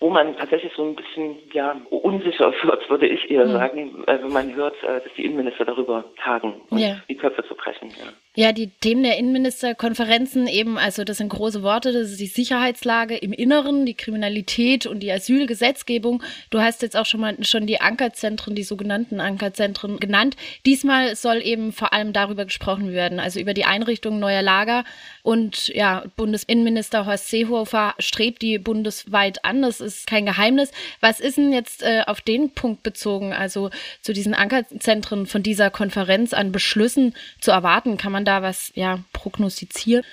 wo 0.02 0.10
man 0.10 0.36
tatsächlich 0.36 0.74
so 0.76 0.84
ein 0.84 0.96
bisschen 0.96 1.38
ja 1.54 1.80
unsicher 1.90 2.52
wird, 2.64 2.90
würde 2.90 3.08
ich 3.08 3.30
eher 3.30 3.46
mhm. 3.46 3.52
sagen, 3.52 4.04
äh, 4.08 4.22
wenn 4.22 4.34
man 4.34 4.54
hört, 4.56 4.76
äh, 4.84 5.00
dass 5.00 5.14
die 5.16 5.24
Innenminister 5.26 5.64
darüber 5.64 6.04
tagen 6.22 6.62
und 6.70 6.80
ja. 6.80 6.98
die 7.08 7.16
Köpfe 7.16 7.46
zu 7.48 7.56
brechen. 7.56 7.90
Ja. 7.90 8.12
Ja, 8.34 8.54
die 8.54 8.68
Themen 8.68 9.04
der 9.04 9.18
Innenministerkonferenzen 9.18 10.48
eben, 10.48 10.78
also 10.78 11.04
das 11.04 11.18
sind 11.18 11.28
große 11.28 11.64
Worte, 11.64 11.92
das 11.92 12.12
ist 12.12 12.20
die 12.22 12.28
Sicherheitslage 12.28 13.18
im 13.18 13.34
Inneren, 13.34 13.86
die 13.86 13.94
Kriminalität 13.94 14.86
und 14.86 15.02
die 15.02 15.12
Asylgesetzgebung. 15.12 16.24
Du 16.50 16.62
hast 16.62 16.82
jetzt 16.82 16.96
auch 16.96 17.06
schon 17.06 17.20
mal 17.20 17.36
schon 17.44 17.68
die 17.68 17.82
Ankerzentren, 17.82 18.56
die 18.56 18.64
sogenannten 18.64 19.20
Ankerzentren 19.20 20.00
genannt. 20.00 20.38
Diesmal 20.66 21.18
soll 21.18 21.42
eben 21.44 21.74
vor 21.74 21.92
allem 21.92 22.14
darüber 22.14 22.46
gesprochen 22.46 22.94
werden, 22.94 23.20
also 23.20 23.38
über 23.38 23.54
die 23.54 23.66
Einrichtung 23.66 24.20
neuer 24.20 24.42
Lager. 24.42 24.86
Und 25.24 25.68
ja, 25.68 26.06
Bundesinnenminister 26.16 27.06
Horst 27.06 27.28
Seehofer 27.28 27.96
strebt 28.00 28.42
die 28.42 28.60
bundesweit 28.60 29.44
an. 29.44 29.62
Das 29.62 29.82
ist 29.82 30.08
kein 30.08 30.26
Geheimnis. 30.26 30.72
Was 31.02 31.20
ist 31.20 31.36
denn 31.36 31.52
jetzt 31.52 31.84
äh, 31.84 32.04
auf 32.08 32.22
den 32.22 32.52
Punkt 32.52 32.82
bezogen, 32.82 33.34
also 33.34 33.72
zu 34.02 34.14
diesen 34.14 34.34
Ankerzentren 34.34 35.26
von 35.26 35.44
dieser 35.44 35.70
Konferenz 35.70 36.32
an 36.32 36.54
Beschlüssen 36.54 37.14
zu 37.42 37.52
erwarten? 37.52 37.98
Kann 37.98 38.14
man 38.14 38.21
man 38.22 38.26
da 38.26 38.42
was 38.42 38.72
ja 38.76 39.00
prognostizieren? 39.14 40.06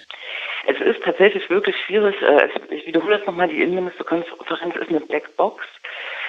Es 0.67 0.81
ist 0.81 1.03
tatsächlich 1.05 1.49
wirklich 1.51 1.77
schwierig. 1.87 2.17
Äh, 2.23 2.49
ich 2.71 2.87
wiederhole 2.87 3.19
das 3.19 3.27
nochmal, 3.27 3.49
die 3.49 3.63
Innenministerkonferenz 3.63 4.77
ist 4.77 4.89
eine 4.89 5.01
Blackbox. 5.01 5.65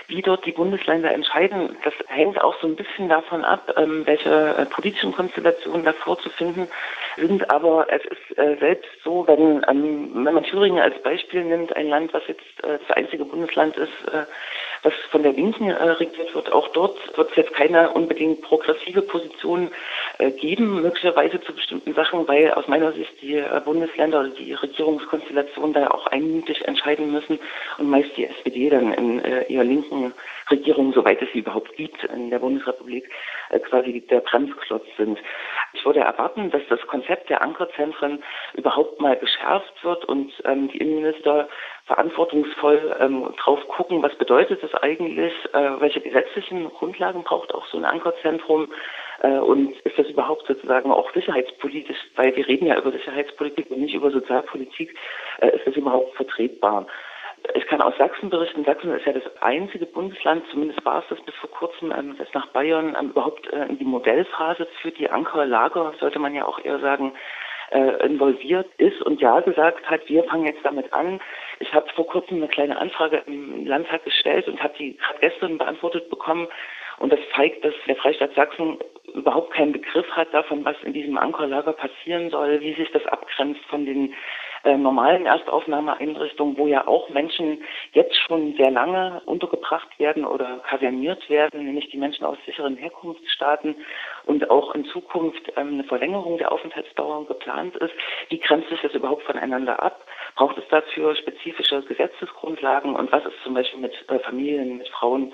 Wie 0.08 0.22
dort 0.22 0.44
die 0.46 0.52
Bundesländer 0.52 1.14
entscheiden, 1.14 1.78
das 1.84 1.94
hängt 2.08 2.42
auch 2.42 2.60
so 2.62 2.68
ein 2.68 2.76
bisschen 2.76 3.10
davon 3.10 3.46
ab, 3.46 3.72
ähm, 3.78 4.08
welche 4.08 4.56
äh, 4.58 4.66
politischen 4.66 5.12
Konstellationen 5.14 5.86
da 5.86 5.94
vorzufinden 5.94 6.68
sind. 7.16 7.50
Aber 7.52 7.86
es 7.90 8.02
ist 8.06 8.38
äh, 8.38 8.58
selbst 8.60 8.90
so, 9.04 9.28
wenn, 9.28 9.64
ähm, 9.70 10.26
wenn 10.26 10.34
man 10.34 10.44
Thüringen 10.44 10.80
als 10.80 11.00
Beispiel 11.04 11.44
nimmt, 11.44 11.76
ein 11.76 11.88
Land, 11.88 12.14
was 12.14 12.24
jetzt 12.28 12.42
das 12.62 12.82
einzige 12.92 13.24
Bundesland 13.24 13.78
ist, 13.78 13.94
was 14.84 14.94
von 15.12 15.24
der 15.24 15.34
Linken 15.34 15.72
regiert 15.72 16.34
wird, 16.34 16.52
auch 16.52 16.68
dort 16.70 16.98
wird 17.18 17.32
es 17.32 17.36
jetzt 17.36 17.54
keine 17.54 17.90
unbedingt 17.90 18.42
progressive 18.42 19.02
Position 19.02 19.72
geben, 20.40 20.82
möglicherweise 20.82 21.40
zu 21.42 21.54
bestimmten 21.54 21.94
Sachen, 21.94 22.28
weil 22.28 22.52
aus 22.52 22.68
meiner 22.68 22.92
Sicht 22.92 23.22
die 23.22 23.44
Bundesländer 23.66 24.22
oder 24.22 24.30
die 24.30 24.54
Regierungskonstellation 24.54 25.74
da 25.74 25.88
auch 25.88 26.08
einmütig 26.08 26.68
entscheiden 26.68 27.12
müssen 27.12 27.40
und 27.78 27.90
meist 27.90 28.16
die 28.18 28.26
SPD 28.26 28.70
dann 28.70 28.94
in 28.94 29.22
ihrer 29.48 29.64
linken 29.64 30.14
Regierungen, 30.50 30.94
soweit 30.94 31.22
es 31.22 31.32
sie 31.32 31.40
überhaupt 31.40 31.76
gibt 31.76 32.04
in 32.06 32.30
der 32.30 32.40
Bundesrepublik, 32.40 33.10
äh, 33.50 33.60
quasi 33.60 34.02
der 34.02 34.22
Bremsklotz 34.22 34.86
sind. 34.98 35.20
Ich 35.74 35.86
würde 35.86 36.00
erwarten, 36.00 36.50
dass 36.52 36.62
das 36.70 36.82
Konzept 36.88 37.30
der 37.30 37.42
Ankerzentren 37.42 38.24
überhaupt 38.54 39.00
mal 39.00 39.16
geschärft 39.18 39.84
wird 39.84 40.06
und 40.06 40.32
ähm, 40.46 40.70
die 40.70 40.78
Innenminister 40.78 41.48
verantwortungsvoll 41.90 42.96
ähm, 43.00 43.34
drauf 43.38 43.60
gucken, 43.68 44.04
was 44.04 44.14
bedeutet 44.16 44.62
das 44.62 44.74
eigentlich, 44.76 45.34
äh, 45.54 45.82
welche 45.82 46.00
gesetzlichen 46.02 46.70
Grundlagen 46.70 47.24
braucht 47.24 47.52
auch 47.54 47.66
so 47.66 47.80
ein 47.80 47.86
Ankerzentrum 47.86 48.72
äh, 49.22 49.40
und 49.40 49.76
ist 49.80 49.98
das 49.98 50.08
überhaupt 50.08 50.46
sozusagen 50.46 50.92
auch 50.92 51.12
sicherheitspolitisch, 51.14 51.98
weil 52.16 52.36
wir 52.36 52.48
reden 52.48 52.68
ja 52.68 52.78
über 52.78 52.92
Sicherheitspolitik 52.92 53.72
und 53.72 53.80
nicht 53.82 53.96
über 53.96 54.12
Sozialpolitik, 54.12 54.96
äh, 55.42 55.50
ist 55.56 55.66
das 55.66 55.76
überhaupt 55.76 56.16
vertretbar? 56.16 56.86
Ich 57.56 57.66
kann 57.66 57.82
aus 57.82 57.98
Sachsen 57.98 58.30
berichten. 58.30 58.66
Sachsen 58.66 58.94
ist 58.94 59.08
ja 59.08 59.14
das 59.14 59.42
einzige 59.42 59.88
Bundesland, 59.88 60.44
zumindest 60.52 60.86
war 60.86 61.00
es 61.00 61.06
das 61.10 61.22
bis 61.22 61.34
vor 61.36 61.50
kurzem, 61.50 61.92
ähm, 61.92 62.16
das 62.20 62.32
nach 62.36 62.48
Bayern 62.50 62.96
ähm, 63.00 63.10
überhaupt 63.10 63.52
äh, 63.52 63.66
in 63.66 63.80
die 63.80 63.86
Modellphase 63.86 64.68
für 64.84 64.92
die 64.92 65.10
Ankerlager, 65.10 65.94
sollte 66.00 66.20
man 66.20 66.36
ja 66.36 66.46
auch 66.46 66.64
eher 66.64 66.78
sagen, 66.80 67.14
äh, 67.72 68.06
involviert 68.06 68.68
ist 68.78 69.02
und 69.02 69.22
ja 69.22 69.40
gesagt 69.42 69.90
hat, 69.90 70.02
wir 70.08 70.24
fangen 70.26 70.46
jetzt 70.46 70.64
damit 70.64 70.92
an. 70.94 71.20
Ich 71.60 71.74
habe 71.74 71.88
vor 71.94 72.08
kurzem 72.08 72.38
eine 72.38 72.48
kleine 72.48 72.78
Anfrage 72.78 73.24
im 73.26 73.66
Landtag 73.66 74.04
gestellt 74.06 74.48
und 74.48 74.62
habe 74.64 74.74
die 74.78 74.98
gerade 74.98 75.20
gestern 75.20 75.58
beantwortet 75.58 76.10
bekommen. 76.10 76.48
Und 77.00 77.12
das 77.12 77.20
zeigt, 77.36 77.64
dass 77.64 77.74
der 77.88 77.96
Freistaat 77.96 78.34
Sachsen 78.36 78.78
überhaupt 79.14 79.54
keinen 79.54 79.72
Begriff 79.72 80.10
hat 80.12 80.34
davon, 80.34 80.64
was 80.66 80.76
in 80.84 80.94
diesem 80.94 81.18
Ankerlager 81.18 81.74
passieren 81.74 82.30
soll, 82.30 82.62
wie 82.62 82.74
sich 82.74 82.92
das 82.92 83.06
abgrenzt 83.08 83.64
von 83.66 83.86
den 83.86 84.14
äh, 84.64 84.76
normalen 84.76 85.26
Erstaufnahmeeinrichtungen, 85.26 86.58
wo 86.58 86.68
ja 86.68 86.86
auch 86.86 87.10
Menschen 87.10 87.64
jetzt 87.94 88.16
schon 88.28 88.56
sehr 88.56 88.72
lange 88.72 89.22
untergebracht 89.26 89.88
werden 90.00 90.26
oder 90.26 90.60
kaserniert 90.68 91.30
werden, 91.30 91.66
nämlich 91.66 91.90
die 91.90 91.98
Menschen 91.98 92.26
aus 92.26 92.38
sicheren 92.46 92.76
Herkunftsstaaten 92.76 93.76
und 94.30 94.48
auch 94.52 94.76
in 94.76 94.86
Zukunft 94.86 95.52
ähm, 95.58 95.74
eine 95.74 95.84
Verlängerung 95.86 96.38
der 96.38 96.52
Aufenthaltsdauer 96.52 97.26
geplant 97.26 97.76
ist. 97.78 97.94
Wie 98.30 98.40
grenzt 98.40 98.70
sich 98.70 98.80
das 98.80 98.94
überhaupt 98.94 99.24
voneinander 99.24 99.82
ab? 99.82 100.06
Braucht 100.36 100.56
es 100.60 100.68
dafür 100.70 101.16
spezifische 101.16 101.82
Gesetzesgrundlagen 101.82 102.96
und 102.96 103.12
was 103.12 103.26
ist 103.26 103.42
zum 103.44 103.56
Beispiel 103.56 103.80
mit 103.80 103.94
äh, 104.08 104.20
Familien, 104.20 104.78
mit 104.78 104.88
Frauen, 104.90 105.34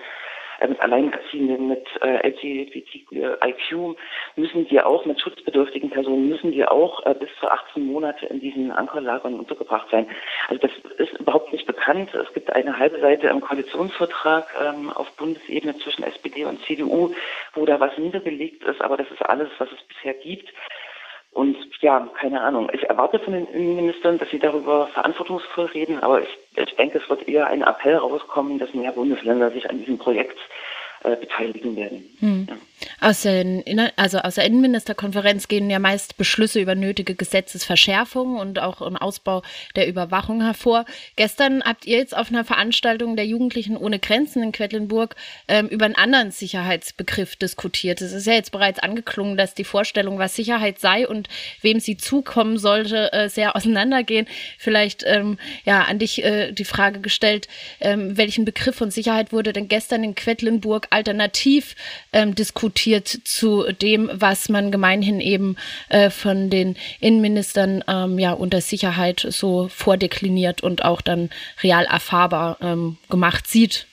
äh, 0.60 0.68
mit 0.68 0.80
Alleinerziehenden, 0.80 1.68
mit 1.68 1.86
äh, 2.02 2.28
LGBTIQ, 2.28 3.98
müssen 4.36 4.70
wir 4.70 4.88
auch, 4.88 5.06
mit 5.06 5.20
schutzbedürftigen 5.20 5.90
Personen, 5.90 6.30
müssen 6.30 6.52
wir 6.52 6.72
auch 6.72 7.06
äh, 7.06 7.14
bis 7.14 7.30
zu 7.40 7.50
18 7.50 7.86
Monate 7.86 8.26
in 8.28 8.40
diesen 8.40 8.72
Ankerlagern 8.72 9.36
untergebracht 9.36 9.88
sein. 9.92 10.08
Also 10.48 10.62
das 10.68 10.72
ist 10.98 11.20
überhaupt 11.20 11.52
nicht 11.52 11.66
bekannt. 11.66 12.14
Es 12.14 12.34
gibt 12.34 12.54
eine 12.54 12.78
halbe 12.78 13.00
Seite 13.00 13.28
im 13.28 13.42
Koalitionsvertrag 13.42 14.48
ähm, 14.62 14.92
auf 14.92 15.12
Bundesebene 15.18 15.78
zwischen 15.78 16.04
SPD 16.04 16.46
und 16.46 16.62
CDU, 16.66 17.14
wo 17.54 17.66
da 17.66 17.80
was 17.80 17.98
niedergelegt 17.98 18.64
ist, 18.64 18.82
aber 18.82 18.98
das 18.98 19.10
ist 19.12 19.22
alles, 19.22 19.50
was 19.58 19.70
es 19.72 19.82
bisher 19.84 20.14
gibt. 20.14 20.54
Und 21.36 21.58
ja, 21.82 22.08
keine 22.18 22.40
Ahnung. 22.40 22.70
Ich 22.72 22.84
erwarte 22.84 23.20
von 23.20 23.34
den 23.34 23.46
Innenministern, 23.48 24.18
dass 24.18 24.30
sie 24.30 24.40
darüber 24.40 24.88
verantwortungsvoll 24.94 25.66
reden, 25.66 26.02
aber 26.02 26.22
ich, 26.22 26.30
ich 26.56 26.74
denke, 26.78 27.00
es 27.00 27.10
wird 27.10 27.28
eher 27.28 27.48
ein 27.48 27.62
Appell 27.62 27.98
rauskommen, 27.98 28.58
dass 28.58 28.74
mehr 28.74 28.94
Bundesländer 28.94 29.52
sich 29.52 29.70
an 29.70 29.80
diesem 29.80 29.98
Projekt 29.98 30.38
äh, 31.06 31.16
beteiligen 31.16 31.76
werden. 31.76 32.04
Hm. 32.20 32.48
Ja. 32.50 32.58
Aus, 33.00 33.22
den, 33.22 33.64
also 33.96 34.20
aus 34.20 34.36
der 34.36 34.46
Innenministerkonferenz 34.46 35.48
gehen 35.48 35.70
ja 35.70 35.80
meist 35.80 36.18
Beschlüsse 36.18 36.60
über 36.60 36.76
nötige 36.76 37.16
Gesetzesverschärfungen 37.16 38.38
und 38.38 38.60
auch 38.60 38.82
einen 38.82 38.98
Ausbau 38.98 39.44
der 39.76 39.88
Überwachung 39.88 40.42
hervor. 40.42 40.86
Gestern 41.16 41.64
habt 41.64 41.86
ihr 41.86 41.98
jetzt 41.98 42.16
auf 42.16 42.30
einer 42.30 42.44
Veranstaltung 42.44 43.16
der 43.16 43.26
Jugendlichen 43.26 43.78
ohne 43.78 44.00
Grenzen 44.00 44.44
in 44.44 44.52
Quedlinburg 44.52 45.16
ähm, 45.48 45.68
über 45.68 45.86
einen 45.86 45.96
anderen 45.96 46.32
Sicherheitsbegriff 46.32 47.36
diskutiert. 47.36 48.02
Es 48.02 48.12
ist 48.12 48.28
ja 48.28 48.34
jetzt 48.34 48.52
bereits 48.52 48.80
angeklungen, 48.80 49.38
dass 49.38 49.54
die 49.54 49.64
Vorstellung, 49.64 50.20
was 50.20 50.36
Sicherheit 50.36 50.80
sei 50.80 51.08
und 51.08 51.30
wem 51.62 51.80
sie 51.80 51.98
zukommen 51.98 52.58
sollte, 52.58 53.12
äh, 53.14 53.30
sehr 53.30 53.56
auseinandergehen. 53.56 54.28
Vielleicht 54.58 55.04
ähm, 55.06 55.38
ja 55.64 55.84
an 55.84 56.00
dich 56.00 56.24
äh, 56.24 56.52
die 56.52 56.66
Frage 56.66 57.00
gestellt, 57.00 57.48
ähm, 57.80 58.18
welchen 58.18 58.46
Begriff 58.46 58.76
von 58.76 58.92
Sicherheit 58.92 59.32
wurde 59.32 59.54
denn 59.54 59.68
gestern 59.68 60.04
in 60.04 60.16
Quedlinburg 60.16 60.88
alternativ 60.96 61.76
ähm, 62.14 62.36
diskutiert 62.36 63.08
zu 63.08 63.72
dem, 63.72 64.10
was 64.14 64.50
man 64.50 64.72
gemeinhin 64.72 65.20
eben 65.20 65.58
äh, 65.90 66.10
von 66.10 66.50
den 66.50 66.78
Innenministern 67.02 67.84
ähm, 67.88 68.18
ja 68.18 68.32
unter 68.32 68.62
Sicherheit 68.62 69.26
so 69.30 69.68
vordekliniert 69.68 70.64
und 70.64 70.86
auch 70.86 71.02
dann 71.02 71.30
real 71.62 71.86
erfahrbar 71.86 72.58
ähm, 72.62 72.98
gemacht 73.10 73.46
sieht. 73.48 73.88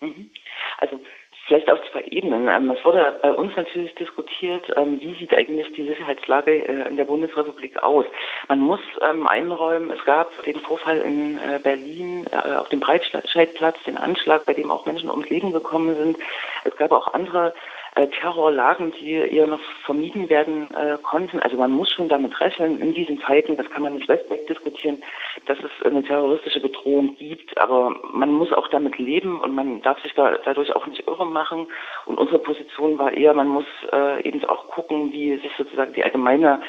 Mhm. 0.00 0.30
Also 0.78 1.00
Vielleicht 1.46 1.70
auf 1.70 1.78
zwei 1.92 2.02
Ebenen. 2.10 2.48
Ähm, 2.48 2.70
es 2.70 2.82
wurde 2.84 3.18
bei 3.20 3.30
uns 3.32 3.54
natürlich 3.54 3.94
diskutiert, 3.96 4.64
ähm, 4.76 4.98
wie 5.00 5.14
sieht 5.14 5.34
eigentlich 5.34 5.70
die 5.74 5.86
Sicherheitslage 5.86 6.66
äh, 6.66 6.88
in 6.88 6.96
der 6.96 7.04
Bundesrepublik 7.04 7.82
aus. 7.82 8.06
Man 8.48 8.60
muss 8.60 8.80
ähm, 9.02 9.26
einräumen, 9.26 9.90
es 9.90 10.02
gab 10.06 10.30
den 10.44 10.58
Vorfall 10.60 10.98
in 10.98 11.38
äh, 11.38 11.60
Berlin 11.62 12.24
äh, 12.32 12.54
auf 12.54 12.70
dem 12.70 12.80
Breitscheidplatz, 12.80 13.76
den 13.84 13.98
Anschlag, 13.98 14.46
bei 14.46 14.54
dem 14.54 14.70
auch 14.70 14.86
Menschen 14.86 15.10
ums 15.10 15.28
Leben 15.28 15.52
gekommen 15.52 15.94
sind. 15.96 16.16
Es 16.64 16.74
gab 16.76 16.92
auch 16.92 17.12
andere 17.12 17.52
äh, 17.96 18.08
Terrorlagen, 18.08 18.92
die 19.00 19.12
eher 19.12 19.46
noch 19.46 19.60
vermieden 19.84 20.28
werden 20.28 20.68
äh, 20.74 20.98
konnten. 21.02 21.40
Also 21.40 21.56
man 21.56 21.70
muss 21.70 21.90
schon 21.90 22.08
damit 22.08 22.40
rechnen, 22.40 22.80
in 22.80 22.92
diesen 22.94 23.20
Zeiten, 23.20 23.56
das 23.56 23.70
kann 23.70 23.82
man 23.82 23.94
nicht 23.94 24.08
wegdiskutieren, 24.08 25.02
dass 25.46 25.58
es 25.58 25.86
eine 25.86 26.02
terroristische 26.02 26.60
Bedrohung 26.60 27.16
gibt, 27.16 27.56
aber 27.58 27.94
man 28.12 28.32
muss 28.32 28.52
auch 28.52 28.68
damit 28.68 28.98
leben 28.98 29.40
und 29.40 29.54
man 29.54 29.80
darf 29.82 30.00
sich 30.02 30.12
da 30.14 30.36
dadurch 30.44 30.74
auch 30.74 30.86
nicht 30.86 31.06
irre 31.06 31.26
machen. 31.26 31.68
Und 32.06 32.18
unsere 32.18 32.38
Position 32.40 32.98
war 32.98 33.12
eher, 33.12 33.34
man 33.34 33.48
muss 33.48 33.66
äh, 33.92 34.26
eben 34.26 34.44
auch 34.44 34.68
gucken, 34.68 35.12
wie 35.12 35.36
sich 35.38 35.52
sozusagen 35.56 35.92
die 35.92 36.04
allgemeine 36.04 36.60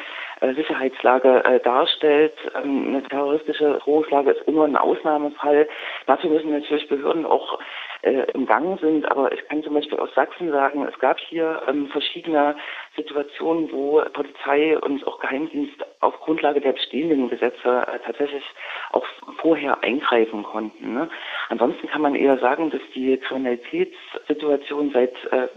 äh, 0.42 0.54
Sicherheitslage 0.54 1.44
äh, 1.46 1.60
darstellt. 1.62 2.34
Ähm, 2.56 2.88
eine 2.90 3.04
terroristische 3.04 3.80
Drohungslage 3.84 4.32
ist 4.32 4.48
immer 4.48 4.66
ein 4.66 4.76
Ausnahmefall. 4.76 5.68
Dafür 6.08 6.30
müssen 6.30 6.52
natürlich 6.52 6.88
Behörden 6.88 7.26
auch 7.26 7.60
äh, 8.06 8.32
im 8.34 8.46
Gang 8.46 8.80
sind. 8.80 9.10
Aber 9.12 9.32
ich 9.32 9.46
kann 9.48 9.64
zum 9.64 9.74
Beispiel 9.74 10.00
aus 10.00 10.14
Sachsen 10.14 10.52
sagen, 10.52 10.88
es 10.88 10.98
gab 11.00 11.20
hier 11.20 11.62
ähm, 11.68 11.88
verschiedene 11.88 12.56
Situationen, 12.96 13.72
wo 13.72 14.02
Polizei 14.14 14.78
und 14.78 15.06
auch 15.08 15.20
Geheimdienst 15.20 15.84
auf 16.02 16.20
Grundlage 16.20 16.62
der 16.62 16.74
bestehenden 16.74 17.30
Gesetze 17.30 17.86
äh, 17.88 18.00
tatsächlich 18.06 18.44
auch 18.92 19.06
vorher 19.42 19.84
eingreifen 19.84 20.44
konnten. 20.44 20.94
Ne? 20.94 21.10
Ansonsten 21.50 21.88
kann 21.88 22.02
man 22.02 22.16
eher 22.16 22.38
sagen, 22.38 22.70
dass 22.70 22.82
die 22.94 23.18
Kriminalitätssituation 23.18 24.92
seit 24.92 25.14
äh, 25.32 25.48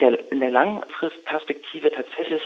der, 0.00 0.32
in 0.32 0.40
der 0.40 0.50
Langfristperspektive 0.50 1.90
tatsächlich 1.90 2.42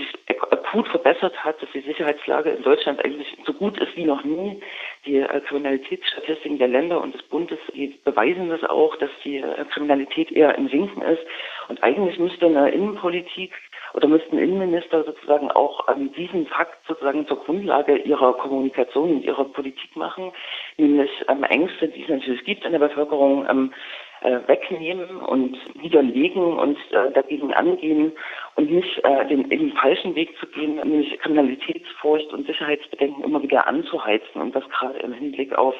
sich 0.00 0.38
akut 0.50 0.88
verbessert 0.88 1.36
hat, 1.44 1.60
dass 1.62 1.70
die 1.72 1.80
Sicherheitslage 1.80 2.50
in 2.50 2.62
Deutschland 2.62 3.04
eigentlich 3.04 3.36
so 3.44 3.52
gut 3.52 3.78
ist 3.78 3.96
wie 3.96 4.04
noch 4.04 4.24
nie. 4.24 4.60
Die 5.06 5.16
äh, 5.16 5.40
Kriminalitätsstatistiken 5.40 6.58
der 6.58 6.68
Länder 6.68 7.00
und 7.00 7.14
des 7.14 7.22
Bundes 7.22 7.58
beweisen 8.04 8.48
das 8.48 8.64
auch, 8.64 8.96
dass 8.96 9.10
die 9.24 9.38
äh, 9.38 9.64
Kriminalität 9.72 10.30
eher 10.32 10.56
im 10.56 10.68
Sinken 10.68 11.02
ist. 11.02 11.22
Und 11.68 11.82
eigentlich 11.82 12.18
müsste 12.18 12.46
eine 12.46 12.70
Innenpolitik 12.70 13.52
oder 13.94 14.08
müssten 14.08 14.38
Innenminister 14.38 15.04
sozusagen 15.04 15.50
auch 15.50 15.88
ähm, 15.88 16.12
diesen 16.12 16.46
Fakt 16.46 16.78
sozusagen 16.86 17.26
zur 17.26 17.44
Grundlage 17.44 17.96
ihrer 17.96 18.34
Kommunikation 18.34 19.16
und 19.16 19.22
ihrer 19.22 19.44
Politik 19.44 19.96
machen, 19.96 20.32
nämlich 20.76 21.10
ähm, 21.28 21.42
Ängste, 21.44 21.88
die 21.88 22.02
es 22.02 22.08
natürlich 22.08 22.44
gibt 22.44 22.64
in 22.64 22.72
der 22.72 22.78
Bevölkerung, 22.78 23.46
ähm, 23.48 23.72
äh, 23.72 24.09
wegnehmen 24.46 25.16
und 25.16 25.56
widerlegen 25.82 26.58
und 26.58 26.78
äh, 26.92 27.10
dagegen 27.12 27.52
angehen 27.54 28.12
und 28.56 28.70
nicht 28.70 29.04
äh, 29.04 29.26
den, 29.26 29.48
den 29.48 29.72
falschen 29.72 30.14
Weg 30.14 30.36
zu 30.38 30.46
gehen, 30.46 30.76
nämlich 30.76 31.18
Kriminalitätsfurcht 31.20 32.32
und 32.32 32.46
Sicherheitsbedenken 32.46 33.24
immer 33.24 33.42
wieder 33.42 33.66
anzuheizen 33.66 34.40
und 34.40 34.54
das 34.54 34.68
gerade 34.68 34.98
im 34.98 35.12
Hinblick 35.12 35.54
auf 35.56 35.74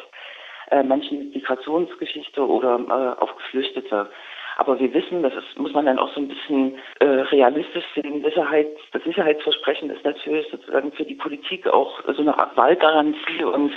äh, 0.70 0.83
mit 0.83 1.35
Migrationsgeschichte 1.35 2.46
oder 2.46 2.79
äh, 2.79 3.20
auf 3.20 3.35
Geflüchtete. 3.37 4.11
Aber 4.57 4.79
wir 4.79 4.92
wissen, 4.92 5.22
das 5.22 5.33
ist, 5.33 5.59
muss 5.59 5.72
man 5.72 5.87
dann 5.87 5.98
auch 5.98 6.12
so 6.12 6.20
ein 6.20 6.29
bisschen 6.29 6.79
äh, 6.98 7.07
realistisch 7.07 7.85
sehen. 7.94 8.22
Sicherheit, 8.22 8.68
das 8.92 9.03
Sicherheitsversprechen 9.05 9.88
ist 9.88 10.05
natürlich 10.05 10.46
sozusagen 10.50 10.92
für 10.92 11.05
die 11.05 11.14
Politik 11.14 11.66
auch 11.66 12.00
so 12.07 12.20
eine 12.20 12.38
Art 12.38 12.57
Wahlgarantie 12.57 13.42
und 13.42 13.72
äh, 13.72 13.76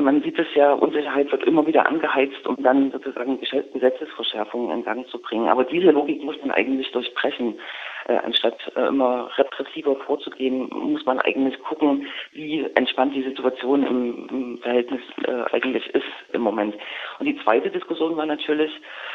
man 0.00 0.22
sieht 0.22 0.38
es 0.38 0.46
ja, 0.54 0.72
Unsicherheit 0.72 1.30
wird 1.32 1.44
immer 1.44 1.66
wieder 1.66 1.86
angeheizt, 1.86 2.46
um 2.46 2.56
dann 2.62 2.90
sozusagen 2.90 3.40
Gesetzesverschärfungen 3.40 4.70
in 4.70 4.84
Gang 4.84 5.06
zu 5.08 5.20
bringen. 5.20 5.48
Aber 5.48 5.64
diese 5.64 5.90
Logik 5.90 6.22
muss 6.22 6.36
man 6.40 6.50
eigentlich 6.50 6.90
durchbrechen. 6.92 7.58
Äh, 8.06 8.18
anstatt 8.24 8.56
äh, 8.76 8.86
immer 8.86 9.30
repressiver 9.36 9.96
vorzugehen, 9.96 10.68
muss 10.70 11.04
man 11.04 11.18
eigentlich 11.20 11.58
gucken, 11.62 12.06
wie 12.32 12.64
entspannt 12.74 13.14
die 13.14 13.22
Situation 13.22 13.84
im, 13.86 14.28
im 14.30 14.58
Verhältnis 14.58 15.00
äh, 15.24 15.54
eigentlich 15.54 15.86
ist 15.94 16.06
im 16.32 16.42
Moment. 16.42 16.74
Und 17.18 17.26
die 17.26 17.38
zweite 17.42 17.70
Diskussion 17.70 18.16
war 18.16 18.26
natürlich, 18.26 18.70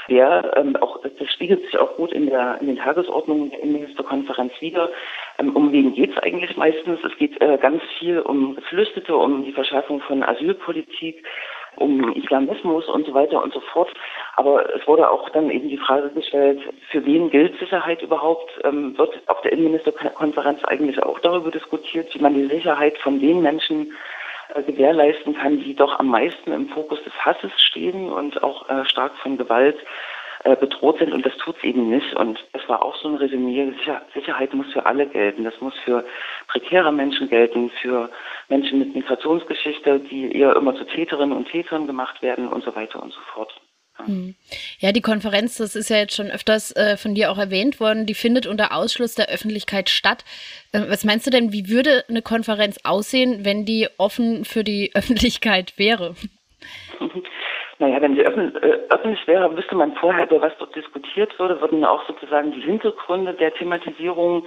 wer, 0.08 0.56
ähm, 0.58 0.76
auch, 0.78 1.02
das 1.02 1.32
spiegelt 1.32 1.64
sich 1.66 1.78
auch 1.78 1.96
gut 1.96 2.12
in, 2.12 2.28
der, 2.28 2.60
in 2.62 2.68
den 2.68 2.78
Tagesordnungen 2.78 3.52
der 3.52 3.64
Innenministerkonferenz 3.64 4.54
wieder, 4.60 4.90
ähm, 5.40 5.56
um 5.56 5.72
wen 5.72 5.94
geht 5.94 6.12
es 6.12 6.18
eigentlich 6.18 6.56
meistens? 6.58 7.00
Es 7.04 7.18
geht 7.18 7.40
äh, 7.42 7.58
ganz 7.58 7.82
viel 8.00 8.20
um 8.20 8.56
Geflüchtete, 8.56 9.16
um 9.16 9.44
die 9.44 9.54
Verschärfung 9.54 10.02
von 10.02 10.24
Asylpolitik, 10.24 11.24
um 11.78 12.14
Islamismus 12.14 12.88
und 12.88 13.06
so 13.06 13.14
weiter 13.14 13.44
und 13.44 13.54
so 13.54 13.60
fort. 13.60 13.90
Aber 14.36 14.74
es 14.76 14.88
wurde 14.88 15.10
auch 15.10 15.30
dann 15.30 15.50
eben 15.50 15.70
die 15.70 15.78
Frage 15.78 16.10
gestellt, 16.10 16.62
für 16.90 17.06
wen 17.06 17.30
gilt 17.30 17.58
Sicherheit 17.60 18.02
überhaupt? 18.02 18.52
Ähm, 18.64 18.98
wird 18.98 19.22
auf 19.28 19.42
der 19.42 19.54
Innenministerkonferenz 19.54 20.64
eigentlich 20.66 21.02
auch 21.02 21.20
darüber 21.20 21.52
diskutiert, 21.52 22.14
wie 22.14 22.20
man 22.20 22.34
die 22.34 22.48
Sicherheit 22.48 22.98
von 23.00 23.20
den 23.20 23.42
Menschen 23.42 23.94
äh, 24.56 24.62
gewährleisten 24.64 25.36
kann, 25.36 25.60
die 25.60 25.76
doch 25.76 26.00
am 26.00 26.08
meisten 26.08 26.52
im 26.52 26.70
Fokus 26.70 27.04
des 27.04 27.14
Hasses 27.26 27.52
stehen 27.58 28.12
und 28.12 28.44
auch 28.44 28.70
äh, 28.70 28.86
stark 28.86 29.16
von 29.18 29.38
Gewalt 29.38 29.78
äh, 30.44 30.56
bedroht 30.56 31.00
sind 31.00 31.14
und 31.14 31.26
das 31.26 31.36
tut 31.38 31.58
es 31.58 31.64
eben 31.64 31.90
nicht. 31.90 32.14
Und 32.16 32.38
es 32.54 32.68
war 32.68 32.84
auch 32.84 32.96
so 32.98 33.08
ein 33.08 33.16
Resümee, 33.16 33.72
Sicher 33.78 34.02
Sicherheit 34.14 34.54
muss 34.54 34.72
für 34.74 34.86
alle 34.86 35.08
gelten. 35.08 35.44
Das 35.44 35.60
muss 35.62 35.74
für 35.86 36.04
prekäre 36.48 36.92
Menschen 36.92 37.30
gelten, 37.30 37.70
für 37.82 38.10
Menschen 38.50 38.80
mit 38.80 38.94
Migrationsgeschichte, 38.94 40.00
die 40.00 40.32
eher 40.32 40.56
immer 40.56 40.76
zu 40.76 40.84
Täterinnen 40.86 41.36
und 41.36 41.48
Tätern 41.50 41.88
gemacht 41.88 42.22
werden 42.22 42.48
und 42.48 42.64
so 42.64 42.76
weiter 42.76 43.02
und 43.02 43.14
so 43.14 43.20
fort. 43.34 43.54
Hm. 43.98 44.36
Ja, 44.80 44.92
die 44.92 45.02
Konferenz, 45.02 45.58
das 45.58 45.76
ist 45.76 45.90
ja 45.90 45.98
jetzt 45.98 46.16
schon 46.16 46.32
öfters 46.32 46.76
äh, 46.76 46.98
von 46.98 47.14
dir 47.14 47.32
auch 47.32 47.38
erwähnt 47.38 47.80
worden, 47.80 48.06
die 48.06 48.16
findet 48.16 48.48
unter 48.48 48.76
Ausschluss 48.76 49.14
der 49.14 49.30
Öffentlichkeit 49.30 49.90
statt. 49.90 50.26
Äh, 50.72 50.82
was 50.90 51.04
meinst 51.04 51.28
du 51.28 51.32
denn, 51.32 51.54
wie 51.54 51.70
würde 51.70 52.04
eine 52.10 52.22
Konferenz 52.22 52.80
aussehen, 52.84 53.46
wenn 53.46 53.66
die 53.66 53.88
offen 53.98 54.46
für 54.46 54.64
die 54.64 54.92
Öffentlichkeit 54.96 55.78
wäre? 55.78 56.16
Naja, 57.84 58.02
wenn 58.02 58.16
sie 58.16 58.22
äh, 58.22 58.80
öffentlich 58.92 59.28
wäre, 59.28 59.58
wüsste 59.58 59.76
man 59.76 59.94
vorher, 59.96 60.24
über 60.24 60.40
was 60.42 60.58
dort 60.58 60.74
diskutiert 60.74 61.38
würde, 61.38 61.60
würden 61.60 61.84
auch 61.84 62.08
sozusagen 62.08 62.54
die 62.54 62.62
Hintergründe 62.62 63.34
der 63.34 63.54
Thematisierung 63.54 64.46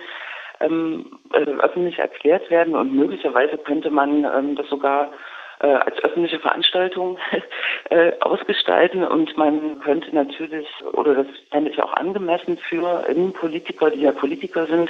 ähm, 0.61 1.18
äh, 1.35 1.40
öffentlich 1.40 1.99
erklärt 1.99 2.49
werden 2.49 2.75
und 2.75 2.94
möglicherweise 2.94 3.59
könnte 3.59 3.90
man 3.90 4.25
ähm, 4.25 4.57
das 4.57 4.66
sogar 4.70 5.12
äh, 5.61 5.66
als 5.66 6.03
öffentliche 6.03 6.38
Veranstaltung 6.38 7.18
äh, 7.90 8.12
ausgestalten 8.20 9.05
und 9.05 9.37
man 9.37 9.81
könnte 9.81 10.14
natürlich, 10.14 10.66
oder 10.94 11.16
das 11.16 11.27
fände 11.51 11.70
ich 11.70 11.83
auch 11.83 11.92
angemessen 11.92 12.57
für 12.57 13.05
Innenpolitiker, 13.07 13.90
die 13.90 14.01
ja 14.01 14.12
Politiker 14.12 14.64
sind, 14.64 14.88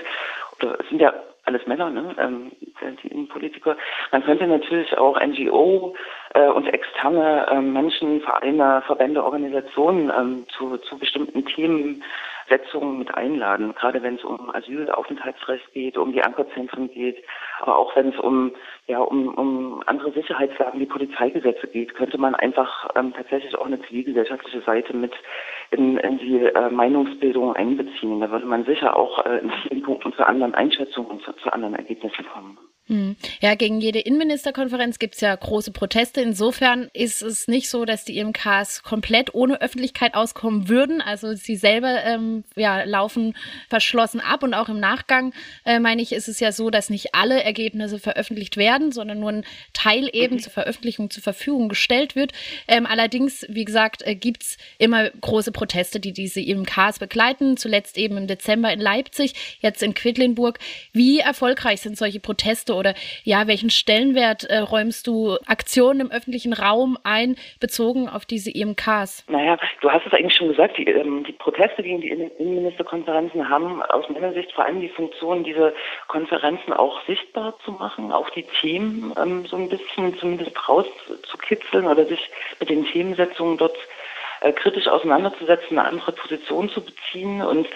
oder 0.61 0.79
es 0.79 0.89
sind 0.89 1.01
ja 1.01 1.13
alles 1.47 1.67
Männer, 1.67 1.91
ne? 1.91 2.15
ähm, 2.19 2.53
die 3.03 3.09
Innenpolitiker. 3.09 3.77
Man 4.13 4.25
könnte 4.25 4.47
natürlich 4.47 4.97
auch 4.99 5.19
NGO 5.21 5.95
äh, 6.37 6.49
und 6.49 6.67
externe 6.67 7.47
äh, 7.51 7.61
Menschen, 7.61 8.21
Vereine, 8.21 8.83
Verbände, 8.87 9.25
Organisationen 9.25 10.13
ähm, 10.17 10.47
zu, 10.51 10.77
zu 10.77 10.99
bestimmten 10.99 11.47
Themensetzungen 11.47 12.99
mit 12.99 13.15
einladen, 13.15 13.75
gerade 13.75 14.03
wenn 14.03 14.17
es 14.17 14.25
um 14.25 14.55
Asylaufenthaltsrecht 14.55 15.73
geht, 15.73 15.97
um 15.97 16.13
die 16.13 16.23
Ankerzentren 16.23 16.91
geht, 16.91 17.25
aber 17.61 17.79
auch 17.79 17.97
wenn 17.97 18.11
es 18.11 18.19
um 18.19 18.53
ja 18.87 18.99
um, 18.99 19.29
um 19.35 19.83
andere 19.87 20.13
Sicherheitslagen 20.13 20.79
wie 20.79 20.87
Polizeigesetze 20.87 21.69
geht, 21.69 21.95
könnte 21.95 22.19
man 22.19 22.35
einfach 22.35 22.91
ähm, 22.97 23.15
tatsächlich 23.17 23.57
auch 23.57 23.67
eine 23.67 23.81
zivilgesellschaftliche 23.81 24.61
Seite 24.61 24.95
mit 24.95 25.13
in, 25.71 25.97
in 25.97 26.19
die 26.19 26.45
äh, 26.45 26.71
Meinungsbildung 26.71 27.57
einbeziehen. 27.57 28.21
Da 28.21 28.31
würde 28.31 28.47
man 28.47 28.67
sicher 28.67 28.95
auch 28.95 29.25
äh, 29.25 29.39
in 29.39 29.51
vielen 29.63 29.83
Punkten 29.83 30.13
zu 30.13 30.27
anderen 30.27 30.55
Einschätzungen 30.55 31.11
und 31.13 31.23
zu, 31.23 31.33
zu 31.33 31.51
anderen 31.51 31.75
Ergebnissen 31.75 32.27
kommen. 32.27 32.59
Hm. 32.89 33.17
Ja, 33.41 33.57
gegen 33.57 33.81
jede 33.81 33.99
Innenministerkonferenz 33.99 35.01
gibt 35.01 35.17
es 35.17 35.21
ja 35.21 35.35
große 35.35 35.73
Proteste. 35.73 36.21
Insofern 36.21 36.89
ist 36.93 37.21
es 37.21 37.49
nicht 37.49 37.69
so, 37.69 37.85
dass 37.85 38.05
die 38.05 38.17
IMKs 38.19 38.85
komplett 38.85 39.35
ohne 39.35 39.61
Öffentlichkeit 39.61 40.15
auskommen 40.15 40.69
würden. 40.69 41.01
Also 41.01 41.35
sie 41.35 41.57
selber 41.57 42.05
ähm, 42.05 42.45
ja, 42.55 42.85
laufen 42.85 43.37
verschlossen 43.69 44.21
ab 44.21 44.45
und 44.45 44.55
auch 44.55 44.69
im 44.69 44.79
Nachgang, 44.79 45.35
äh, 45.65 45.81
meine 45.81 46.01
ich, 46.01 46.13
ist 46.13 46.29
es 46.29 46.39
ja 46.39 46.53
so, 46.53 46.71
dass 46.71 46.89
nicht 46.89 47.13
alle 47.13 47.43
Ergebnisse 47.43 47.99
veröffentlicht 47.99 48.57
werden, 48.57 48.93
sondern 48.93 49.19
nur 49.19 49.33
ein 49.33 49.45
Teil 49.73 50.09
eben 50.13 50.37
mhm. 50.37 50.41
zur 50.41 50.53
Veröffentlichung 50.53 51.11
zur 51.11 51.25
Verfügung 51.25 51.69
gestellt 51.69 52.15
wird. 52.15 52.33
Ähm, 52.69 52.87
allerdings, 52.87 53.45
wie 53.49 53.65
gesagt, 53.65 54.07
äh, 54.07 54.15
gibt 54.15 54.45
es 54.45 54.59
immer 54.79 55.11
große 55.11 55.51
Proteste, 55.51 55.99
die 55.99 56.13
diese 56.13 56.41
IMKs 56.41 57.01
begleiten. 57.01 57.57
Zuletzt 57.57 57.99
eben 57.99 58.17
im 58.17 58.29
Dezember 58.29 58.73
in 58.73 58.79
Leipzig, 58.79 59.35
jetzt 59.61 59.83
in 59.83 59.93
Quedlinburg. 59.93 60.61
Wie 60.93 61.19
erfolgreich 61.19 61.81
sind 61.81 61.99
solche 61.99 62.21
Proteste 62.21 62.76
oder 62.77 62.95
ja, 63.25 63.47
welchen 63.47 63.71
Stellenwert 63.71 64.45
äh, 64.45 64.59
räumst 64.59 65.07
du 65.07 65.37
Aktionen 65.47 66.01
im 66.01 66.11
öffentlichen 66.11 66.53
Raum 66.53 66.99
ein, 67.03 67.37
bezogen 67.61 68.09
auf 68.09 68.25
diese 68.27 68.51
IMKs? 68.51 69.25
Naja, 69.29 69.59
du 69.81 69.91
hast 69.91 70.07
es 70.07 70.13
eigentlich 70.13 70.37
schon 70.37 70.49
gesagt, 70.49 70.79
die, 70.79 70.87
ähm, 70.87 71.25
die 71.25 71.33
Proteste 71.33 71.83
gegen 71.83 72.01
die 72.01 72.09
Innenministerkonferenzen 72.09 73.49
haben 73.49 73.83
aus 73.83 74.09
meiner 74.09 74.33
Sicht 74.33 74.53
vor 74.53 74.65
allem 74.65 74.81
die 74.81 74.89
Funktion, 74.89 75.45
diese 75.45 75.75
Konferenzen 76.09 76.73
auch 76.73 77.05
sichtbar 77.07 77.55
zu 77.65 77.73
machen, 77.73 78.13
auch 78.13 78.31
die 78.31 78.45
Themen 78.61 79.13
ähm, 79.21 79.47
so 79.47 79.57
ein 79.57 79.69
bisschen 79.69 80.17
zumindest 80.19 80.69
rauszukitzeln 80.69 81.87
oder 81.87 82.05
sich 82.07 82.31
mit 82.61 82.71
den 82.71 82.85
Themensetzungen 82.87 83.59
dort 83.59 83.77
äh, 84.41 84.53
kritisch 84.53 84.87
auseinanderzusetzen, 84.87 85.79
eine 85.79 85.89
andere 85.89 86.13
Position 86.13 86.69
zu 86.69 86.85
beziehen 86.85 87.43
und 87.43 87.69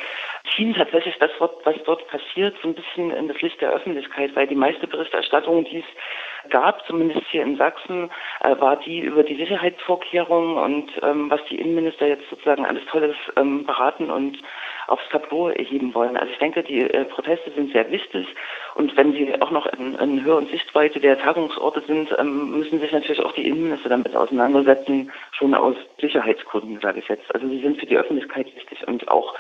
ziehen 0.55 0.75
tatsächlich 0.75 1.17
das, 1.19 1.31
was 1.39 1.75
dort 1.85 2.07
passiert, 2.09 2.57
so 2.63 2.69
ein 2.69 2.75
bisschen 2.75 3.11
in 3.11 3.29
das 3.29 3.41
Licht 3.41 3.61
der 3.61 3.73
Öffentlichkeit, 3.73 4.35
weil 4.35 4.47
die 4.47 4.55
meiste 4.55 4.87
Berichterstattung, 4.87 5.65
die 5.65 5.79
es 5.79 6.51
gab, 6.51 6.87
zumindest 6.87 7.23
hier 7.31 7.43
in 7.43 7.57
Sachsen, 7.57 8.11
äh, 8.43 8.59
war 8.59 8.77
die 8.77 9.01
über 9.01 9.23
die 9.23 9.37
Sicherheitsvorkehrungen 9.37 10.57
und 10.57 10.91
ähm, 11.03 11.31
was 11.31 11.41
die 11.51 11.61
Innenminister 11.61 12.07
jetzt 12.07 12.29
sozusagen 12.31 12.65
alles 12.65 12.85
Tolles 12.87 13.17
ähm, 13.37 13.67
beraten 13.67 14.11
und 14.11 14.39
aufs 14.87 15.09
Tableau 15.11 15.51
erheben 15.51 15.95
wollen. 15.95 16.17
Also 16.17 16.33
ich 16.33 16.39
denke, 16.39 16.63
die 16.63 16.81
äh, 16.81 17.05
Proteste 17.05 17.51
sind 17.53 17.73
sehr 17.73 17.91
wichtig 17.91 18.27
und 18.75 18.97
wenn 18.97 19.13
sie 19.13 19.41
auch 19.41 19.51
noch 19.51 19.67
in, 19.67 19.95
in 19.97 20.25
Höhe 20.25 20.37
und 20.37 20.51
Sichtweite 20.51 20.99
der 20.99 21.19
Tagungsorte 21.19 21.83
sind, 21.87 22.15
ähm, 22.19 22.59
müssen 22.59 22.81
sich 22.81 22.93
natürlich 22.93 23.21
auch 23.21 23.33
die 23.33 23.47
Innenminister 23.47 23.91
damit 23.91 24.17
auseinandersetzen, 24.17 25.13
schon 25.33 25.55
aus 25.55 25.77
Sicherheitsgründen, 26.01 26.81
sage 26.81 27.01
ich 27.01 27.09
jetzt. 27.09 27.33
Also 27.35 27.49
sie 27.49 27.61
sind 27.61 27.79
für 27.79 27.87
die 27.87 27.97
Öffentlichkeit 27.97 28.47
wichtig 28.57 28.87
und 28.89 29.09
auch 29.09 29.35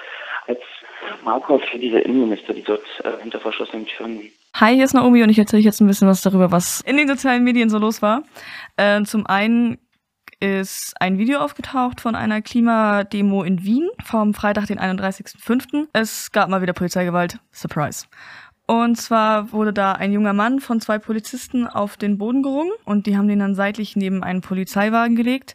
als 0.50 0.60
Marker 1.24 1.58
für 1.70 1.78
diese 1.78 2.00
Innenminister, 2.00 2.52
die 2.52 2.62
dort 2.62 2.84
äh, 3.04 3.22
hinter 3.22 3.40
verschlossenen 3.40 3.86
Türen 3.86 4.20
Hi, 4.54 4.74
hier 4.74 4.84
ist 4.84 4.94
Naomi 4.94 5.22
und 5.22 5.30
ich 5.30 5.38
erzähle 5.38 5.62
jetzt 5.62 5.80
ein 5.80 5.86
bisschen 5.86 6.08
was 6.08 6.22
darüber, 6.22 6.50
was 6.50 6.80
in 6.80 6.96
den 6.96 7.06
sozialen 7.06 7.44
Medien 7.44 7.70
so 7.70 7.78
los 7.78 8.02
war. 8.02 8.24
Äh, 8.76 9.04
zum 9.04 9.26
einen 9.26 9.78
ist 10.40 10.94
ein 11.00 11.18
Video 11.18 11.38
aufgetaucht 11.38 12.00
von 12.00 12.16
einer 12.16 12.42
Klimademo 12.42 13.44
in 13.44 13.62
Wien 13.62 13.88
vom 14.04 14.34
Freitag, 14.34 14.66
den 14.66 14.80
31.05. 14.80 15.86
Es 15.92 16.32
gab 16.32 16.48
mal 16.48 16.62
wieder 16.62 16.72
Polizeigewalt. 16.72 17.38
Surprise. 17.52 18.06
Und 18.66 18.96
zwar 18.96 19.52
wurde 19.52 19.72
da 19.72 19.92
ein 19.92 20.12
junger 20.12 20.32
Mann 20.32 20.60
von 20.60 20.80
zwei 20.80 20.98
Polizisten 20.98 21.66
auf 21.66 21.96
den 21.96 22.18
Boden 22.18 22.42
gerungen 22.42 22.72
und 22.84 23.06
die 23.06 23.16
haben 23.16 23.28
den 23.28 23.38
dann 23.38 23.54
seitlich 23.54 23.96
neben 23.96 24.24
einen 24.24 24.40
Polizeiwagen 24.40 25.14
gelegt. 25.14 25.54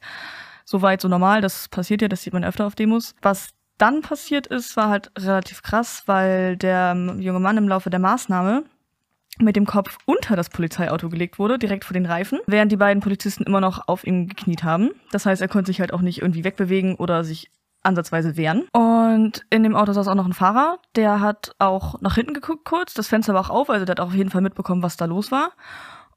Soweit 0.63 1.01
so 1.01 1.08
normal, 1.08 1.41
das 1.41 1.67
passiert 1.67 2.01
ja, 2.01 2.08
das 2.08 2.23
sieht 2.23 2.34
man 2.34 2.43
öfter 2.43 2.65
auf 2.65 2.75
Demos. 2.75 3.13
Was 3.21 3.49
dann 3.77 4.01
passiert 4.01 4.47
ist, 4.47 4.77
war 4.77 4.89
halt 4.89 5.11
relativ 5.17 5.61
krass, 5.61 6.03
weil 6.05 6.57
der 6.57 6.95
junge 7.19 7.39
Mann 7.39 7.57
im 7.57 7.67
Laufe 7.67 7.89
der 7.89 7.99
Maßnahme 7.99 8.63
mit 9.39 9.55
dem 9.55 9.65
Kopf 9.65 9.97
unter 10.05 10.35
das 10.35 10.49
Polizeiauto 10.49 11.09
gelegt 11.09 11.39
wurde, 11.39 11.59
direkt 11.59 11.83
vor 11.83 11.93
den 11.93 12.05
Reifen, 12.05 12.39
während 12.47 12.71
die 12.71 12.77
beiden 12.77 13.01
Polizisten 13.01 13.43
immer 13.43 13.59
noch 13.59 13.88
auf 13.88 14.05
ihm 14.07 14.27
gekniet 14.27 14.63
haben. 14.63 14.91
Das 15.11 15.25
heißt, 15.25 15.41
er 15.41 15.49
konnte 15.49 15.67
sich 15.67 15.81
halt 15.81 15.93
auch 15.93 16.01
nicht 16.01 16.21
irgendwie 16.21 16.43
wegbewegen 16.43 16.95
oder 16.95 17.23
sich 17.23 17.51
ansatzweise 17.83 18.38
wehren. 18.38 18.67
Und 18.71 19.45
in 19.49 19.63
dem 19.63 19.75
Auto 19.75 19.93
saß 19.93 20.07
auch 20.07 20.15
noch 20.15 20.25
ein 20.25 20.33
Fahrer, 20.33 20.79
der 20.95 21.19
hat 21.19 21.51
auch 21.59 22.01
nach 22.01 22.15
hinten 22.15 22.33
geguckt 22.33 22.65
kurz, 22.65 22.93
das 22.93 23.07
Fenster 23.07 23.33
war 23.33 23.41
auch 23.41 23.49
auf, 23.49 23.69
also 23.69 23.85
der 23.85 23.93
hat 23.93 23.99
auch 23.99 24.07
auf 24.07 24.15
jeden 24.15 24.31
Fall 24.31 24.41
mitbekommen, 24.41 24.81
was 24.81 24.97
da 24.97 25.05
los 25.05 25.31
war. 25.31 25.51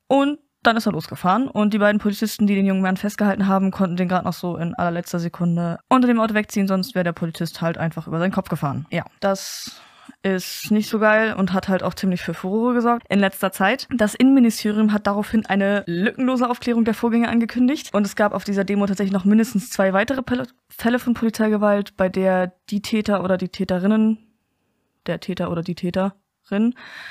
Und 0.07 0.38
dann 0.62 0.77
ist 0.77 0.87
er 0.87 0.92
losgefahren 0.92 1.49
und 1.49 1.73
die 1.73 1.79
beiden 1.79 2.01
Polizisten, 2.01 2.47
die 2.47 2.55
den 2.55 2.66
jungen 2.66 2.83
Mann 2.83 2.97
festgehalten 2.97 3.47
haben, 3.47 3.71
konnten 3.71 3.97
den 3.97 4.09
gerade 4.09 4.25
noch 4.25 4.33
so 4.33 4.57
in 4.57 4.75
allerletzter 4.75 5.18
Sekunde 5.18 5.79
unter 5.88 6.09
dem 6.09 6.21
Auto 6.21 6.35
wegziehen, 6.35 6.66
sonst 6.66 6.94
wäre 6.94 7.05
der 7.05 7.12
Polizist 7.12 7.61
halt 7.61 7.79
einfach 7.79 8.07
über 8.07 8.18
seinen 8.18 8.33
Kopf 8.33 8.49
gefahren. 8.49 8.87
Ja, 8.90 9.05
das 9.21 9.81
ist 10.23 10.71
nicht 10.71 10.88
so 10.88 10.99
geil 10.99 11.35
und 11.35 11.53
hat 11.53 11.68
halt 11.68 11.83
auch 11.83 11.94
ziemlich 11.94 12.23
für 12.23 12.35
Furore 12.35 12.75
gesorgt 12.75 13.07
in 13.09 13.21
letzter 13.21 13.53
Zeit. 13.53 13.87
Das 13.94 14.14
Innenministerium 14.14 14.92
hat 14.92 15.07
daraufhin 15.07 15.47
eine 15.47 15.85
lückenlose 15.87 16.49
Aufklärung 16.49 16.85
der 16.85 16.94
Vorgänge 16.94 17.29
angekündigt 17.29 17.94
und 17.94 18.05
es 18.05 18.16
gab 18.16 18.33
auf 18.33 18.44
dieser 18.44 18.64
Demo 18.64 18.87
tatsächlich 18.87 19.12
noch 19.12 19.25
mindestens 19.25 19.71
zwei 19.71 19.92
weitere 19.92 20.23
Fälle 20.68 20.99
von 20.99 21.14
Polizeigewalt, 21.14 21.97
bei 21.97 22.09
der 22.09 22.53
die 22.71 22.83
Täter 22.83 23.23
oder 23.23 23.37
die 23.37 23.49
Täterinnen, 23.49 24.18
der 25.07 25.21
Täter 25.21 25.51
oder 25.51 25.62
die 25.62 25.77
Täter 25.77 26.14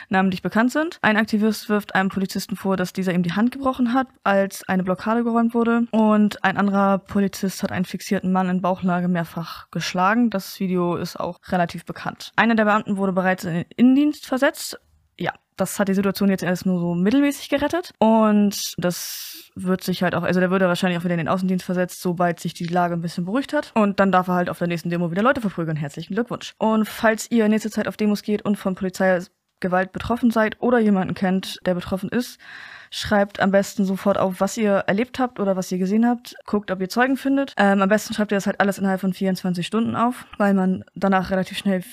namentlich 0.09 0.41
bekannt 0.41 0.71
sind. 0.71 0.99
Ein 1.01 1.17
Aktivist 1.17 1.69
wirft 1.69 1.95
einem 1.95 2.09
Polizisten 2.09 2.55
vor, 2.55 2.77
dass 2.77 2.93
dieser 2.93 3.13
ihm 3.13 3.23
die 3.23 3.33
Hand 3.33 3.51
gebrochen 3.51 3.93
hat, 3.93 4.07
als 4.23 4.67
eine 4.67 4.83
Blockade 4.83 5.23
geräumt 5.23 5.53
wurde. 5.53 5.83
Und 5.91 6.43
ein 6.43 6.57
anderer 6.57 6.97
Polizist 6.99 7.63
hat 7.63 7.71
einen 7.71 7.85
fixierten 7.85 8.31
Mann 8.31 8.49
in 8.49 8.61
Bauchlage 8.61 9.07
mehrfach 9.07 9.69
geschlagen. 9.71 10.29
Das 10.29 10.59
Video 10.59 10.95
ist 10.95 11.19
auch 11.19 11.39
relativ 11.49 11.85
bekannt. 11.85 12.31
Einer 12.35 12.55
der 12.55 12.65
Beamten 12.65 12.97
wurde 12.97 13.13
bereits 13.13 13.43
in 13.43 13.53
den 13.53 13.65
Innendienst 13.75 14.25
versetzt. 14.25 14.79
Ja, 15.17 15.33
das 15.57 15.79
hat 15.79 15.87
die 15.87 15.93
Situation 15.93 16.29
jetzt 16.29 16.43
erst 16.43 16.65
nur 16.65 16.79
so 16.79 16.93
mittelmäßig 16.93 17.49
gerettet. 17.49 17.91
Und 17.99 18.75
das 18.77 19.51
wird 19.55 19.83
sich 19.83 20.03
halt 20.03 20.13
auch, 20.13 20.23
also 20.23 20.39
der 20.39 20.51
würde 20.51 20.67
wahrscheinlich 20.67 20.99
auch 20.99 21.03
wieder 21.03 21.15
in 21.15 21.19
den 21.19 21.27
Außendienst 21.27 21.65
versetzt, 21.65 22.01
sobald 22.01 22.39
sich 22.39 22.53
die 22.53 22.65
Lage 22.65 22.93
ein 22.93 23.01
bisschen 23.01 23.25
beruhigt 23.25 23.53
hat. 23.53 23.71
Und 23.73 23.99
dann 23.99 24.11
darf 24.11 24.27
er 24.27 24.35
halt 24.35 24.49
auf 24.49 24.59
der 24.59 24.67
nächsten 24.67 24.89
Demo 24.89 25.11
wieder 25.11 25.23
Leute 25.23 25.41
verprügeln. 25.41 25.77
Herzlichen 25.77 26.13
Glückwunsch. 26.13 26.53
Und 26.59 26.87
falls 26.87 27.29
ihr 27.31 27.45
in 27.45 27.51
nächster 27.51 27.71
Zeit 27.71 27.87
auf 27.87 27.97
Demos 27.97 28.21
geht 28.21 28.43
und 28.43 28.57
von 28.57 28.75
Polizeigewalt 28.75 29.91
betroffen 29.91 30.29
seid 30.29 30.61
oder 30.61 30.77
jemanden 30.79 31.15
kennt, 31.15 31.57
der 31.65 31.73
betroffen 31.73 32.09
ist, 32.09 32.39
schreibt 32.91 33.39
am 33.39 33.51
besten 33.51 33.83
sofort 33.83 34.17
auf, 34.17 34.39
was 34.39 34.57
ihr 34.57 34.71
erlebt 34.71 35.17
habt 35.17 35.39
oder 35.39 35.55
was 35.55 35.71
ihr 35.71 35.79
gesehen 35.79 36.07
habt. 36.07 36.35
Guckt, 36.45 36.69
ob 36.69 36.79
ihr 36.79 36.89
Zeugen 36.89 37.17
findet. 37.17 37.53
Ähm, 37.57 37.81
am 37.81 37.89
besten 37.89 38.13
schreibt 38.13 38.31
ihr 38.31 38.37
das 38.37 38.45
halt 38.45 38.59
alles 38.59 38.77
innerhalb 38.77 39.01
von 39.01 39.13
24 39.13 39.65
Stunden 39.65 39.95
auf, 39.95 40.25
weil 40.37 40.53
man 40.53 40.85
danach 40.93 41.31
relativ 41.31 41.57
schnell 41.57 41.83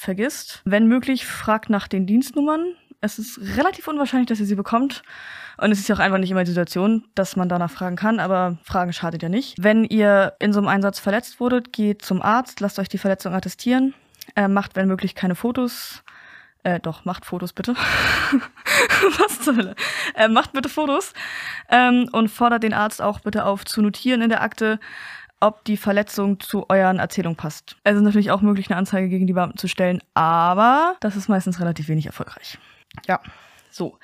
vergisst. 0.00 0.62
Wenn 0.64 0.86
möglich, 0.86 1.26
fragt 1.26 1.70
nach 1.70 1.88
den 1.88 2.06
Dienstnummern 2.06 2.74
es 3.00 3.18
ist 3.18 3.40
relativ 3.56 3.88
unwahrscheinlich, 3.88 4.28
dass 4.28 4.40
ihr 4.40 4.46
sie 4.46 4.54
bekommt. 4.54 5.02
Und 5.56 5.72
es 5.72 5.80
ist 5.80 5.88
ja 5.88 5.94
auch 5.94 6.00
einfach 6.00 6.18
nicht 6.18 6.30
immer 6.30 6.44
die 6.44 6.50
Situation, 6.50 7.04
dass 7.14 7.36
man 7.36 7.48
danach 7.48 7.70
fragen 7.70 7.96
kann, 7.96 8.20
aber 8.20 8.58
Fragen 8.62 8.92
schadet 8.92 9.22
ja 9.22 9.28
nicht. 9.28 9.56
Wenn 9.58 9.84
ihr 9.84 10.34
in 10.38 10.52
so 10.52 10.60
einem 10.60 10.68
Einsatz 10.68 10.98
verletzt 10.98 11.40
wurdet, 11.40 11.72
geht 11.72 12.02
zum 12.02 12.22
Arzt, 12.22 12.60
lasst 12.60 12.78
euch 12.78 12.88
die 12.88 12.98
Verletzung 12.98 13.34
attestieren, 13.34 13.94
äh, 14.36 14.48
macht, 14.48 14.76
wenn 14.76 14.88
möglich, 14.88 15.14
keine 15.14 15.34
Fotos. 15.34 16.02
Äh, 16.62 16.78
doch, 16.80 17.06
macht 17.06 17.24
Fotos 17.24 17.54
bitte. 17.54 17.74
Was 19.18 19.40
zur 19.40 19.56
Hölle? 19.56 19.74
Äh, 20.14 20.28
macht 20.28 20.52
bitte 20.52 20.68
Fotos 20.68 21.14
ähm, 21.70 22.06
und 22.12 22.28
fordert 22.28 22.62
den 22.62 22.74
Arzt 22.74 23.00
auch 23.00 23.20
bitte 23.20 23.44
auf 23.44 23.64
zu 23.64 23.80
notieren 23.80 24.20
in 24.20 24.28
der 24.28 24.42
Akte, 24.42 24.78
ob 25.40 25.64
die 25.64 25.76
Verletzung 25.76 26.38
zu 26.38 26.66
euren 26.68 26.98
Erzählungen 26.98 27.36
passt. 27.36 27.76
Es 27.84 27.96
ist 27.96 28.02
natürlich 28.02 28.30
auch 28.30 28.42
möglich, 28.42 28.70
eine 28.70 28.76
Anzeige 28.76 29.08
gegen 29.08 29.26
die 29.26 29.32
Beamten 29.32 29.58
zu 29.58 29.68
stellen, 29.68 30.02
aber 30.14 30.96
das 31.00 31.16
ist 31.16 31.28
meistens 31.28 31.60
relativ 31.60 31.88
wenig 31.88 32.06
erfolgreich. 32.06 32.58
Ja, 33.06 33.20
so. 33.70 33.98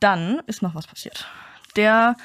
Dann 0.00 0.40
ist 0.46 0.62
noch 0.62 0.74
was 0.74 0.86
passiert. 0.86 1.28
Der 1.76 2.16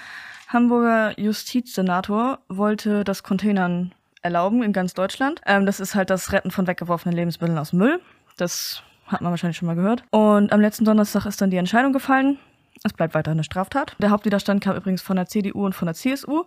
Hamburger 0.48 1.20
Justizsenator 1.20 2.40
wollte 2.48 3.04
das 3.04 3.24
Containern 3.24 3.94
erlauben 4.22 4.64
in 4.64 4.74
ganz 4.74 4.94
Deutschland. 4.94 5.42
Ähm, 5.46 5.66
das 5.66 5.80
ist 5.80 5.94
halt 5.94 6.10
das 6.10 6.32
Retten 6.32 6.52
von 6.52 6.68
weggeworfenen 6.68 7.16
Lebensmitteln 7.16 7.58
aus 7.58 7.74
Müll. 7.74 8.02
Das 8.38 8.82
hat 9.08 9.22
man 9.22 9.32
wahrscheinlich 9.32 9.58
schon 9.58 9.68
mal 9.68 9.76
gehört. 9.76 10.04
Und 10.10 10.52
am 10.52 10.62
letzten 10.62 10.86
Donnerstag 10.86 11.26
ist 11.26 11.42
dann 11.42 11.52
die 11.52 11.58
Entscheidung 11.58 11.94
gefallen. 11.94 12.40
Es 12.84 12.94
bleibt 12.94 13.14
weiter 13.14 13.32
eine 13.32 13.44
Straftat. 13.44 13.96
Der 14.00 14.10
Hauptwiderstand 14.10 14.64
kam 14.64 14.76
übrigens 14.76 15.02
von 15.02 15.16
der 15.16 15.28
CDU 15.28 15.66
und 15.66 15.74
von 15.74 15.86
der 15.86 15.96
CSU, 15.96 16.46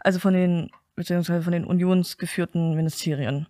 also 0.00 0.18
von 0.18 0.34
den 0.34 0.70
beziehungsweise 0.96 1.42
von 1.42 1.52
den 1.52 1.64
unionsgeführten 1.64 2.74
Ministerien. 2.74 3.46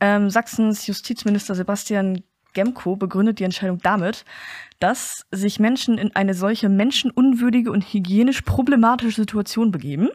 Ähm, 0.00 0.30
Sachsens 0.30 0.86
Justizminister 0.86 1.54
Sebastian 1.54 2.22
Gemco 2.54 2.96
begründet 2.96 3.38
die 3.38 3.44
Entscheidung 3.44 3.78
damit, 3.78 4.24
dass 4.78 5.26
sich 5.30 5.60
Menschen 5.60 5.98
in 5.98 6.14
eine 6.16 6.34
solche 6.34 6.68
menschenunwürdige 6.68 7.70
und 7.70 7.82
hygienisch 7.82 8.42
problematische 8.42 9.20
Situation 9.20 9.70
begeben. 9.70 10.08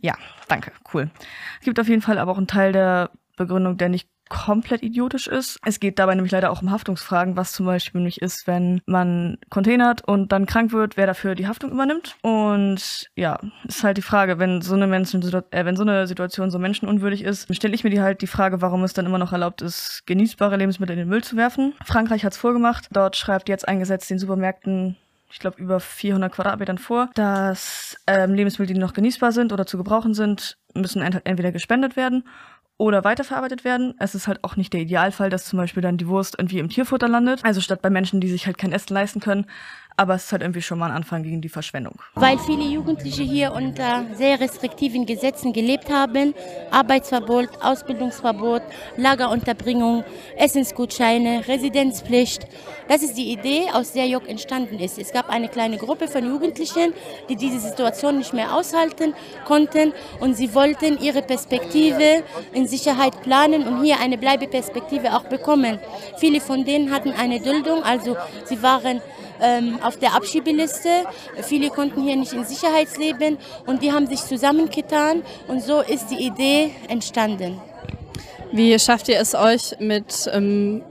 Ja, 0.00 0.14
danke, 0.48 0.72
cool. 0.94 1.10
Es 1.58 1.64
gibt 1.64 1.80
auf 1.80 1.88
jeden 1.88 2.02
Fall 2.02 2.18
aber 2.18 2.32
auch 2.32 2.38
einen 2.38 2.46
Teil 2.46 2.72
der 2.72 3.10
Begründung, 3.36 3.76
der 3.76 3.88
nicht 3.88 4.08
komplett 4.30 4.82
idiotisch 4.82 5.26
ist. 5.26 5.58
Es 5.66 5.80
geht 5.80 5.98
dabei 5.98 6.14
nämlich 6.14 6.32
leider 6.32 6.50
auch 6.50 6.62
um 6.62 6.70
Haftungsfragen, 6.70 7.36
was 7.36 7.52
zum 7.52 7.66
Beispiel 7.66 8.00
nämlich 8.00 8.22
ist, 8.22 8.46
wenn 8.46 8.80
man 8.86 9.36
containert 9.50 10.02
und 10.08 10.32
dann 10.32 10.46
krank 10.46 10.72
wird, 10.72 10.96
wer 10.96 11.06
dafür 11.06 11.34
die 11.34 11.46
Haftung 11.46 11.70
übernimmt. 11.70 12.16
Und 12.22 13.10
ja, 13.16 13.38
ist 13.68 13.84
halt 13.84 13.98
die 13.98 14.02
Frage, 14.02 14.38
wenn 14.38 14.62
so 14.62 14.74
eine 14.74 14.86
Menschen, 14.86 15.22
äh, 15.50 15.64
wenn 15.64 15.76
so 15.76 15.82
eine 15.82 16.06
Situation 16.06 16.50
so 16.50 16.58
menschenunwürdig 16.58 17.24
ist, 17.24 17.54
stelle 17.54 17.74
ich 17.74 17.84
mir 17.84 17.90
die 17.90 18.00
halt 18.00 18.22
die 18.22 18.26
Frage, 18.26 18.62
warum 18.62 18.84
es 18.84 18.94
dann 18.94 19.04
immer 19.04 19.18
noch 19.18 19.32
erlaubt 19.32 19.60
ist, 19.60 20.04
genießbare 20.06 20.56
Lebensmittel 20.56 20.94
in 20.94 21.00
den 21.00 21.08
Müll 21.08 21.24
zu 21.24 21.36
werfen. 21.36 21.74
Frankreich 21.84 22.24
hat 22.24 22.32
es 22.32 22.38
vorgemacht. 22.38 22.88
Dort 22.92 23.16
schreibt 23.16 23.48
jetzt 23.48 23.68
ein 23.68 23.80
Gesetz 23.80 24.06
den 24.08 24.18
Supermärkten 24.18 24.96
ich 25.32 25.38
glaube, 25.38 25.62
über 25.62 25.78
400 25.78 26.32
Quadratmetern 26.32 26.78
vor, 26.78 27.08
dass 27.14 27.96
ähm, 28.08 28.34
Lebensmittel, 28.34 28.74
die 28.74 28.80
noch 28.80 28.94
genießbar 28.94 29.30
sind 29.30 29.52
oder 29.52 29.64
zu 29.64 29.76
gebrauchen 29.76 30.12
sind, 30.12 30.58
müssen 30.74 31.02
entweder 31.02 31.52
gespendet 31.52 31.96
werden 31.96 32.24
oder 32.80 33.04
weiterverarbeitet 33.04 33.62
werden. 33.62 33.94
Es 33.98 34.14
ist 34.14 34.26
halt 34.26 34.42
auch 34.42 34.56
nicht 34.56 34.72
der 34.72 34.80
Idealfall, 34.80 35.28
dass 35.28 35.44
zum 35.44 35.58
Beispiel 35.58 35.82
dann 35.82 35.98
die 35.98 36.08
Wurst 36.08 36.36
irgendwie 36.38 36.60
im 36.60 36.70
Tierfutter 36.70 37.08
landet. 37.08 37.44
Also 37.44 37.60
statt 37.60 37.82
bei 37.82 37.90
Menschen, 37.90 38.22
die 38.22 38.28
sich 38.30 38.46
halt 38.46 38.56
kein 38.56 38.72
Essen 38.72 38.94
leisten 38.94 39.20
können. 39.20 39.44
Aber 40.00 40.14
es 40.14 40.24
ist 40.24 40.32
halt 40.32 40.40
irgendwie 40.40 40.62
schon 40.62 40.78
mal 40.78 40.86
ein 40.86 40.96
Anfang 40.96 41.22
gegen 41.22 41.42
die 41.42 41.50
Verschwendung. 41.50 42.00
Weil 42.14 42.38
viele 42.38 42.64
Jugendliche 42.64 43.22
hier 43.22 43.52
unter 43.52 44.06
sehr 44.14 44.40
restriktiven 44.40 45.04
Gesetzen 45.04 45.52
gelebt 45.52 45.92
haben. 45.92 46.32
Arbeitsverbot, 46.70 47.50
Ausbildungsverbot, 47.60 48.62
Lagerunterbringung, 48.96 50.02
Essensgutscheine, 50.38 51.46
Residenzpflicht. 51.46 52.46
Das 52.88 53.02
ist 53.02 53.18
die 53.18 53.30
Idee, 53.30 53.66
aus 53.74 53.92
der 53.92 54.06
JOG 54.06 54.26
entstanden 54.26 54.78
ist. 54.78 54.98
Es 54.98 55.12
gab 55.12 55.28
eine 55.28 55.50
kleine 55.50 55.76
Gruppe 55.76 56.08
von 56.08 56.24
Jugendlichen, 56.24 56.94
die 57.28 57.36
diese 57.36 57.60
Situation 57.60 58.16
nicht 58.16 58.32
mehr 58.32 58.54
aushalten 58.54 59.12
konnten 59.44 59.92
und 60.18 60.34
sie 60.34 60.54
wollten 60.54 60.98
ihre 60.98 61.20
Perspektive 61.20 62.24
in 62.54 62.66
Sicherheit 62.66 63.20
planen 63.20 63.68
und 63.68 63.84
hier 63.84 64.00
eine 64.00 64.16
Bleibeperspektive 64.16 65.14
auch 65.14 65.24
bekommen. 65.24 65.78
Viele 66.16 66.40
von 66.40 66.64
denen 66.64 66.90
hatten 66.90 67.12
eine 67.12 67.38
Duldung, 67.38 67.82
also 67.82 68.16
sie 68.46 68.62
waren 68.62 69.02
ähm, 69.40 69.78
auf 69.82 69.98
der 69.98 70.14
Abschiebeliste. 70.14 71.04
Viele 71.42 71.70
konnten 71.70 72.02
hier 72.02 72.16
nicht 72.16 72.32
in 72.32 72.44
Sicherheit 72.44 72.96
leben 72.98 73.38
und 73.66 73.82
die 73.82 73.92
haben 73.92 74.06
sich 74.06 74.20
zusammengetan 74.20 75.22
und 75.48 75.62
so 75.62 75.80
ist 75.80 76.08
die 76.10 76.26
Idee 76.26 76.70
entstanden. 76.88 77.60
Wie 78.52 78.76
schafft 78.78 79.08
ihr 79.08 79.20
es 79.20 79.34
euch 79.34 79.76
mit 79.78 80.28
ähm, 80.32 80.82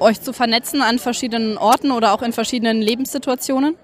euch 0.00 0.20
zu 0.20 0.32
vernetzen 0.32 0.82
an 0.82 0.98
verschiedenen 0.98 1.56
Orten 1.56 1.92
oder 1.92 2.12
auch 2.12 2.22
in 2.22 2.32
verschiedenen 2.32 2.82
Lebenssituationen? 2.82 3.76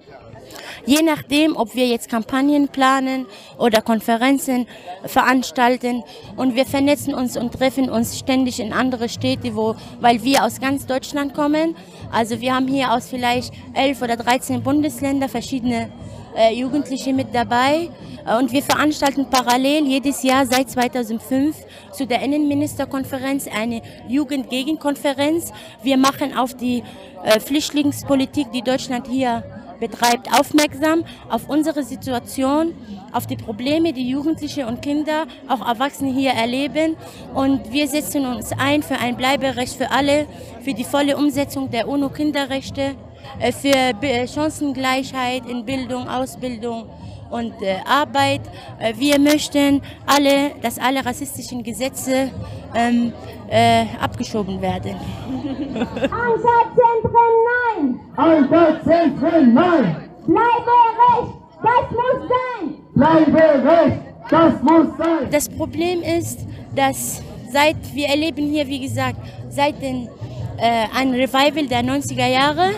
Je 0.88 1.03
nachdem, 1.03 1.55
ob 1.55 1.74
wir 1.74 1.87
jetzt 1.87 2.09
Kampagnen 2.09 2.68
planen 2.68 3.27
oder 3.59 3.83
Konferenzen 3.83 4.66
veranstalten 5.05 6.03
und 6.35 6.55
wir 6.55 6.64
vernetzen 6.64 7.12
uns 7.12 7.37
und 7.37 7.53
treffen 7.53 7.90
uns 7.90 8.18
ständig 8.18 8.59
in 8.59 8.72
andere 8.72 9.11
Städte, 9.11 9.55
wo, 9.55 9.74
weil 10.01 10.24
wir 10.24 10.44
aus 10.44 10.62
ganz 10.62 10.87
Deutschland 10.87 11.35
kommen. 11.35 11.77
Also 12.11 12.40
wir 12.40 12.55
haben 12.55 12.68
hier 12.68 12.90
aus 12.90 13.11
vielleicht 13.11 13.53
elf 13.74 14.01
oder 14.01 14.16
13 14.16 14.62
Bundesländer 14.62 15.29
verschiedene 15.29 15.90
äh, 16.35 16.55
Jugendliche 16.55 17.12
mit 17.12 17.35
dabei. 17.35 17.90
Und 18.40 18.51
wir 18.53 18.62
veranstalten 18.62 19.29
parallel 19.29 19.87
jedes 19.87 20.22
Jahr 20.22 20.46
seit 20.46 20.70
2005 20.70 21.55
zu 21.92 22.07
der 22.07 22.22
Innenministerkonferenz 22.22 23.46
eine 23.46 23.83
Jugendgegenkonferenz. 24.09 25.53
Wir 25.83 25.98
machen 25.98 26.35
auf 26.35 26.55
die 26.55 26.83
äh, 27.24 27.40
Flüchtlingspolitik, 27.40 28.53
die 28.53 28.62
Deutschland 28.62 29.07
hier 29.07 29.44
betreibt, 29.81 30.29
aufmerksam 30.33 31.05
auf 31.29 31.49
unsere 31.49 31.83
Situation, 31.83 32.75
auf 33.12 33.27
die 33.27 33.37
Probleme, 33.37 33.93
die 33.93 34.09
Jugendliche 34.09 34.67
und 34.67 34.83
Kinder, 34.83 35.27
auch 35.49 35.67
Erwachsene 35.67 36.12
hier 36.12 36.33
erleben. 36.33 36.97
Und 37.35 37.73
wir 37.73 37.88
setzen 37.88 38.27
uns 38.27 38.53
ein 38.59 38.83
für 38.83 38.99
ein 38.99 39.17
Bleiberecht 39.17 39.77
für 39.77 39.91
alle, 39.91 40.27
für 40.62 40.75
die 40.75 40.85
volle 40.85 41.17
Umsetzung 41.17 41.71
der 41.71 41.88
UNO-Kinderrechte, 41.88 42.95
äh, 43.41 43.53
für 43.53 44.27
Chancengleichheit 44.27 45.47
in 45.47 45.64
Bildung, 45.64 46.09
Ausbildung 46.09 46.88
und 47.31 47.61
äh, 47.62 47.77
Arbeit. 47.87 48.41
Äh, 48.79 48.95
wir 48.97 49.19
möchten 49.19 49.83
alle, 50.07 50.53
dass 50.62 50.79
alle 50.79 51.05
rassistischen 51.05 51.62
Gesetze 51.62 52.31
ähm, 52.75 53.12
äh, 53.51 53.85
abgeschoben 54.01 54.61
werden. 54.61 54.97
Einsatzzentren 56.03 57.35
nein! 57.49 58.01
Einsatzzentren 58.17 59.55
nein! 59.55 60.09
Bleibe 60.27 60.79
das 61.62 61.91
muss 61.91 62.29
sein! 62.29 62.75
Bleibe 62.95 64.01
das 64.31 64.62
muss 64.62 64.87
sein! 64.99 65.31
Das 65.31 65.49
Problem 65.49 66.03
ist, 66.03 66.41
dass 66.75 67.23
seit, 67.51 67.77
wir 67.95 68.09
erleben 68.09 68.47
hier, 68.47 68.67
wie 68.67 68.81
gesagt, 68.81 69.19
seit 69.49 69.81
den, 69.83 70.09
äh, 70.59 70.87
ein 70.97 71.12
Revival 71.12 71.67
der 71.67 71.83
90er 71.83 72.27
Jahre, 72.27 72.71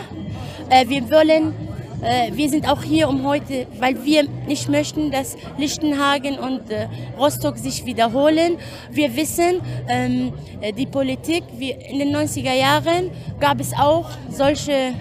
äh, 0.69 0.87
wir 0.87 1.09
wollen 1.09 1.53
Äh, 2.01 2.31
wir 2.33 2.49
sind 2.49 2.67
auch 2.67 2.81
hier 2.81 3.07
um 3.07 3.25
heute, 3.27 3.67
weil 3.79 4.03
wir 4.03 4.27
nicht 4.47 4.69
möchten, 4.69 5.11
dass 5.11 5.37
Lichtenhagen 5.57 6.39
und 6.39 6.71
äh, 6.71 6.87
Rostock 7.17 7.57
sich 7.57 7.85
wiederholen. 7.85 8.57
Wir 8.89 9.15
wissen, 9.15 9.61
ähm, 9.87 10.33
äh, 10.61 10.73
die 10.73 10.87
Politik, 10.87 11.43
wie 11.57 11.71
in 11.71 11.99
den 11.99 12.15
90er 12.15 12.53
Jahren 12.53 13.11
gab 13.39 13.59
es 13.59 13.73
auch 13.73 14.09
solche 14.29 14.93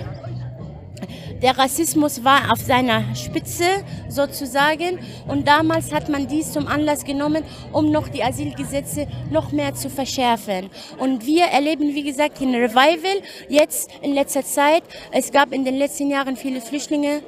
der 1.42 1.57
Rassismus 1.57 2.24
war 2.24 2.53
auf 2.53 2.61
seiner 2.61 3.14
Spitze 3.14 3.64
sozusagen 4.09 4.98
und 5.26 5.46
damals 5.46 5.92
hat 5.92 6.09
man 6.09 6.26
dies 6.26 6.53
zum 6.53 6.66
Anlass 6.66 7.05
genommen, 7.05 7.44
um 7.72 7.90
noch 7.90 8.09
die 8.09 8.22
Asylgesetze 8.22 9.07
noch 9.31 9.53
mehr 9.53 9.74
zu 9.74 9.88
verschärfen. 9.88 10.70
Und 10.98 11.26
wir 11.26 11.44
erleben, 11.44 11.94
wie 11.94 12.03
gesagt, 12.03 12.40
ein 12.40 12.55
Revival 12.55 13.22
jetzt 13.48 13.90
in 14.02 14.15
letzter 14.15 14.44
Zeit. 14.44 14.83
Es 15.12 15.33
gab 15.33 15.52
in 15.52 15.65
den 15.65 15.77
letzten 15.77 16.10
Jahren 16.10 16.37
viele 16.37 16.60
Flüchtlinge, 16.60 17.23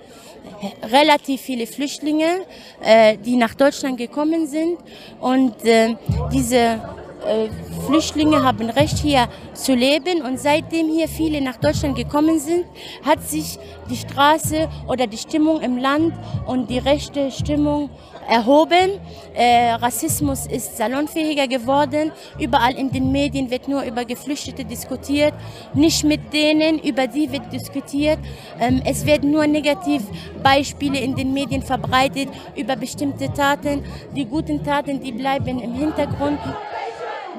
relativ 0.83 1.41
viele 1.41 1.67
Flüchtlinge, 1.67 2.45
äh, 2.83 3.17
die 3.17 3.37
nach 3.37 3.55
Deutschland 3.55 3.97
gekommen 3.97 4.47
sind 4.47 4.79
und 5.21 5.65
äh, 5.65 5.95
diese 6.33 6.81
äh, 7.27 7.49
Flüchtlinge 7.87 8.43
haben 8.43 8.71
Recht 8.71 8.99
hier 8.99 9.29
zu 9.55 9.75
leben 9.75 10.23
und 10.23 10.39
seitdem 10.39 10.89
hier 10.89 11.09
viele 11.09 11.41
nach 11.41 11.57
Deutschland 11.57 11.97
gekommen 11.97 12.39
sind, 12.39 12.65
hat 13.05 13.23
sich 13.23 13.59
die 13.91 13.97
Straße 13.97 14.69
oder 14.89 15.07
die 15.07 15.19
Stimmung 15.19 15.61
im 15.61 15.79
Land 15.79 16.15
und 16.47 16.71
die 16.71 16.79
rechte 16.79 17.31
Stimmung 17.31 17.91
erhoben. 18.29 19.01
Äh, 19.35 19.73
Rassismus 19.73 20.47
ist 20.47 20.77
salonfähiger 20.77 21.49
geworden. 21.49 22.13
Überall 22.39 22.75
in 22.75 22.91
den 22.91 23.11
Medien 23.11 23.51
wird 23.51 23.69
nur 23.69 23.83
über 23.83 24.05
Geflüchtete 24.05 24.65
diskutiert, 24.65 25.35
nicht 25.75 26.05
mit 26.05 26.33
denen, 26.33 26.79
über 26.79 27.07
die 27.07 27.31
wird 27.31 27.53
diskutiert. 27.53 28.19
Ähm, 28.61 28.83
es 28.85 29.07
werden 29.07 29.31
nur 29.31 29.47
Negativbeispiele 29.47 30.99
in 30.99 31.17
den 31.17 31.33
Medien 31.33 31.63
verbreitet 31.63 32.29
über 32.57 32.77
bestimmte 32.77 33.33
Taten. 33.33 33.85
Die 34.15 34.25
guten 34.25 34.65
Taten, 34.65 35.01
die 35.01 35.13
bleiben 35.13 35.61
im 35.61 35.75
Hintergrund. 35.75 36.39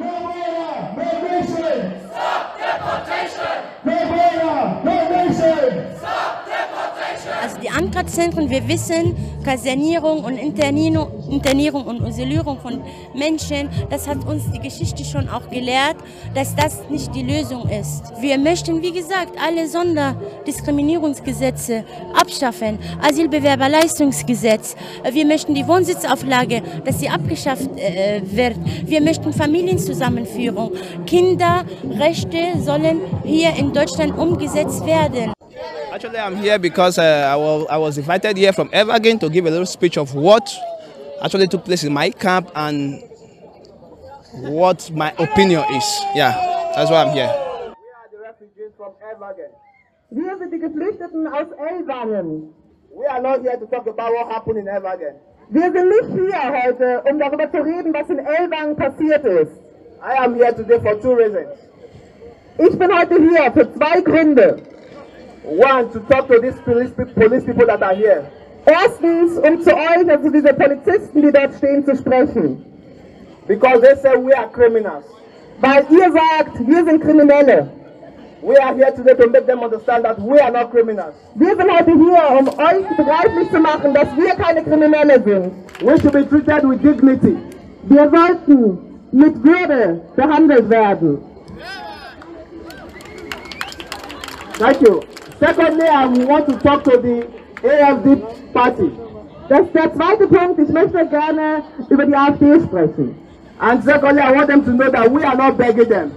no 0.04 0.20
murder, 0.24 0.52
more, 0.52 0.96
more, 0.96 0.96
more, 0.96 1.06
more 1.06 1.30
racism. 1.30 2.12
Stop 2.12 2.63
Also 7.42 7.58
die 7.60 7.70
Ankerzentren, 7.70 8.50
wir 8.50 8.66
wissen, 8.70 9.16
Kasernierung 9.44 10.24
und 10.24 10.38
Internierung, 10.38 11.86
und 11.86 12.08
Isolierung 12.08 12.58
von 12.60 12.82
Menschen, 13.14 13.70
das 13.90 14.08
hat 14.08 14.26
uns 14.26 14.50
die 14.52 14.60
Geschichte 14.60 15.04
schon 15.04 15.28
auch 15.28 15.50
gelehrt, 15.50 15.98
dass 16.34 16.56
das 16.56 16.88
nicht 16.90 17.14
die 17.14 17.24
Lösung 17.24 17.70
ist. 17.70 18.14
Wir 18.22 18.38
möchten, 18.38 18.82
wie 18.82 18.94
gesagt, 18.94 19.34
alle 19.46 19.68
Sonderdiskriminierungsgesetze 19.68 21.84
abschaffen, 22.14 22.80
Asylbewerberleistungsgesetz. 23.02 24.78
Wir 25.12 25.26
möchten 25.26 25.54
die 25.54 25.68
Wohnsitzauflage, 25.68 26.64
dass 26.86 27.02
sie 27.02 27.10
abgeschafft 27.10 27.70
äh, 27.78 28.22
wird. 28.24 28.56
Wir 28.86 29.02
möchten 29.02 29.34
Familienzusammenführung. 29.34 30.72
Kinderrechte 31.06 32.54
sollen 32.64 33.02
hier 33.24 33.52
in 33.58 33.74
Deutschland 33.74 34.18
umgesetzt 34.18 34.86
werden. 34.86 35.34
Actually, 35.92 36.18
I'm 36.18 36.36
here 36.36 36.58
because 36.58 36.98
uh, 36.98 37.04
I, 37.04 37.36
was, 37.36 37.68
I 37.70 37.78
was 37.78 37.98
invited 37.98 38.36
here 38.36 38.52
from 38.52 38.70
Evergreen 38.72 39.20
to 39.20 39.30
give 39.30 39.46
a 39.46 39.50
little 39.52 39.66
speech 39.66 39.98
of 39.98 40.14
what 40.16 40.50
actually 41.22 41.48
took 41.48 41.64
place 41.64 41.84
in 41.84 41.94
my 41.94 42.10
camp 42.10 42.50
and 42.56 43.04
what 44.50 44.90
my 44.92 45.14
opinion 45.20 45.64
is. 45.76 45.86
Yeah, 46.16 46.34
that's 46.76 46.90
why 46.90 47.04
I'm 47.04 47.14
here. 47.14 47.32
Wir 50.10 50.38
sind 50.38 50.52
die 50.52 50.60
Geflüchteten 50.60 51.28
aus 51.28 51.48
Ellwangen. 51.58 52.54
We 52.96 53.08
are 53.08 53.22
not 53.22 53.42
here 53.42 53.58
to 53.58 53.66
talk 53.66 53.88
about 53.88 54.14
what 54.14 54.32
happened 54.32 54.58
in 54.58 54.68
Ellwangen. 54.68 55.16
Wir 55.50 55.72
sind 55.72 55.90
nicht 55.90 56.10
hier 56.14 56.64
heute, 56.64 57.04
um 57.10 57.20
darüber 57.20 57.52
zu 57.52 57.58
reden, 57.64 57.94
was 57.94 58.10
in 58.10 58.20
Ellwangen 58.20 58.76
passiert 58.76 59.24
ist. 59.26 59.52
I 60.02 60.18
am 60.18 60.36
here 60.36 60.54
today 60.54 60.80
for 60.80 61.00
two 61.00 61.14
reasons. 61.14 61.50
Ich 62.58 62.78
bin 62.78 62.96
heute 62.96 63.16
hier 63.16 63.52
für 63.52 63.74
zwei 63.74 64.02
Gründe. 64.02 64.58
One, 65.44 65.92
to 65.92 66.00
talk 66.02 66.28
to 66.28 66.40
these 66.40 66.56
police, 66.64 66.92
police 67.16 67.44
people 67.44 67.66
that 67.66 67.82
are 67.82 67.96
here. 67.96 68.26
Erstens, 68.66 69.38
um 69.40 69.60
zu 69.62 69.72
euch, 69.72 70.10
also 70.10 70.30
diese 70.30 70.54
Polizisten, 70.54 71.22
die 71.22 71.32
dort 71.32 71.56
stehen, 71.56 71.84
zu 71.84 71.96
sprechen. 71.96 72.64
Because 73.48 73.82
they 73.82 73.96
say 73.96 74.16
we 74.16 74.38
are 74.38 74.48
criminals. 74.52 75.04
Weil 75.62 75.86
ihr 75.90 76.12
sagt, 76.12 76.66
wir 76.66 76.86
sind 76.86 77.02
Kriminelle. 77.02 77.70
We 78.44 78.56
are 78.62 78.76
here 78.76 78.92
today 78.92 79.16
to 79.16 79.30
make 79.30 79.48
them 79.48 79.64
understand 79.64 80.06
that 80.06 80.20
we 80.20 80.40
are 80.40 80.52
not 80.52 80.72
criminals. 80.72 81.16
Wir 81.36 81.56
sind 81.56 81.72
heute 81.72 81.92
hier, 81.92 82.40
um 82.40 82.48
euch 82.48 82.98
begreiflich 82.98 83.50
zu 83.52 83.60
machen, 83.60 83.94
dass 83.96 84.08
wir 84.16 84.36
keine 84.36 84.64
Kriminelle 84.64 85.22
sind. 85.24 85.52
We 85.82 86.00
should 86.00 86.14
be 86.14 86.24
treated 86.30 86.70
with 86.70 86.82
dignity. 86.82 87.36
Wir 87.86 88.12
sollten 88.12 88.78
mit 89.12 89.44
Würde 89.44 90.02
behandelt 90.16 90.70
werden. 90.70 91.33
Thank 94.64 94.80
you. 94.80 95.04
Secondly, 95.42 95.86
I 95.86 96.08
want 96.24 96.48
to 96.48 96.58
talk 96.60 96.86
to 96.86 96.92
the 96.92 97.28
AFD 97.68 98.54
party. 98.54 98.92
Das 99.50 99.66
ist 99.66 99.76
der 99.76 99.94
zweite 99.94 100.26
Punkt. 100.26 100.58
Ich 100.58 100.70
möchte 100.70 101.06
gerne 101.06 101.64
über 101.90 102.06
die 102.06 102.16
AfD 102.16 102.62
sprechen. 102.62 103.14
And 103.60 103.84
secondly, 103.84 104.22
I 104.22 104.32
want 104.32 104.48
them 104.48 104.64
to 104.64 104.72
know 104.72 104.90
that 104.90 105.12
we 105.12 105.22
are 105.22 105.36
not 105.36 105.58
begging 105.58 105.90
them. 105.90 106.12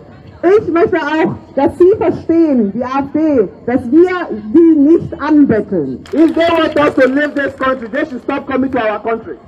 Ich 0.44 0.68
möchte 0.68 0.96
auch, 0.96 1.34
dass 1.56 1.76
Sie 1.76 1.92
verstehen, 1.98 2.70
die 2.72 2.84
AfD, 2.84 3.48
dass 3.66 3.90
wir 3.90 4.28
sie 4.54 4.78
nicht 4.78 5.20
anbetteln. 5.20 6.04
If 6.12 6.34
they 6.34 6.48
want 6.48 6.78
us 6.78 6.94
to 6.94 7.08
leave 7.08 7.34
this 7.34 7.52
country, 7.56 7.88
they 7.88 8.06
should 8.06 8.22
stop 8.22 8.46
coming 8.46 8.70
to 8.70 8.78
our 8.78 9.00
country. 9.00 9.38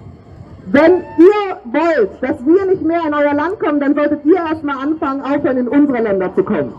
Wenn 0.72 1.04
ihr 1.18 1.56
wollt, 1.66 2.20
dass 2.20 2.44
wir 2.44 2.66
nicht 2.66 2.82
mehr 2.82 3.02
in 3.06 3.14
euer 3.14 3.34
Land 3.34 3.60
kommen, 3.60 3.78
dann 3.78 3.94
solltet 3.94 4.24
ihr 4.24 4.38
erstmal 4.38 4.78
anfangen, 4.78 5.20
aufhören, 5.20 5.58
in 5.58 5.68
unsere 5.68 6.02
Länder 6.02 6.34
zu 6.34 6.42
kommen. 6.42 6.74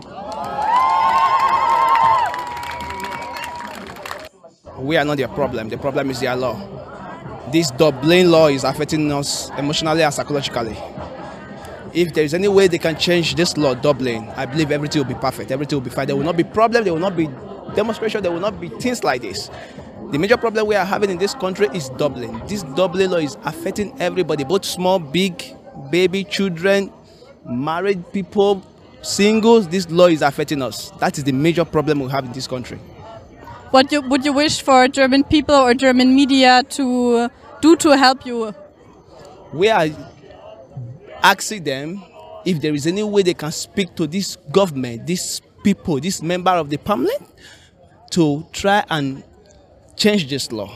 We 4.80 4.96
are 4.96 5.04
not 5.04 5.18
their 5.18 5.28
problem. 5.28 5.68
The 5.68 5.78
problem 5.78 6.10
is 6.10 6.20
their 6.20 6.34
law. 6.36 6.58
This 7.52 7.70
Dublin 7.70 8.30
law 8.30 8.46
is 8.48 8.64
affecting 8.64 9.12
us 9.12 9.50
emotionally 9.58 10.02
and 10.02 10.12
psychologically. 10.12 10.76
If 11.92 12.14
there 12.14 12.24
is 12.24 12.34
any 12.34 12.48
way 12.48 12.68
they 12.68 12.78
can 12.78 12.96
change 12.96 13.34
this 13.34 13.56
law, 13.56 13.74
Dublin, 13.74 14.28
I 14.36 14.46
believe 14.46 14.70
everything 14.70 15.02
will 15.02 15.08
be 15.08 15.20
perfect. 15.20 15.50
Everything 15.50 15.76
will 15.76 15.84
be 15.84 15.90
fine. 15.90 16.06
There 16.06 16.16
will 16.16 16.24
not 16.24 16.36
be 16.36 16.44
problem. 16.44 16.84
There 16.84 16.92
will 16.92 17.00
not 17.00 17.16
be 17.16 17.28
demonstration. 17.74 18.22
There 18.22 18.32
will 18.32 18.40
not 18.40 18.60
be 18.60 18.68
things 18.68 19.02
like 19.04 19.22
this. 19.22 19.50
The 20.12 20.18
major 20.18 20.36
problem 20.36 20.66
we 20.66 20.76
are 20.76 20.84
having 20.84 21.10
in 21.10 21.18
this 21.18 21.34
country 21.34 21.68
is 21.74 21.88
Dublin. 21.90 22.40
This 22.46 22.62
Dublin 22.62 23.10
law 23.10 23.18
is 23.18 23.36
affecting 23.44 24.00
everybody, 24.00 24.44
both 24.44 24.64
small, 24.64 24.98
big, 24.98 25.42
baby, 25.90 26.24
children, 26.24 26.92
married 27.48 28.12
people, 28.12 28.62
singles. 29.02 29.68
This 29.68 29.90
law 29.90 30.06
is 30.06 30.22
affecting 30.22 30.62
us. 30.62 30.90
That 30.98 31.18
is 31.18 31.24
the 31.24 31.32
major 31.32 31.64
problem 31.64 32.00
we 32.00 32.10
have 32.10 32.24
in 32.24 32.32
this 32.32 32.46
country. 32.46 32.78
What 33.70 33.92
you, 33.92 34.00
would 34.02 34.24
you 34.24 34.32
wish 34.32 34.62
for 34.62 34.88
German 34.88 35.22
people 35.22 35.54
or 35.54 35.74
German 35.74 36.12
media 36.14 36.64
to 36.70 37.30
do 37.60 37.76
to 37.76 37.96
help 37.96 38.26
you? 38.26 38.52
We 39.52 39.68
are 39.68 39.86
asking 41.22 41.62
them 41.64 42.02
if 42.44 42.60
there 42.60 42.74
is 42.74 42.88
any 42.88 43.04
way 43.04 43.22
they 43.22 43.34
can 43.34 43.52
speak 43.52 43.94
to 43.94 44.08
this 44.08 44.34
government, 44.50 45.06
these 45.06 45.40
people, 45.62 46.00
this 46.00 46.20
member 46.20 46.50
of 46.50 46.68
the 46.68 46.78
parliament, 46.78 47.22
to 48.10 48.44
try 48.52 48.84
and 48.90 49.22
change 49.94 50.28
this 50.28 50.50
law. 50.50 50.72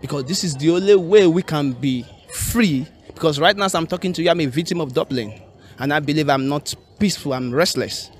Because 0.00 0.24
this 0.24 0.44
is 0.44 0.56
the 0.56 0.70
only 0.70 0.94
way 0.94 1.26
we 1.26 1.42
can 1.42 1.72
be 1.72 2.06
free. 2.32 2.86
Because 3.08 3.40
right 3.40 3.56
now, 3.56 3.64
as 3.64 3.74
I'm 3.74 3.88
talking 3.88 4.12
to 4.12 4.22
you, 4.22 4.30
I'm 4.30 4.40
a 4.40 4.46
victim 4.46 4.80
of 4.80 4.92
Dublin. 4.92 5.32
And 5.80 5.92
I 5.92 5.98
believe 5.98 6.28
I'm 6.30 6.46
not 6.46 6.72
peaceful, 7.00 7.32
I'm 7.32 7.52
restless. 7.52 8.10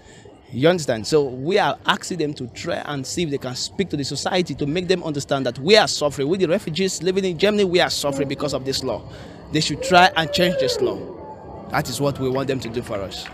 You 0.50 0.68
understand? 0.70 1.06
So 1.06 1.24
we 1.24 1.58
are 1.58 1.78
asking 1.84 2.18
them 2.18 2.32
to 2.34 2.46
try 2.48 2.76
and 2.76 3.06
see 3.06 3.24
if 3.24 3.30
they 3.30 3.36
can 3.38 3.54
speak 3.54 3.90
to 3.90 3.98
the 3.98 4.04
society 4.04 4.54
to 4.54 4.66
make 4.66 4.88
them 4.88 5.02
understand 5.02 5.44
that 5.44 5.58
we 5.58 5.76
are 5.76 5.86
suffering. 5.86 6.26
We, 6.28 6.38
the 6.38 6.48
refugees 6.48 7.02
living 7.02 7.26
in 7.26 7.36
Germany, 7.38 7.64
we 7.64 7.80
are 7.80 7.90
suffering 7.90 8.28
because 8.28 8.54
of 8.54 8.64
this 8.64 8.82
law. 8.82 9.02
They 9.52 9.60
should 9.60 9.82
try 9.82 10.10
and 10.16 10.32
change 10.32 10.54
this 10.58 10.80
law. 10.80 11.68
That 11.70 11.90
is 11.90 12.00
what 12.00 12.18
we 12.18 12.30
want 12.30 12.48
them 12.48 12.60
to 12.60 12.68
do 12.70 12.80
for 12.80 12.96
us. 12.96 13.26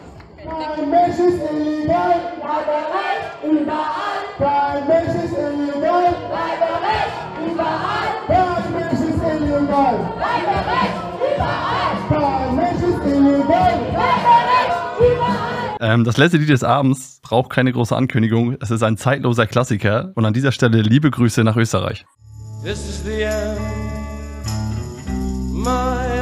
Ähm, 15.80 16.04
das 16.04 16.16
letzte 16.16 16.38
Lied 16.38 16.48
des 16.48 16.62
Abends 16.64 17.20
braucht 17.22 17.50
keine 17.50 17.72
große 17.72 17.94
Ankündigung. 17.96 18.56
Es 18.60 18.70
ist 18.70 18.82
ein 18.82 18.96
zeitloser 18.96 19.46
Klassiker. 19.46 20.12
Und 20.14 20.24
an 20.24 20.32
dieser 20.32 20.52
Stelle 20.52 20.82
liebe 20.82 21.10
Grüße 21.10 21.44
nach 21.44 21.56
Österreich. 21.56 22.04
This 22.62 22.78
is 22.88 23.02
the 23.04 23.22
end, 23.22 23.60
my 25.52 26.13